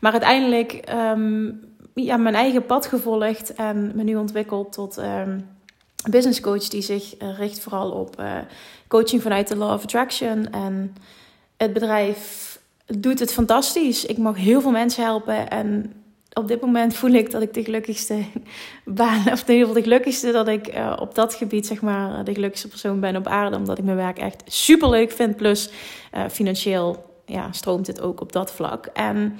Maar 0.01 0.13
uiteindelijk 0.13 0.93
um, 1.13 1.61
ja, 1.95 2.17
mijn 2.17 2.35
eigen 2.35 2.67
pad 2.67 2.87
gevolgd 2.87 3.55
en 3.55 3.93
me 3.95 4.03
nu 4.03 4.17
ontwikkeld 4.17 4.73
tot 4.73 4.99
um, 4.99 5.49
business 6.11 6.41
coach 6.41 6.69
die 6.69 6.83
zich 6.83 7.15
richt 7.19 7.61
vooral 7.61 7.91
op 7.91 8.23
coaching 8.89 9.23
vanuit 9.23 9.49
de 9.49 9.57
Law 9.57 9.73
of 9.73 9.83
Attraction. 9.83 10.53
En 10.53 10.97
het 11.57 11.73
bedrijf 11.73 12.59
doet 12.87 13.19
het 13.19 13.33
fantastisch. 13.33 14.05
Ik 14.05 14.19
mag 14.19 14.37
heel 14.37 14.61
veel 14.61 14.71
mensen 14.71 15.05
helpen. 15.05 15.51
En 15.51 15.93
op 16.33 16.49
dit 16.49 16.61
moment 16.61 16.95
voel 16.99 17.11
ik 17.11 17.31
dat 17.31 17.43
ik 17.43 17.55
de 17.55 17.65
gelukkigste 17.65 18.25
baan, 18.85 19.33
of 19.33 19.49
in 19.49 19.55
ieder 19.55 19.59
geval 19.59 19.75
de 19.75 19.83
gelukkigste 19.83 20.33
dat 20.33 20.49
ik 20.49 20.75
uh, 20.75 20.97
op 21.01 21.15
dat 21.15 21.35
gebied, 21.35 21.67
zeg 21.67 21.81
maar, 21.81 22.25
de 22.25 22.35
gelukkigste 22.35 22.69
persoon 22.69 23.01
ben 23.01 23.17
op 23.17 23.27
aarde. 23.27 23.57
Omdat 23.57 23.79
ik 23.79 23.85
mijn 23.85 23.97
werk 23.97 24.19
echt 24.19 24.43
super 24.47 24.89
leuk 24.91 25.13
vind. 25.13 25.37
Plus 25.37 25.71
financieel 26.31 27.13
ja, 27.27 27.53
stroomt 27.53 27.87
het 27.87 28.01
ook 28.01 28.21
op 28.21 28.33
dat 28.33 28.53
vlak. 28.53 28.87
En 28.87 29.39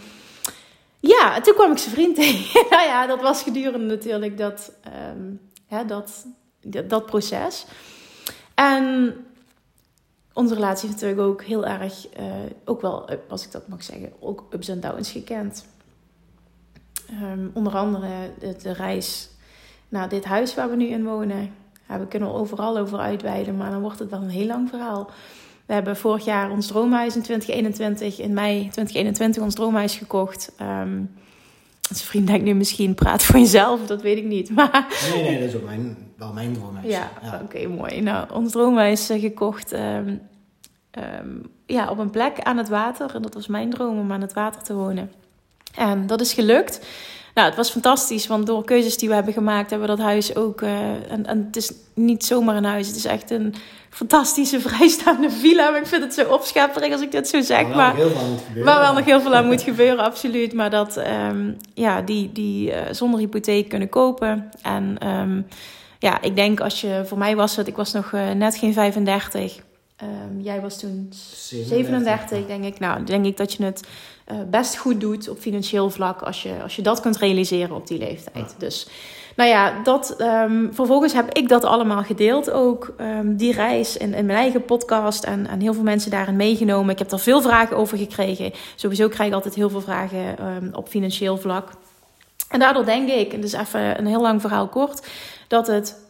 ja, 1.01 1.41
toen 1.41 1.55
kwam 1.55 1.73
ik 1.73 1.79
zijn 1.79 1.95
vriend 1.95 2.17
tegen. 2.17 2.67
nou 2.71 2.83
ja, 2.83 3.07
dat 3.07 3.21
was 3.21 3.43
gedurende 3.43 3.87
natuurlijk 3.87 4.39
dat, 4.39 4.73
ja, 5.69 5.85
dat, 5.85 6.27
dat, 6.65 7.07
proces. 7.07 7.67
En 8.55 9.15
onze 10.33 10.55
relatie 10.55 10.89
heeft 10.89 11.01
natuurlijk 11.01 11.29
ook 11.29 11.43
heel 11.43 11.67
erg, 11.67 12.07
uh, 12.21 12.25
ook 12.65 12.81
wel, 12.81 13.09
als 13.29 13.45
ik 13.45 13.53
dat 13.53 13.69
mag 13.69 13.83
zeggen, 13.83 14.13
ook 14.21 14.47
ups 14.51 14.69
en 14.69 14.81
downs 14.81 15.11
gekend. 15.11 15.67
Um, 17.23 17.51
onder 17.55 17.77
andere 17.77 18.09
de, 18.63 18.73
reis 18.73 19.29
naar 19.89 20.09
dit 20.09 20.25
huis 20.25 20.55
waar 20.55 20.71
we 20.71 20.77
nu 20.77 20.87
in 20.87 21.05
wonen. 21.05 21.55
We 21.87 22.07
kunnen 22.07 22.29
er 22.29 22.35
overal 22.35 22.79
over 22.79 22.99
uitweiden, 22.99 23.57
maar 23.57 23.71
dan 23.71 23.81
wordt 23.81 23.99
het 23.99 24.11
wel 24.11 24.23
een 24.23 24.29
heel 24.29 24.47
lang 24.47 24.69
verhaal. 24.69 25.11
We 25.67 25.73
hebben 25.73 25.97
vorig 25.97 26.25
jaar 26.25 26.51
ons 26.51 26.67
droomhuis 26.67 27.17
in 27.17 27.23
2021, 27.23 28.21
in 28.21 28.33
mei 28.33 28.59
2021, 28.59 29.43
ons 29.43 29.55
droomhuis 29.55 29.97
gekocht. 29.97 30.53
Um, 30.61 31.11
zijn 31.81 32.09
vriend 32.09 32.27
denkt 32.27 32.45
nu 32.45 32.55
misschien, 32.55 32.95
praat 32.95 33.23
voor 33.23 33.39
jezelf, 33.39 33.87
dat 33.87 34.03
weet 34.03 34.17
ik 34.17 34.25
niet. 34.25 34.51
Maar... 34.55 34.87
Nee, 35.13 35.23
nee, 35.23 35.39
dat 35.39 35.49
is 35.49 35.55
ook 35.55 35.65
mijn, 35.65 35.97
wel 36.17 36.33
mijn 36.33 36.53
droomhuis. 36.53 36.87
Ja, 36.87 37.11
ja. 37.23 37.35
oké, 37.35 37.45
okay, 37.45 37.67
mooi. 37.67 38.01
Nou, 38.01 38.33
ons 38.33 38.53
droomhuis 38.53 39.07
gekocht 39.07 39.73
um, 39.73 40.21
um, 41.21 41.51
ja, 41.67 41.91
op 41.91 41.99
een 41.99 42.11
plek 42.11 42.41
aan 42.41 42.57
het 42.57 42.69
water. 42.69 43.15
En 43.15 43.23
dat 43.23 43.35
was 43.35 43.47
mijn 43.47 43.71
droom 43.71 43.99
om 43.99 44.13
aan 44.13 44.21
het 44.21 44.33
water 44.33 44.63
te 44.63 44.75
wonen. 44.75 45.13
En 45.75 46.07
dat 46.07 46.21
is 46.21 46.33
gelukt. 46.33 46.87
Nou, 47.35 47.47
het 47.47 47.57
was 47.57 47.71
fantastisch, 47.71 48.27
want 48.27 48.47
door 48.47 48.65
keuzes 48.65 48.97
die 48.97 49.09
we 49.09 49.15
hebben 49.15 49.33
gemaakt, 49.33 49.71
hebben 49.71 49.89
we 49.89 49.97
dat 49.97 50.05
huis 50.05 50.37
ook. 50.37 50.61
Uh, 50.61 51.13
en, 51.13 51.27
en 51.27 51.45
het 51.47 51.57
is 51.57 51.73
niet 51.95 52.25
zomaar 52.25 52.57
een 52.57 52.65
huis, 52.65 52.87
het 52.87 52.97
is 52.97 53.05
echt 53.05 53.31
een 53.31 53.55
fantastische 53.91 54.61
vrijstaande 54.61 55.31
villa. 55.41 55.71
Maar 55.71 55.81
ik 55.81 55.87
vind 55.87 56.03
het 56.03 56.15
zo 56.15 56.33
opschepperig 56.33 56.93
als 56.93 57.01
ik 57.01 57.13
dit 57.13 57.29
zo 57.29 57.41
zeg. 57.41 57.75
Maar, 57.75 57.97
wel 57.97 58.09
gebeuren. 58.47 58.95
nog 58.95 59.05
heel 59.05 59.21
veel 59.21 59.35
aan 59.35 59.47
moet 59.47 59.63
gebeuren, 59.63 60.05
absoluut. 60.11 60.53
Maar 60.53 60.71
dat, 60.71 60.97
um, 60.97 61.57
ja, 61.75 62.03
die, 62.03 62.33
die 62.33 62.71
uh, 62.71 62.77
zonder 62.91 63.21
hypotheek 63.21 63.69
kunnen 63.69 63.89
kopen. 63.89 64.51
En 64.63 65.09
um, 65.09 65.47
ja, 66.05 66.23
ik 66.23 66.37
denk 66.37 66.61
als 66.61 66.81
je, 66.81 67.03
voor 67.05 67.19
mij 67.19 67.37
was 67.37 67.57
het, 67.57 67.67
ik 67.67 67.77
was 67.77 67.93
nog 67.93 68.13
uh, 68.13 68.31
net 68.31 68.57
geen 68.57 68.73
35. 68.73 69.57
Um, 70.03 70.41
jij 70.41 70.61
was 70.61 70.79
toen 70.79 71.09
37, 71.11 71.67
37 71.67 72.47
denk 72.47 72.65
ik. 72.65 72.79
Nou, 72.79 73.05
denk 73.05 73.25
ik 73.25 73.37
dat 73.37 73.53
je 73.53 73.65
het 73.65 73.89
uh, 74.33 74.39
best 74.51 74.77
goed 74.77 75.01
doet 75.01 75.29
op 75.29 75.39
financieel 75.39 75.91
vlak 75.91 76.23
als 76.23 76.43
je, 76.43 76.63
als 76.63 76.77
je 76.77 76.83
dat 76.83 77.01
kunt 77.01 77.17
realiseren 77.17 77.77
op 77.77 77.87
die 77.87 77.99
leeftijd. 77.99 78.51
Ja. 78.51 78.59
Dus 78.59 78.89
nou 79.37 79.51
ja, 79.51 79.83
dat, 79.83 80.17
um, 80.21 80.71
vervolgens 80.73 81.13
heb 81.13 81.33
ik 81.33 81.49
dat 81.49 81.65
allemaal 81.65 82.03
gedeeld 82.03 82.51
ook. 82.51 82.95
Um, 83.01 83.37
die 83.37 83.53
reis 83.53 83.97
in, 83.97 84.15
in 84.15 84.27
mijn 84.27 84.39
eigen 84.39 84.65
podcast 84.65 85.25
en, 85.25 85.47
en 85.47 85.61
heel 85.61 85.75
veel 85.75 85.83
mensen 85.83 86.11
daarin 86.11 86.37
meegenomen. 86.37 86.93
Ik 86.93 86.99
heb 86.99 87.13
er 87.13 87.19
veel 87.19 87.43
vragen 87.43 87.77
over 87.77 87.99
gekregen. 87.99 88.53
Sowieso 88.75 89.09
krijg 89.09 89.29
ik 89.29 89.35
altijd 89.35 89.55
heel 89.55 89.71
veel 89.71 89.81
vragen 89.81 90.37
op 90.75 90.89
financieel 90.89 91.37
vlak. 91.37 91.71
En 92.49 92.61
daardoor 92.61 92.85
denk 92.85 93.09
ik, 93.09 93.33
en 93.33 93.41
dus 93.41 93.53
even 93.53 93.99
een 93.99 94.07
heel 94.07 94.21
lang 94.21 94.41
verhaal 94.41 94.69
kort, 94.69 95.07
dat 95.49 95.67
het 95.67 96.03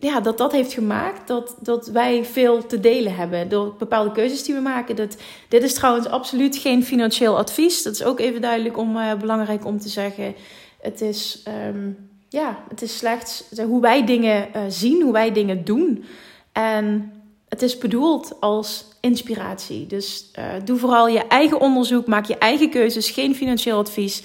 ja, 0.00 0.20
dat 0.20 0.38
dat 0.38 0.52
heeft 0.52 0.72
gemaakt 0.72 1.28
dat, 1.28 1.56
dat 1.60 1.86
wij 1.86 2.24
veel 2.24 2.66
te 2.66 2.80
delen 2.80 3.14
hebben 3.14 3.48
door 3.48 3.74
bepaalde 3.78 4.12
keuzes 4.12 4.44
die 4.44 4.54
we 4.54 4.60
maken. 4.60 4.96
Dat, 4.96 5.16
dit 5.48 5.62
is 5.62 5.74
trouwens 5.74 6.06
absoluut 6.06 6.56
geen 6.56 6.84
financieel 6.84 7.38
advies. 7.38 7.82
Dat 7.82 7.92
is 7.92 8.04
ook 8.04 8.20
even 8.20 8.40
duidelijk 8.40 8.78
om, 8.78 8.96
uh, 8.96 9.14
belangrijk 9.14 9.64
om 9.64 9.80
te 9.80 9.88
zeggen. 9.88 10.34
Het 10.80 11.00
is, 11.00 11.42
um, 11.68 12.08
ja, 12.28 12.58
het 12.68 12.82
is 12.82 12.96
slechts 12.96 13.44
hoe 13.66 13.80
wij 13.80 14.06
dingen 14.06 14.48
uh, 14.56 14.62
zien, 14.68 15.02
hoe 15.02 15.12
wij 15.12 15.32
dingen 15.32 15.64
doen. 15.64 16.04
En 16.52 17.12
het 17.48 17.62
is 17.62 17.78
bedoeld 17.78 18.36
als 18.40 18.84
inspiratie. 19.00 19.86
Dus 19.86 20.30
uh, 20.38 20.44
doe 20.64 20.78
vooral 20.78 21.08
je 21.08 21.26
eigen 21.26 21.60
onderzoek, 21.60 22.06
maak 22.06 22.24
je 22.26 22.38
eigen 22.38 22.70
keuzes, 22.70 23.10
geen 23.10 23.34
financieel 23.34 23.78
advies. 23.78 24.22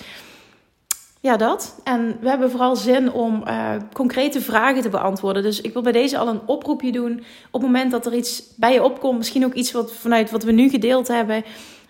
Ja, 1.25 1.37
dat. 1.37 1.75
En 1.83 2.17
we 2.21 2.29
hebben 2.29 2.51
vooral 2.51 2.75
zin 2.75 3.11
om 3.11 3.43
uh, 3.47 3.71
concrete 3.93 4.41
vragen 4.41 4.81
te 4.81 4.89
beantwoorden. 4.89 5.43
Dus 5.43 5.61
ik 5.61 5.73
wil 5.73 5.81
bij 5.81 5.91
deze 5.91 6.17
al 6.17 6.27
een 6.27 6.41
oproepje 6.45 6.91
doen. 6.91 7.23
Op 7.51 7.61
het 7.61 7.71
moment 7.71 7.91
dat 7.91 8.05
er 8.05 8.13
iets 8.13 8.43
bij 8.55 8.73
je 8.73 8.83
opkomt, 8.83 9.17
misschien 9.17 9.45
ook 9.45 9.53
iets 9.53 9.71
wat 9.71 9.93
vanuit 9.93 10.31
wat 10.31 10.43
we 10.43 10.51
nu 10.51 10.69
gedeeld 10.69 11.07
hebben. 11.07 11.43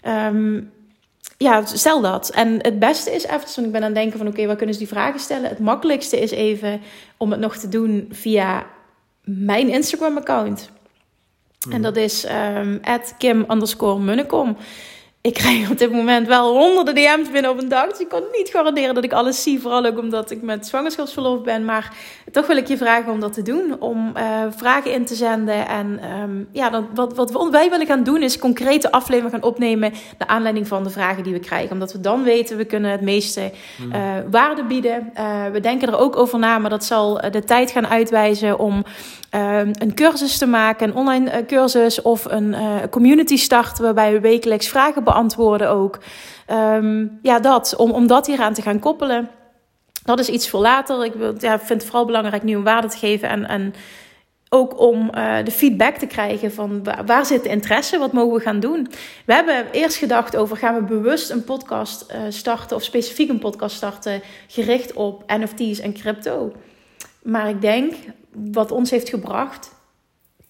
Um, 0.08 0.72
ja, 1.38 1.66
stel 1.66 2.02
dat. 2.02 2.30
En 2.30 2.58
het 2.62 2.80
beste 2.80 3.12
is 3.12 3.24
even, 3.24 3.40
want 3.56 3.68
ik 3.68 3.72
ben 3.72 3.82
aan 3.82 3.88
het 3.88 3.96
denken 3.96 4.18
van 4.18 4.28
oké, 4.28 4.36
okay, 4.36 4.48
waar 4.48 4.56
kunnen 4.56 4.76
ze 4.76 4.82
die 4.82 4.90
vragen 4.90 5.20
stellen? 5.20 5.50
Het 5.50 5.60
makkelijkste 5.60 6.20
is 6.20 6.32
even 6.32 6.82
om 7.18 7.32
het 7.32 7.40
nog 7.40 7.56
te 7.56 7.70
doen 7.70 8.08
via 8.12 8.66
mijn 9.24 9.70
Instagram 9.70 10.18
account. 10.18 10.70
Mm. 11.68 11.72
En 11.72 11.82
dat 11.82 11.96
is 11.96 12.26
um, 12.58 12.82
Kim 13.18 13.46
underscore 13.50 14.00
Munnekom. 14.00 14.58
Ik 15.26 15.34
krijg 15.34 15.70
op 15.72 15.78
dit 15.78 15.92
moment 15.92 16.28
wel 16.28 16.58
honderden 16.58 16.96
DM's 16.96 17.32
binnen 17.32 17.52
op 17.52 17.62
een 17.62 17.70
dag. 17.70 17.90
Dus 17.90 18.00
ik 18.00 18.10
kan 18.10 18.24
niet 18.32 18.50
garanderen 18.50 18.96
dat 18.96 19.04
ik 19.04 19.14
alles 19.14 19.44
zie. 19.44 19.60
Vooral 19.60 19.86
ook 19.86 19.98
omdat 19.98 20.32
ik 20.32 20.42
met 20.42 20.68
zwangerschapsverlof 20.68 21.42
ben. 21.42 21.66
Maar 21.66 21.94
toch 22.32 22.48
wil 22.48 22.58
ik 22.58 22.68
je 22.68 22.78
vragen 22.78 23.12
om 23.12 23.20
dat 23.20 23.34
te 23.34 23.42
doen. 23.42 23.76
Om 23.82 24.14
uh, 24.18 24.24
vragen 24.56 24.94
in 24.94 25.06
te 25.06 25.16
zenden. 25.16 25.68
En 25.68 26.00
um, 26.22 26.48
ja, 26.52 26.70
dan, 26.70 26.88
wat, 26.94 27.16
wat 27.16 27.50
wij 27.50 27.70
willen 27.70 27.86
gaan 27.86 28.04
doen 28.04 28.22
is 28.22 28.40
concrete 28.40 28.92
afleveringen 28.92 29.40
gaan 29.40 29.50
opnemen. 29.50 29.94
Naar 30.18 30.28
aanleiding 30.28 30.68
van 30.68 30.84
de 30.84 30.90
vragen 30.90 31.24
die 31.24 31.34
we 31.34 31.40
krijgen. 31.40 31.72
Omdat 31.72 31.92
we 31.92 32.00
dan 32.00 32.24
weten, 32.24 32.58
we 32.58 32.66
kunnen 32.66 32.92
het 32.92 33.02
meeste 33.02 33.52
uh, 33.92 34.02
waarde 34.32 34.64
bieden. 34.64 35.12
Uh, 35.18 35.46
we 35.52 35.60
denken 35.60 35.88
er 35.88 35.98
ook 35.98 36.16
over 36.16 36.40
na. 36.40 36.58
Maar 36.58 36.70
dat 36.70 36.86
zal 36.86 37.22
de 37.32 37.44
tijd 37.44 37.72
gaan 37.72 37.88
uitwijzen 37.88 38.60
om 38.60 38.84
een 39.30 39.94
cursus 39.96 40.38
te 40.38 40.46
maken. 40.46 40.88
Een 40.88 40.96
online 40.96 41.46
cursus 41.46 42.02
of 42.02 42.26
een 42.26 42.56
community 42.90 43.38
starten. 43.38 43.84
Waarbij 43.84 44.12
we 44.12 44.20
wekelijks 44.20 44.68
vragen 44.68 44.94
beantwoorden 44.94 45.15
beantwoorden 45.16 45.70
ook. 45.70 46.00
Um, 46.52 47.20
ja, 47.22 47.40
dat, 47.40 47.76
om, 47.76 47.92
om 47.92 48.08
dat 48.08 48.28
hieraan 48.28 48.54
te 48.54 48.62
gaan 48.62 48.80
koppelen. 48.80 49.30
Dat 50.04 50.20
is 50.20 50.30
iets 50.30 50.50
voor 50.50 50.60
later. 50.60 51.06
Ik 51.06 51.14
ja, 51.38 51.60
vind 51.60 51.82
het 51.82 51.86
vooral 51.86 52.06
belangrijk 52.06 52.44
nu 52.44 52.56
een 52.56 52.64
waarde 52.64 52.88
te 52.88 52.98
geven. 52.98 53.30
En, 53.30 53.48
en 53.48 53.74
ook 54.50 54.80
om 54.80 55.12
uh, 55.16 55.38
de 55.44 55.52
feedback 55.52 55.96
te 55.96 56.08
krijgen 56.08 56.54
van 56.54 56.88
waar, 57.06 57.26
zit 57.26 57.44
de 57.44 57.50
interesse, 57.50 57.98
wat 57.98 58.14
mogen 58.14 58.34
we 58.34 58.44
gaan 58.44 58.60
doen. 58.60 58.88
We 59.26 59.34
hebben 59.34 59.72
eerst 59.72 59.98
gedacht 59.98 60.36
over 60.36 60.58
gaan 60.58 60.76
we 60.76 60.84
bewust 60.84 61.30
een 61.30 61.44
podcast 61.44 62.06
uh, 62.12 62.18
starten 62.30 62.76
of 62.76 62.84
specifiek 62.84 63.30
een 63.30 63.40
podcast 63.40 63.76
starten 63.76 64.22
gericht 64.48 64.94
op 64.94 65.24
NFT's 65.28 65.80
en 65.80 65.94
crypto. 65.94 66.54
Maar 67.24 67.50
ik 67.50 67.62
denk 67.62 67.94
wat 68.54 68.72
ons 68.72 68.90
heeft 68.90 69.10
gebracht 69.10 69.75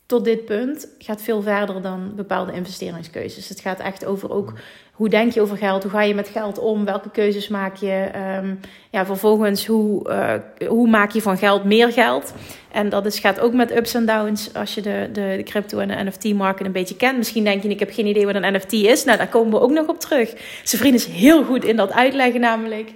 tot 0.06 0.26
dit 0.26 0.46
punt 0.46 0.88
gaat 1.00 1.22
veel 1.22 1.42
verder 1.42 1.82
dan 1.82 2.16
bepaalde 2.16 2.54
investeringskeuzes. 2.54 3.50
Het 3.50 3.60
gaat 3.60 3.80
echt 3.80 4.06
over 4.06 4.32
ook 4.32 4.54
hoe 4.96 5.10
denk 5.10 5.32
je 5.32 5.42
over 5.42 5.58
geld, 5.58 5.84
hoe 5.84 5.92
ga 5.92 6.02
je 6.02 6.16
met 6.16 6.28
geld 6.28 6.60
om, 6.60 6.86
welke 6.86 7.10
keuzes 7.10 7.48
maak 7.48 7.76
je. 7.76 8.10
Um, 8.42 8.60
ja, 8.90 9.06
vervolgens 9.06 9.66
hoe, 9.66 10.10
uh, 10.10 10.68
hoe 10.70 10.88
maak 10.88 11.12
je 11.12 11.22
van 11.22 11.38
geld 11.38 11.64
meer 11.64 11.92
geld. 11.92 12.34
En 12.72 12.90
dat 12.90 13.06
is, 13.06 13.20
gaat 13.20 13.40
ook 13.40 13.54
met 13.54 13.76
ups 13.76 13.94
en 13.94 14.06
downs 14.06 14.54
als 14.54 14.74
je 14.74 14.82
de, 14.82 15.10
de, 15.14 15.34
de 15.38 15.44
crypto 15.44 15.80
en 15.80 15.88
de 15.88 16.04
NFT-market 16.04 16.66
een 16.66 16.72
beetje 16.72 16.96
kent. 16.96 17.18
Misschien 17.18 17.44
denk 17.44 17.64
je, 17.64 17.70
ik 17.70 17.80
heb 17.80 17.92
geen 17.94 18.08
idee 18.08 18.26
wat 18.26 18.36
een 18.36 18.54
NFT 18.54 18.74
is. 18.74 19.04
Nou, 19.04 19.18
daar 19.18 19.28
komen 19.28 19.52
we 19.52 19.60
ook 19.60 19.72
nog 19.72 19.88
op 19.88 20.00
terug. 20.00 20.34
Zijn 20.64 20.82
vriend 20.82 20.96
is 20.96 21.06
heel 21.06 21.44
goed 21.44 21.64
in 21.64 21.76
dat 21.76 21.92
uitleggen 21.92 22.40
namelijk. 22.40 22.92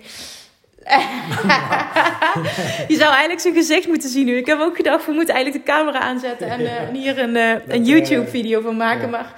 Je 2.88 2.96
zou 2.96 3.10
eigenlijk 3.10 3.40
zijn 3.40 3.54
gezicht 3.54 3.88
moeten 3.88 4.10
zien 4.10 4.26
nu. 4.26 4.38
Ik 4.38 4.46
heb 4.46 4.60
ook 4.60 4.76
gedacht, 4.76 5.06
we 5.06 5.12
moeten 5.12 5.36
eigenlijk 5.36 5.66
de 5.66 5.72
camera 5.72 6.00
aanzetten 6.00 6.50
en, 6.50 6.62
uh, 6.62 6.72
hier 6.94 7.20
een, 7.20 7.36
uh, 7.36 7.68
een 7.68 7.86
YouTube-video 7.86 8.62
van 8.62 8.78
maken. 8.78 9.02
Ja. 9.02 9.08
Maar... 9.08 9.34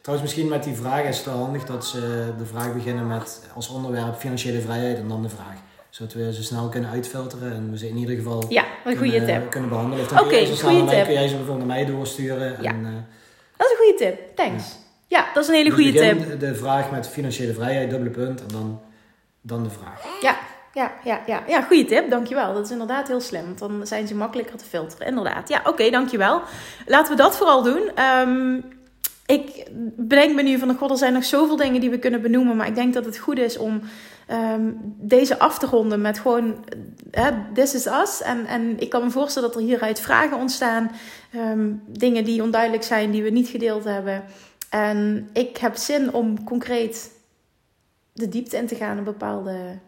Trouwens, 0.00 0.30
misschien 0.30 0.48
met 0.48 0.64
die 0.64 0.74
vraag 0.74 1.02
is 1.02 1.16
het 1.16 1.26
wel 1.26 1.36
handig 1.36 1.64
dat 1.64 1.86
ze 1.86 2.32
de 2.38 2.46
vraag 2.46 2.74
beginnen 2.74 3.06
met 3.06 3.42
als 3.54 3.68
onderwerp 3.68 4.16
financiële 4.18 4.60
vrijheid 4.60 4.98
en 4.98 5.08
dan 5.08 5.22
de 5.22 5.28
vraag. 5.28 5.56
Zodat 5.90 6.12
we 6.12 6.34
ze 6.34 6.42
snel 6.42 6.68
kunnen 6.68 6.90
uitfilteren 6.90 7.52
en 7.52 7.70
we 7.70 7.78
ze 7.78 7.88
in 7.88 7.96
ieder 7.96 8.16
geval 8.16 8.44
ja, 8.48 8.64
een 8.84 8.96
goede 8.96 9.10
kunnen, 9.10 9.40
tip. 9.40 9.50
kunnen 9.50 9.68
behandelen. 9.68 10.08
Dan 10.08 10.20
okay, 10.20 10.44
ze 10.44 10.66
mij, 10.84 11.02
kun 11.02 11.12
jij 11.12 11.28
ze 11.28 11.36
bijvoorbeeld 11.36 11.66
naar 11.66 11.76
mij 11.76 11.86
doorsturen. 11.86 12.56
Ja. 12.60 12.70
En, 12.70 12.80
uh, 12.80 12.88
dat 13.56 13.66
is 13.66 13.72
een 13.72 13.76
goede 13.76 13.94
tip, 13.98 14.36
thanks. 14.36 14.64
Ja, 15.06 15.18
ja 15.18 15.26
dat 15.34 15.42
is 15.42 15.48
een 15.48 15.54
hele 15.54 15.74
dus 15.74 15.84
goede 15.84 15.98
tip. 15.98 16.40
De 16.40 16.54
vraag 16.54 16.90
met 16.90 17.08
financiële 17.08 17.54
vrijheid, 17.54 17.90
dubbele 17.90 18.10
punt, 18.10 18.40
en 18.40 18.48
dan, 18.48 18.80
dan 19.40 19.62
de 19.62 19.70
vraag. 19.70 20.02
Ja, 20.20 20.36
ja, 20.76 20.92
ja, 21.04 21.20
ja. 21.26 21.42
ja, 21.46 21.62
goede 21.62 21.84
tip, 21.84 22.10
dankjewel. 22.10 22.54
Dat 22.54 22.64
is 22.64 22.70
inderdaad 22.70 23.08
heel 23.08 23.20
slim, 23.20 23.44
want 23.44 23.58
dan 23.58 23.86
zijn 23.86 24.06
ze 24.06 24.14
makkelijker 24.14 24.56
te 24.56 24.64
filteren. 24.64 25.06
Inderdaad. 25.06 25.48
Ja, 25.48 25.60
oké, 25.64 25.90
dankjewel. 25.90 26.42
Laten 26.86 27.16
we 27.16 27.22
dat 27.22 27.36
vooral 27.36 27.62
doen. 27.62 27.90
Um, 28.04 28.64
ik 29.26 29.66
bedenk 29.96 30.34
me 30.34 30.42
nu 30.42 30.58
van, 30.58 30.76
god, 30.76 30.90
er 30.90 30.96
zijn 30.96 31.12
nog 31.12 31.24
zoveel 31.24 31.56
dingen 31.56 31.80
die 31.80 31.90
we 31.90 31.98
kunnen 31.98 32.22
benoemen. 32.22 32.56
Maar 32.56 32.66
ik 32.66 32.74
denk 32.74 32.94
dat 32.94 33.04
het 33.04 33.18
goed 33.18 33.38
is 33.38 33.56
om 33.56 33.80
um, 34.30 34.94
deze 34.98 35.38
af 35.38 35.58
te 35.58 35.66
ronden 35.66 36.00
met 36.00 36.18
gewoon, 36.18 36.64
uh, 37.12 37.26
this 37.54 37.74
is 37.74 37.86
us. 37.86 38.22
En, 38.22 38.46
en 38.46 38.80
ik 38.80 38.90
kan 38.90 39.04
me 39.04 39.10
voorstellen 39.10 39.48
dat 39.48 39.58
er 39.58 39.66
hieruit 39.66 40.00
vragen 40.00 40.36
ontstaan. 40.36 40.90
Um, 41.34 41.82
dingen 41.86 42.24
die 42.24 42.42
onduidelijk 42.42 42.82
zijn, 42.82 43.10
die 43.10 43.22
we 43.22 43.30
niet 43.30 43.48
gedeeld 43.48 43.84
hebben. 43.84 44.24
En 44.70 45.28
ik 45.32 45.56
heb 45.56 45.76
zin 45.76 46.12
om 46.12 46.44
concreet 46.44 47.10
de 48.12 48.28
diepte 48.28 48.56
in 48.56 48.66
te 48.66 48.74
gaan 48.74 48.98
in 48.98 49.04
bepaalde 49.04 49.78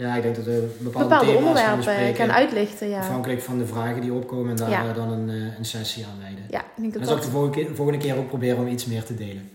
ja, 0.00 0.14
ik 0.14 0.22
denk 0.22 0.36
dat 0.36 0.44
we 0.44 0.76
bepaalde, 0.78 1.08
bepaalde 1.08 1.36
onderwerpen 1.36 2.14
gaan 2.14 2.32
uitlichten. 2.32 2.88
Ja. 2.88 2.98
Afhankelijk 2.98 3.42
van 3.42 3.58
de 3.58 3.66
vragen 3.66 4.00
die 4.00 4.12
opkomen 4.12 4.50
en 4.50 4.56
daar 4.56 4.70
ja. 4.70 4.92
dan 4.92 5.12
een, 5.12 5.28
eh, 5.28 5.58
een 5.58 5.64
sessie 5.64 6.04
aan 6.04 6.18
wijden. 6.20 6.44
Ja, 6.50 6.60
ik 6.60 6.66
denk 6.76 6.92
dat 6.92 7.02
en 7.02 7.08
dan 7.08 7.08
zal 7.08 7.16
ik 7.16 7.22
de 7.22 7.30
volgende 7.30 7.56
keer, 7.56 7.74
volgende 7.74 8.00
keer 8.00 8.16
ook 8.16 8.28
proberen 8.28 8.58
om 8.58 8.66
iets 8.66 8.86
meer 8.86 9.04
te 9.04 9.14
delen. 9.14 9.50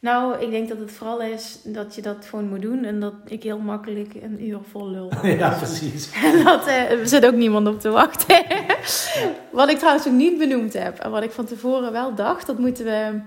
Nou, 0.00 0.38
ik 0.38 0.50
denk 0.50 0.68
dat 0.68 0.78
het 0.78 0.92
vooral 0.92 1.20
is 1.20 1.58
dat 1.64 1.94
je 1.94 2.02
dat 2.02 2.26
gewoon 2.26 2.48
moet 2.48 2.62
doen 2.62 2.84
en 2.84 3.00
dat 3.00 3.14
ik 3.24 3.42
heel 3.42 3.58
makkelijk 3.58 4.14
een 4.22 4.46
uur 4.46 4.58
vol 4.70 4.90
lul. 4.90 5.10
ja, 5.26 5.50
precies. 5.50 6.10
En 6.24 6.44
dat 6.44 6.66
uh, 6.66 6.90
er 6.90 7.08
zit 7.08 7.26
ook 7.26 7.34
niemand 7.34 7.66
op 7.68 7.80
te 7.80 7.90
wachten. 7.90 8.44
wat 9.50 9.68
ik 9.70 9.78
trouwens 9.78 10.06
ook 10.06 10.12
niet 10.12 10.38
benoemd 10.38 10.72
heb 10.72 10.98
en 10.98 11.10
wat 11.10 11.22
ik 11.22 11.30
van 11.30 11.44
tevoren 11.44 11.92
wel 11.92 12.14
dacht, 12.14 12.46
dat 12.46 12.58
moeten 12.58 12.84
we 12.84 13.20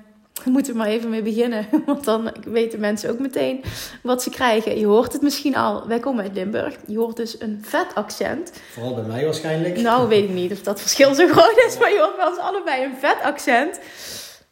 we 0.46 0.52
moeten 0.52 0.78
maar 0.78 0.88
even 0.88 1.10
mee 1.10 1.22
beginnen. 1.22 1.68
Want 1.86 2.04
dan 2.04 2.32
weten 2.44 2.80
mensen 2.80 3.10
ook 3.10 3.20
meteen 3.20 3.64
wat 4.02 4.24
ze 4.24 4.30
krijgen. 4.30 4.80
Je 4.80 4.86
hoort 4.86 5.14
het 5.14 5.22
misschien 5.22 5.56
al. 5.56 5.88
Wij 5.88 6.00
komen 6.00 6.24
uit 6.24 6.34
Limburg. 6.34 6.76
Je 6.88 6.98
hoort 6.98 7.16
dus 7.16 7.36
een 7.40 7.60
vet 7.62 7.88
accent. 7.94 8.52
Vooral 8.72 8.96
bij 8.96 9.04
mij 9.04 9.24
waarschijnlijk. 9.24 9.78
Nou, 9.78 10.08
weet 10.14 10.24
ik 10.24 10.36
niet 10.36 10.52
of 10.52 10.62
dat 10.62 10.82
verschil 10.82 11.14
zo 11.14 11.28
groot 11.28 11.64
is. 11.68 11.78
Maar 11.78 11.92
je 11.92 12.00
hoort 12.00 12.16
bij 12.16 12.28
ons 12.28 12.38
allebei 12.38 12.84
een 12.84 12.98
vet 13.00 13.18
accent. 13.24 13.80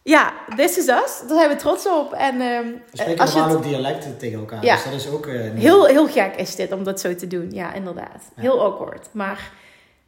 Ja, 0.03 0.33
this 0.55 0.77
is 0.77 0.87
us. 0.87 1.21
Daar 1.27 1.37
zijn 1.37 1.49
we 1.49 1.55
trots 1.55 1.87
op. 1.87 2.13
En, 2.13 2.33
uh, 2.35 2.59
we 2.59 2.79
spreken 2.91 3.21
als 3.21 3.35
normaal 3.35 3.55
ook 3.55 3.63
dialecten 3.63 4.17
tegen 4.17 4.39
elkaar. 4.39 4.65
Ja. 4.65 4.75
Dus 4.75 4.83
dat 4.83 4.93
is 4.93 5.09
ook... 5.09 5.25
Uh, 5.25 5.41
heel, 5.55 5.85
heel 5.85 6.07
gek 6.07 6.35
is 6.35 6.55
dit 6.55 6.71
om 6.71 6.83
dat 6.83 6.99
zo 6.99 7.15
te 7.15 7.27
doen. 7.27 7.51
Ja, 7.51 7.73
inderdaad. 7.73 8.31
Ja. 8.35 8.41
Heel 8.41 8.61
awkward. 8.61 9.07
Maar 9.11 9.51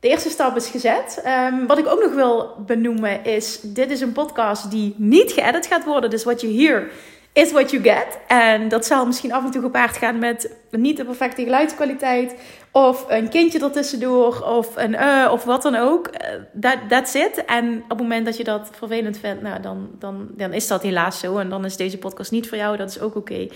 de 0.03 0.09
eerste 0.09 0.29
stap 0.29 0.55
is 0.55 0.67
gezet. 0.67 1.23
Um, 1.51 1.67
wat 1.67 1.77
ik 1.77 1.87
ook 1.87 2.01
nog 2.01 2.13
wil 2.13 2.55
benoemen 2.65 3.25
is: 3.25 3.59
dit 3.61 3.91
is 3.91 4.01
een 4.01 4.11
podcast 4.11 4.71
die 4.71 4.95
niet 4.97 5.31
geëdit 5.31 5.67
gaat 5.67 5.85
worden. 5.85 6.09
Dus 6.09 6.23
what 6.23 6.41
you 6.41 6.53
hear 6.53 6.87
is 7.33 7.51
what 7.51 7.71
you 7.71 7.83
get. 7.83 8.19
En 8.27 8.67
dat 8.67 8.85
zal 8.85 9.05
misschien 9.05 9.33
af 9.33 9.45
en 9.45 9.51
toe 9.51 9.61
gepaard 9.61 9.97
gaan 9.97 10.19
met 10.19 10.55
niet 10.71 10.97
de 10.97 11.05
perfecte 11.05 11.43
geluidskwaliteit. 11.43 12.35
Of 12.71 13.05
een 13.07 13.29
kindje 13.29 13.59
ertussendoor. 13.59 14.41
Of 14.41 14.75
een 14.75 14.91
uh, 14.91 15.29
of 15.31 15.43
wat 15.43 15.61
dan 15.61 15.75
ook. 15.75 16.09
Dat 16.53 16.75
uh, 16.75 16.87
that's 16.89 17.13
it. 17.13 17.45
En 17.45 17.83
op 17.83 17.89
het 17.89 17.99
moment 17.99 18.25
dat 18.25 18.37
je 18.37 18.43
dat 18.43 18.69
vervelend 18.73 19.17
vindt, 19.17 19.41
nou, 19.41 19.61
dan, 19.61 19.89
dan, 19.99 20.27
dan 20.37 20.53
is 20.53 20.67
dat 20.67 20.81
helaas 20.81 21.19
zo. 21.19 21.37
En 21.37 21.49
dan 21.49 21.65
is 21.65 21.77
deze 21.77 21.97
podcast 21.97 22.31
niet 22.31 22.49
voor 22.49 22.57
jou. 22.57 22.77
Dat 22.77 22.89
is 22.89 22.99
ook 22.99 23.15
oké. 23.15 23.47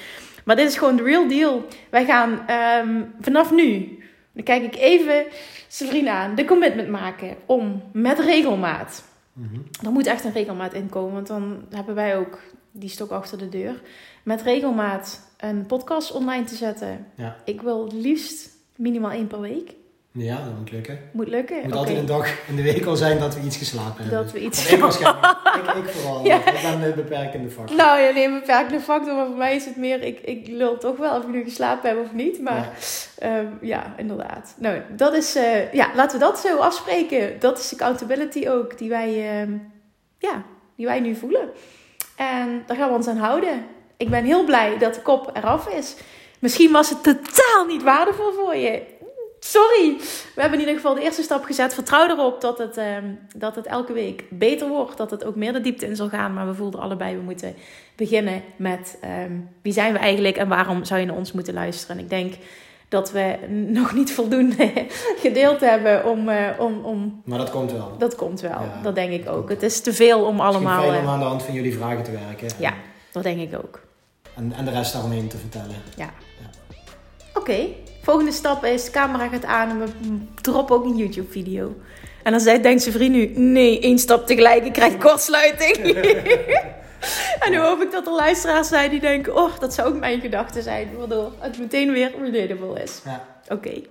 Maar 0.45 0.55
dit 0.55 0.67
is 0.67 0.77
gewoon 0.77 0.95
de 0.95 1.03
real 1.03 1.27
deal. 1.27 1.65
Wij 1.89 2.05
gaan 2.05 2.45
um, 2.87 3.13
vanaf 3.21 3.51
nu. 3.51 3.99
Dan 4.37 4.45
kijk 4.45 4.63
ik 4.63 4.75
even 4.75 5.25
Sabrina 5.67 6.11
aan. 6.11 6.35
De 6.35 6.45
commitment 6.45 6.89
maken 6.89 7.35
om 7.45 7.83
met 7.91 8.19
regelmaat. 8.19 9.03
Mm 9.33 9.49
-hmm. 9.51 9.63
Er 9.85 9.91
moet 9.91 10.05
echt 10.05 10.23
een 10.23 10.31
regelmaat 10.31 10.73
in 10.73 10.89
komen. 10.89 11.13
Want 11.13 11.27
dan 11.27 11.65
hebben 11.69 11.95
wij 11.95 12.17
ook 12.17 12.39
die 12.71 12.89
stok 12.89 13.11
achter 13.11 13.37
de 13.37 13.49
deur. 13.49 13.81
Met 14.23 14.41
regelmaat 14.41 15.31
een 15.37 15.65
podcast 15.65 16.11
online 16.11 16.43
te 16.43 16.55
zetten. 16.55 17.05
Ja. 17.15 17.35
Ik 17.45 17.61
wil 17.61 17.83
het 17.83 17.93
liefst 17.93 18.49
minimaal 18.75 19.11
één 19.11 19.27
per 19.27 19.41
week. 19.41 19.73
Ja, 20.17 20.35
dat 20.35 20.57
moet 20.57 20.71
lukken. 20.71 20.99
Moet 21.11 21.27
lukken. 21.27 21.55
Het 21.55 21.65
moet 21.65 21.73
okay. 21.73 21.85
altijd 21.85 21.99
een 21.99 22.15
dag 22.17 22.47
in 22.47 22.55
de 22.55 22.61
week 22.61 22.85
al 22.85 22.95
zijn 22.95 23.19
dat 23.19 23.35
we 23.35 23.41
iets 23.41 23.57
geslapen 23.57 24.03
hebben. 24.03 24.23
Dat 24.23 24.31
we 24.31 24.39
iets 24.39 24.71
ik 24.71 24.71
ik, 24.71 25.75
ik 25.75 25.89
vooral. 25.89 26.25
Ja. 26.25 26.37
Ik 26.37 26.59
ben 26.61 26.81
de 26.81 26.93
beperkende 26.95 27.49
factor. 27.49 27.75
Nou 27.75 27.99
ja, 27.99 28.11
nee, 28.11 28.25
een 28.25 28.39
beperkende 28.39 28.79
factor. 28.79 29.15
Maar 29.15 29.25
voor 29.25 29.35
mij 29.35 29.55
is 29.55 29.65
het 29.65 29.75
meer, 29.75 30.01
ik, 30.01 30.19
ik 30.19 30.47
lul 30.47 30.77
toch 30.77 30.97
wel 30.97 31.17
of 31.17 31.23
ik 31.23 31.29
nu 31.29 31.43
geslapen 31.43 31.89
heb 31.89 31.99
of 31.99 32.13
niet. 32.13 32.41
Maar 32.41 32.69
ja, 33.19 33.39
um, 33.39 33.57
ja 33.61 33.93
inderdaad. 33.97 34.55
Nou, 34.57 34.81
dat 34.95 35.13
is, 35.13 35.35
uh, 35.35 35.73
ja, 35.73 35.89
laten 35.95 36.19
we 36.19 36.25
dat 36.25 36.39
zo 36.39 36.57
afspreken. 36.57 37.39
Dat 37.39 37.59
is 37.59 37.73
accountability 37.73 38.47
ook, 38.47 38.77
die 38.77 38.89
wij, 38.89 39.43
uh, 39.43 39.53
ja, 40.17 40.43
die 40.75 40.85
wij 40.85 40.99
nu 40.99 41.15
voelen. 41.15 41.49
En 42.15 42.63
daar 42.65 42.77
gaan 42.77 42.89
we 42.89 42.95
ons 42.95 43.07
aan 43.07 43.17
houden. 43.17 43.65
Ik 43.97 44.09
ben 44.09 44.23
heel 44.23 44.43
blij 44.43 44.77
dat 44.77 44.93
de 44.93 45.01
kop 45.01 45.31
eraf 45.33 45.67
is. 45.67 45.95
Misschien 46.39 46.71
was 46.71 46.89
het 46.89 47.03
totaal 47.03 47.65
niet 47.67 47.83
waardevol 47.83 48.31
voor 48.31 48.55
je 48.55 48.95
sorry. 49.51 49.97
We 50.35 50.41
hebben 50.41 50.59
in 50.59 50.65
ieder 50.65 50.75
geval 50.75 50.95
de 50.95 51.01
eerste 51.01 51.23
stap 51.23 51.43
gezet. 51.43 51.73
Vertrouw 51.73 52.09
erop 52.09 52.41
dat 52.41 52.57
het, 52.57 52.77
um, 52.77 53.19
dat 53.35 53.55
het 53.55 53.65
elke 53.65 53.93
week 53.93 54.23
beter 54.29 54.67
wordt. 54.67 54.97
Dat 54.97 55.11
het 55.11 55.23
ook 55.23 55.35
meer 55.35 55.53
de 55.53 55.61
diepte 55.61 55.85
in 55.85 55.95
zal 55.95 56.09
gaan. 56.09 56.33
Maar 56.33 56.47
we 56.47 56.53
voelden 56.53 56.79
allebei, 56.79 57.15
we 57.15 57.21
moeten 57.21 57.55
beginnen 57.95 58.43
met 58.55 58.97
um, 59.25 59.49
wie 59.61 59.73
zijn 59.73 59.93
we 59.93 59.99
eigenlijk 59.99 60.37
en 60.37 60.47
waarom 60.47 60.85
zou 60.85 60.99
je 60.99 61.05
naar 61.05 61.15
ons 61.15 61.31
moeten 61.31 61.53
luisteren. 61.53 61.97
En 61.97 62.03
ik 62.03 62.09
denk 62.09 62.33
dat 62.89 63.11
we 63.11 63.37
nog 63.67 63.93
niet 63.93 64.13
voldoende 64.13 64.71
gedeeld 65.25 65.59
hebben 65.59 66.05
om, 66.05 66.29
uh, 66.29 66.47
om, 66.57 66.85
om... 66.85 67.21
Maar 67.25 67.37
dat 67.37 67.49
komt 67.49 67.71
wel. 67.71 67.95
Dat 67.97 68.15
komt 68.15 68.41
wel, 68.41 68.51
ja, 68.51 68.79
dat 68.83 68.95
denk 68.95 69.11
ik 69.11 69.29
ook. 69.29 69.49
Het 69.49 69.63
is 69.63 69.81
te 69.81 69.93
veel 69.93 70.25
om 70.25 70.39
allemaal... 70.39 70.91
Het 70.91 71.01
om 71.01 71.07
aan 71.07 71.19
de 71.19 71.25
hand 71.25 71.43
van 71.43 71.53
jullie 71.53 71.77
vragen 71.77 72.03
te 72.03 72.11
werken. 72.11 72.49
Ja, 72.59 72.73
dat 73.11 73.23
denk 73.23 73.39
ik 73.39 73.57
ook. 73.57 73.81
En, 74.35 74.53
en 74.53 74.65
de 74.65 74.71
rest 74.71 74.93
daaromheen 74.93 75.27
te 75.27 75.37
vertellen. 75.37 75.75
Ja. 75.95 76.09
ja. 76.39 76.49
Oké. 77.47 77.55
Okay. 77.55 77.75
Volgende 78.01 78.31
stap 78.31 78.65
is, 78.65 78.85
de 78.85 78.91
camera 78.91 79.27
gaat 79.27 79.45
aan 79.45 79.69
en 79.69 79.79
we 79.79 79.87
droppen 80.41 80.75
ook 80.75 80.85
een 80.85 80.97
YouTube 80.97 81.31
video. 81.31 81.75
En 82.23 82.31
dan 82.31 82.41
zei, 82.41 82.61
denkt 82.61 82.81
zijn 82.81 82.93
vriend 82.93 83.15
nu, 83.15 83.25
nee, 83.35 83.79
één 83.79 83.99
stap 83.99 84.27
tegelijk, 84.27 84.65
ik 84.65 84.73
krijg 84.73 84.97
kortsluiting. 84.97 85.75
En 87.39 87.51
nu 87.51 87.57
hoop 87.57 87.81
ik 87.81 87.91
dat 87.91 88.07
er 88.07 88.13
luisteraars 88.13 88.67
zijn 88.67 88.89
die 88.89 88.99
denken... 88.99 89.35
oh, 89.35 89.59
dat 89.59 89.73
zou 89.73 89.87
ook 89.87 89.99
mijn 89.99 90.21
gedachte 90.21 90.61
zijn. 90.61 90.97
Waardoor 90.97 91.31
het 91.39 91.59
meteen 91.59 91.91
weer 91.91 92.11
relatable 92.21 92.83
is. 92.83 93.01
Ja. 93.05 93.25
Oké. 93.49 93.81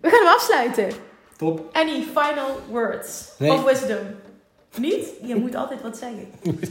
We 0.00 0.08
gaan 0.08 0.24
hem 0.24 0.34
afsluiten. 0.34 0.88
Top. 1.36 1.68
Any 1.72 2.04
final 2.14 2.60
words 2.70 3.24
Nee. 3.38 3.52
of 3.52 3.64
wisdom? 3.64 3.98
Niet? 4.76 5.08
Je 5.22 5.34
moet 5.34 5.54
altijd 5.54 5.82
wat 5.82 5.96
zeggen. 5.96 6.32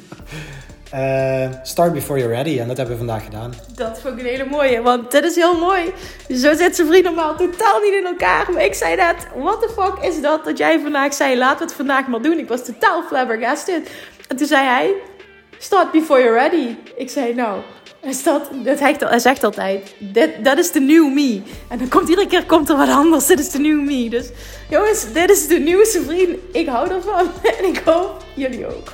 Eh, 0.93 1.49
start 1.63 1.93
before 1.93 2.19
you're 2.19 2.33
ready. 2.35 2.59
En 2.59 2.67
dat 2.67 2.77
hebben 2.77 2.97
we 2.97 3.05
vandaag 3.05 3.23
gedaan. 3.23 3.53
Dat 3.75 3.99
vond 4.01 4.13
ik 4.13 4.19
een 4.19 4.25
hele 4.25 4.45
mooie, 4.45 4.81
want 4.81 5.11
dit 5.11 5.23
is 5.23 5.35
heel 5.35 5.57
mooi. 5.59 5.93
Zo 6.27 6.53
zit 6.55 6.75
zijn 6.75 6.87
vriend 6.87 7.03
normaal 7.03 7.35
totaal 7.35 7.79
niet 7.79 7.93
in 7.93 8.05
elkaar. 8.05 8.51
Maar 8.51 8.63
ik 8.63 8.73
zei 8.73 8.95
net, 8.95 9.15
what 9.35 9.61
the 9.61 9.69
fuck 9.81 10.03
is 10.09 10.21
dat 10.21 10.45
dat 10.45 10.57
jij 10.57 10.79
vandaag 10.79 11.13
zei, 11.13 11.37
laten 11.37 11.57
we 11.57 11.63
het 11.63 11.73
vandaag 11.73 12.07
maar 12.07 12.21
doen. 12.21 12.37
Ik 12.37 12.47
was 12.47 12.65
totaal 12.65 13.03
flabbergasted. 13.03 13.89
En 14.27 14.35
toen 14.37 14.47
zei 14.47 14.65
hij, 14.65 14.93
start 15.57 15.91
before 15.91 16.19
you're 16.23 16.37
ready. 16.39 16.75
Ik 16.95 17.09
zei, 17.09 17.33
nou, 17.33 17.59
is 18.01 18.23
dat, 18.23 18.49
dat 18.63 18.79
hij, 18.79 19.19
zegt 19.19 19.43
altijd, 19.43 19.95
dit- 19.99 20.43
dat 20.45 20.57
is 20.57 20.71
de 20.71 20.79
new 20.79 21.13
me. 21.13 21.41
En 21.69 21.77
dan 21.77 21.87
komt 21.89 22.09
iedere 22.09 22.27
keer 22.27 22.45
komt 22.45 22.69
er 22.69 22.77
wat 22.77 22.89
anders, 22.89 23.25
dit 23.25 23.39
is 23.39 23.49
de 23.49 23.59
new 23.59 23.81
me. 23.81 24.09
Dus 24.09 24.29
jongens, 24.69 25.13
dit 25.13 25.29
is 25.29 25.47
de 25.47 25.59
nieuwste 25.59 26.01
vriend. 26.01 26.37
Ik 26.51 26.67
hou 26.67 26.89
ervan 26.89 27.27
en 27.59 27.65
ik 27.65 27.81
hoop 27.85 28.23
jullie 28.33 28.65
ook. 28.67 28.93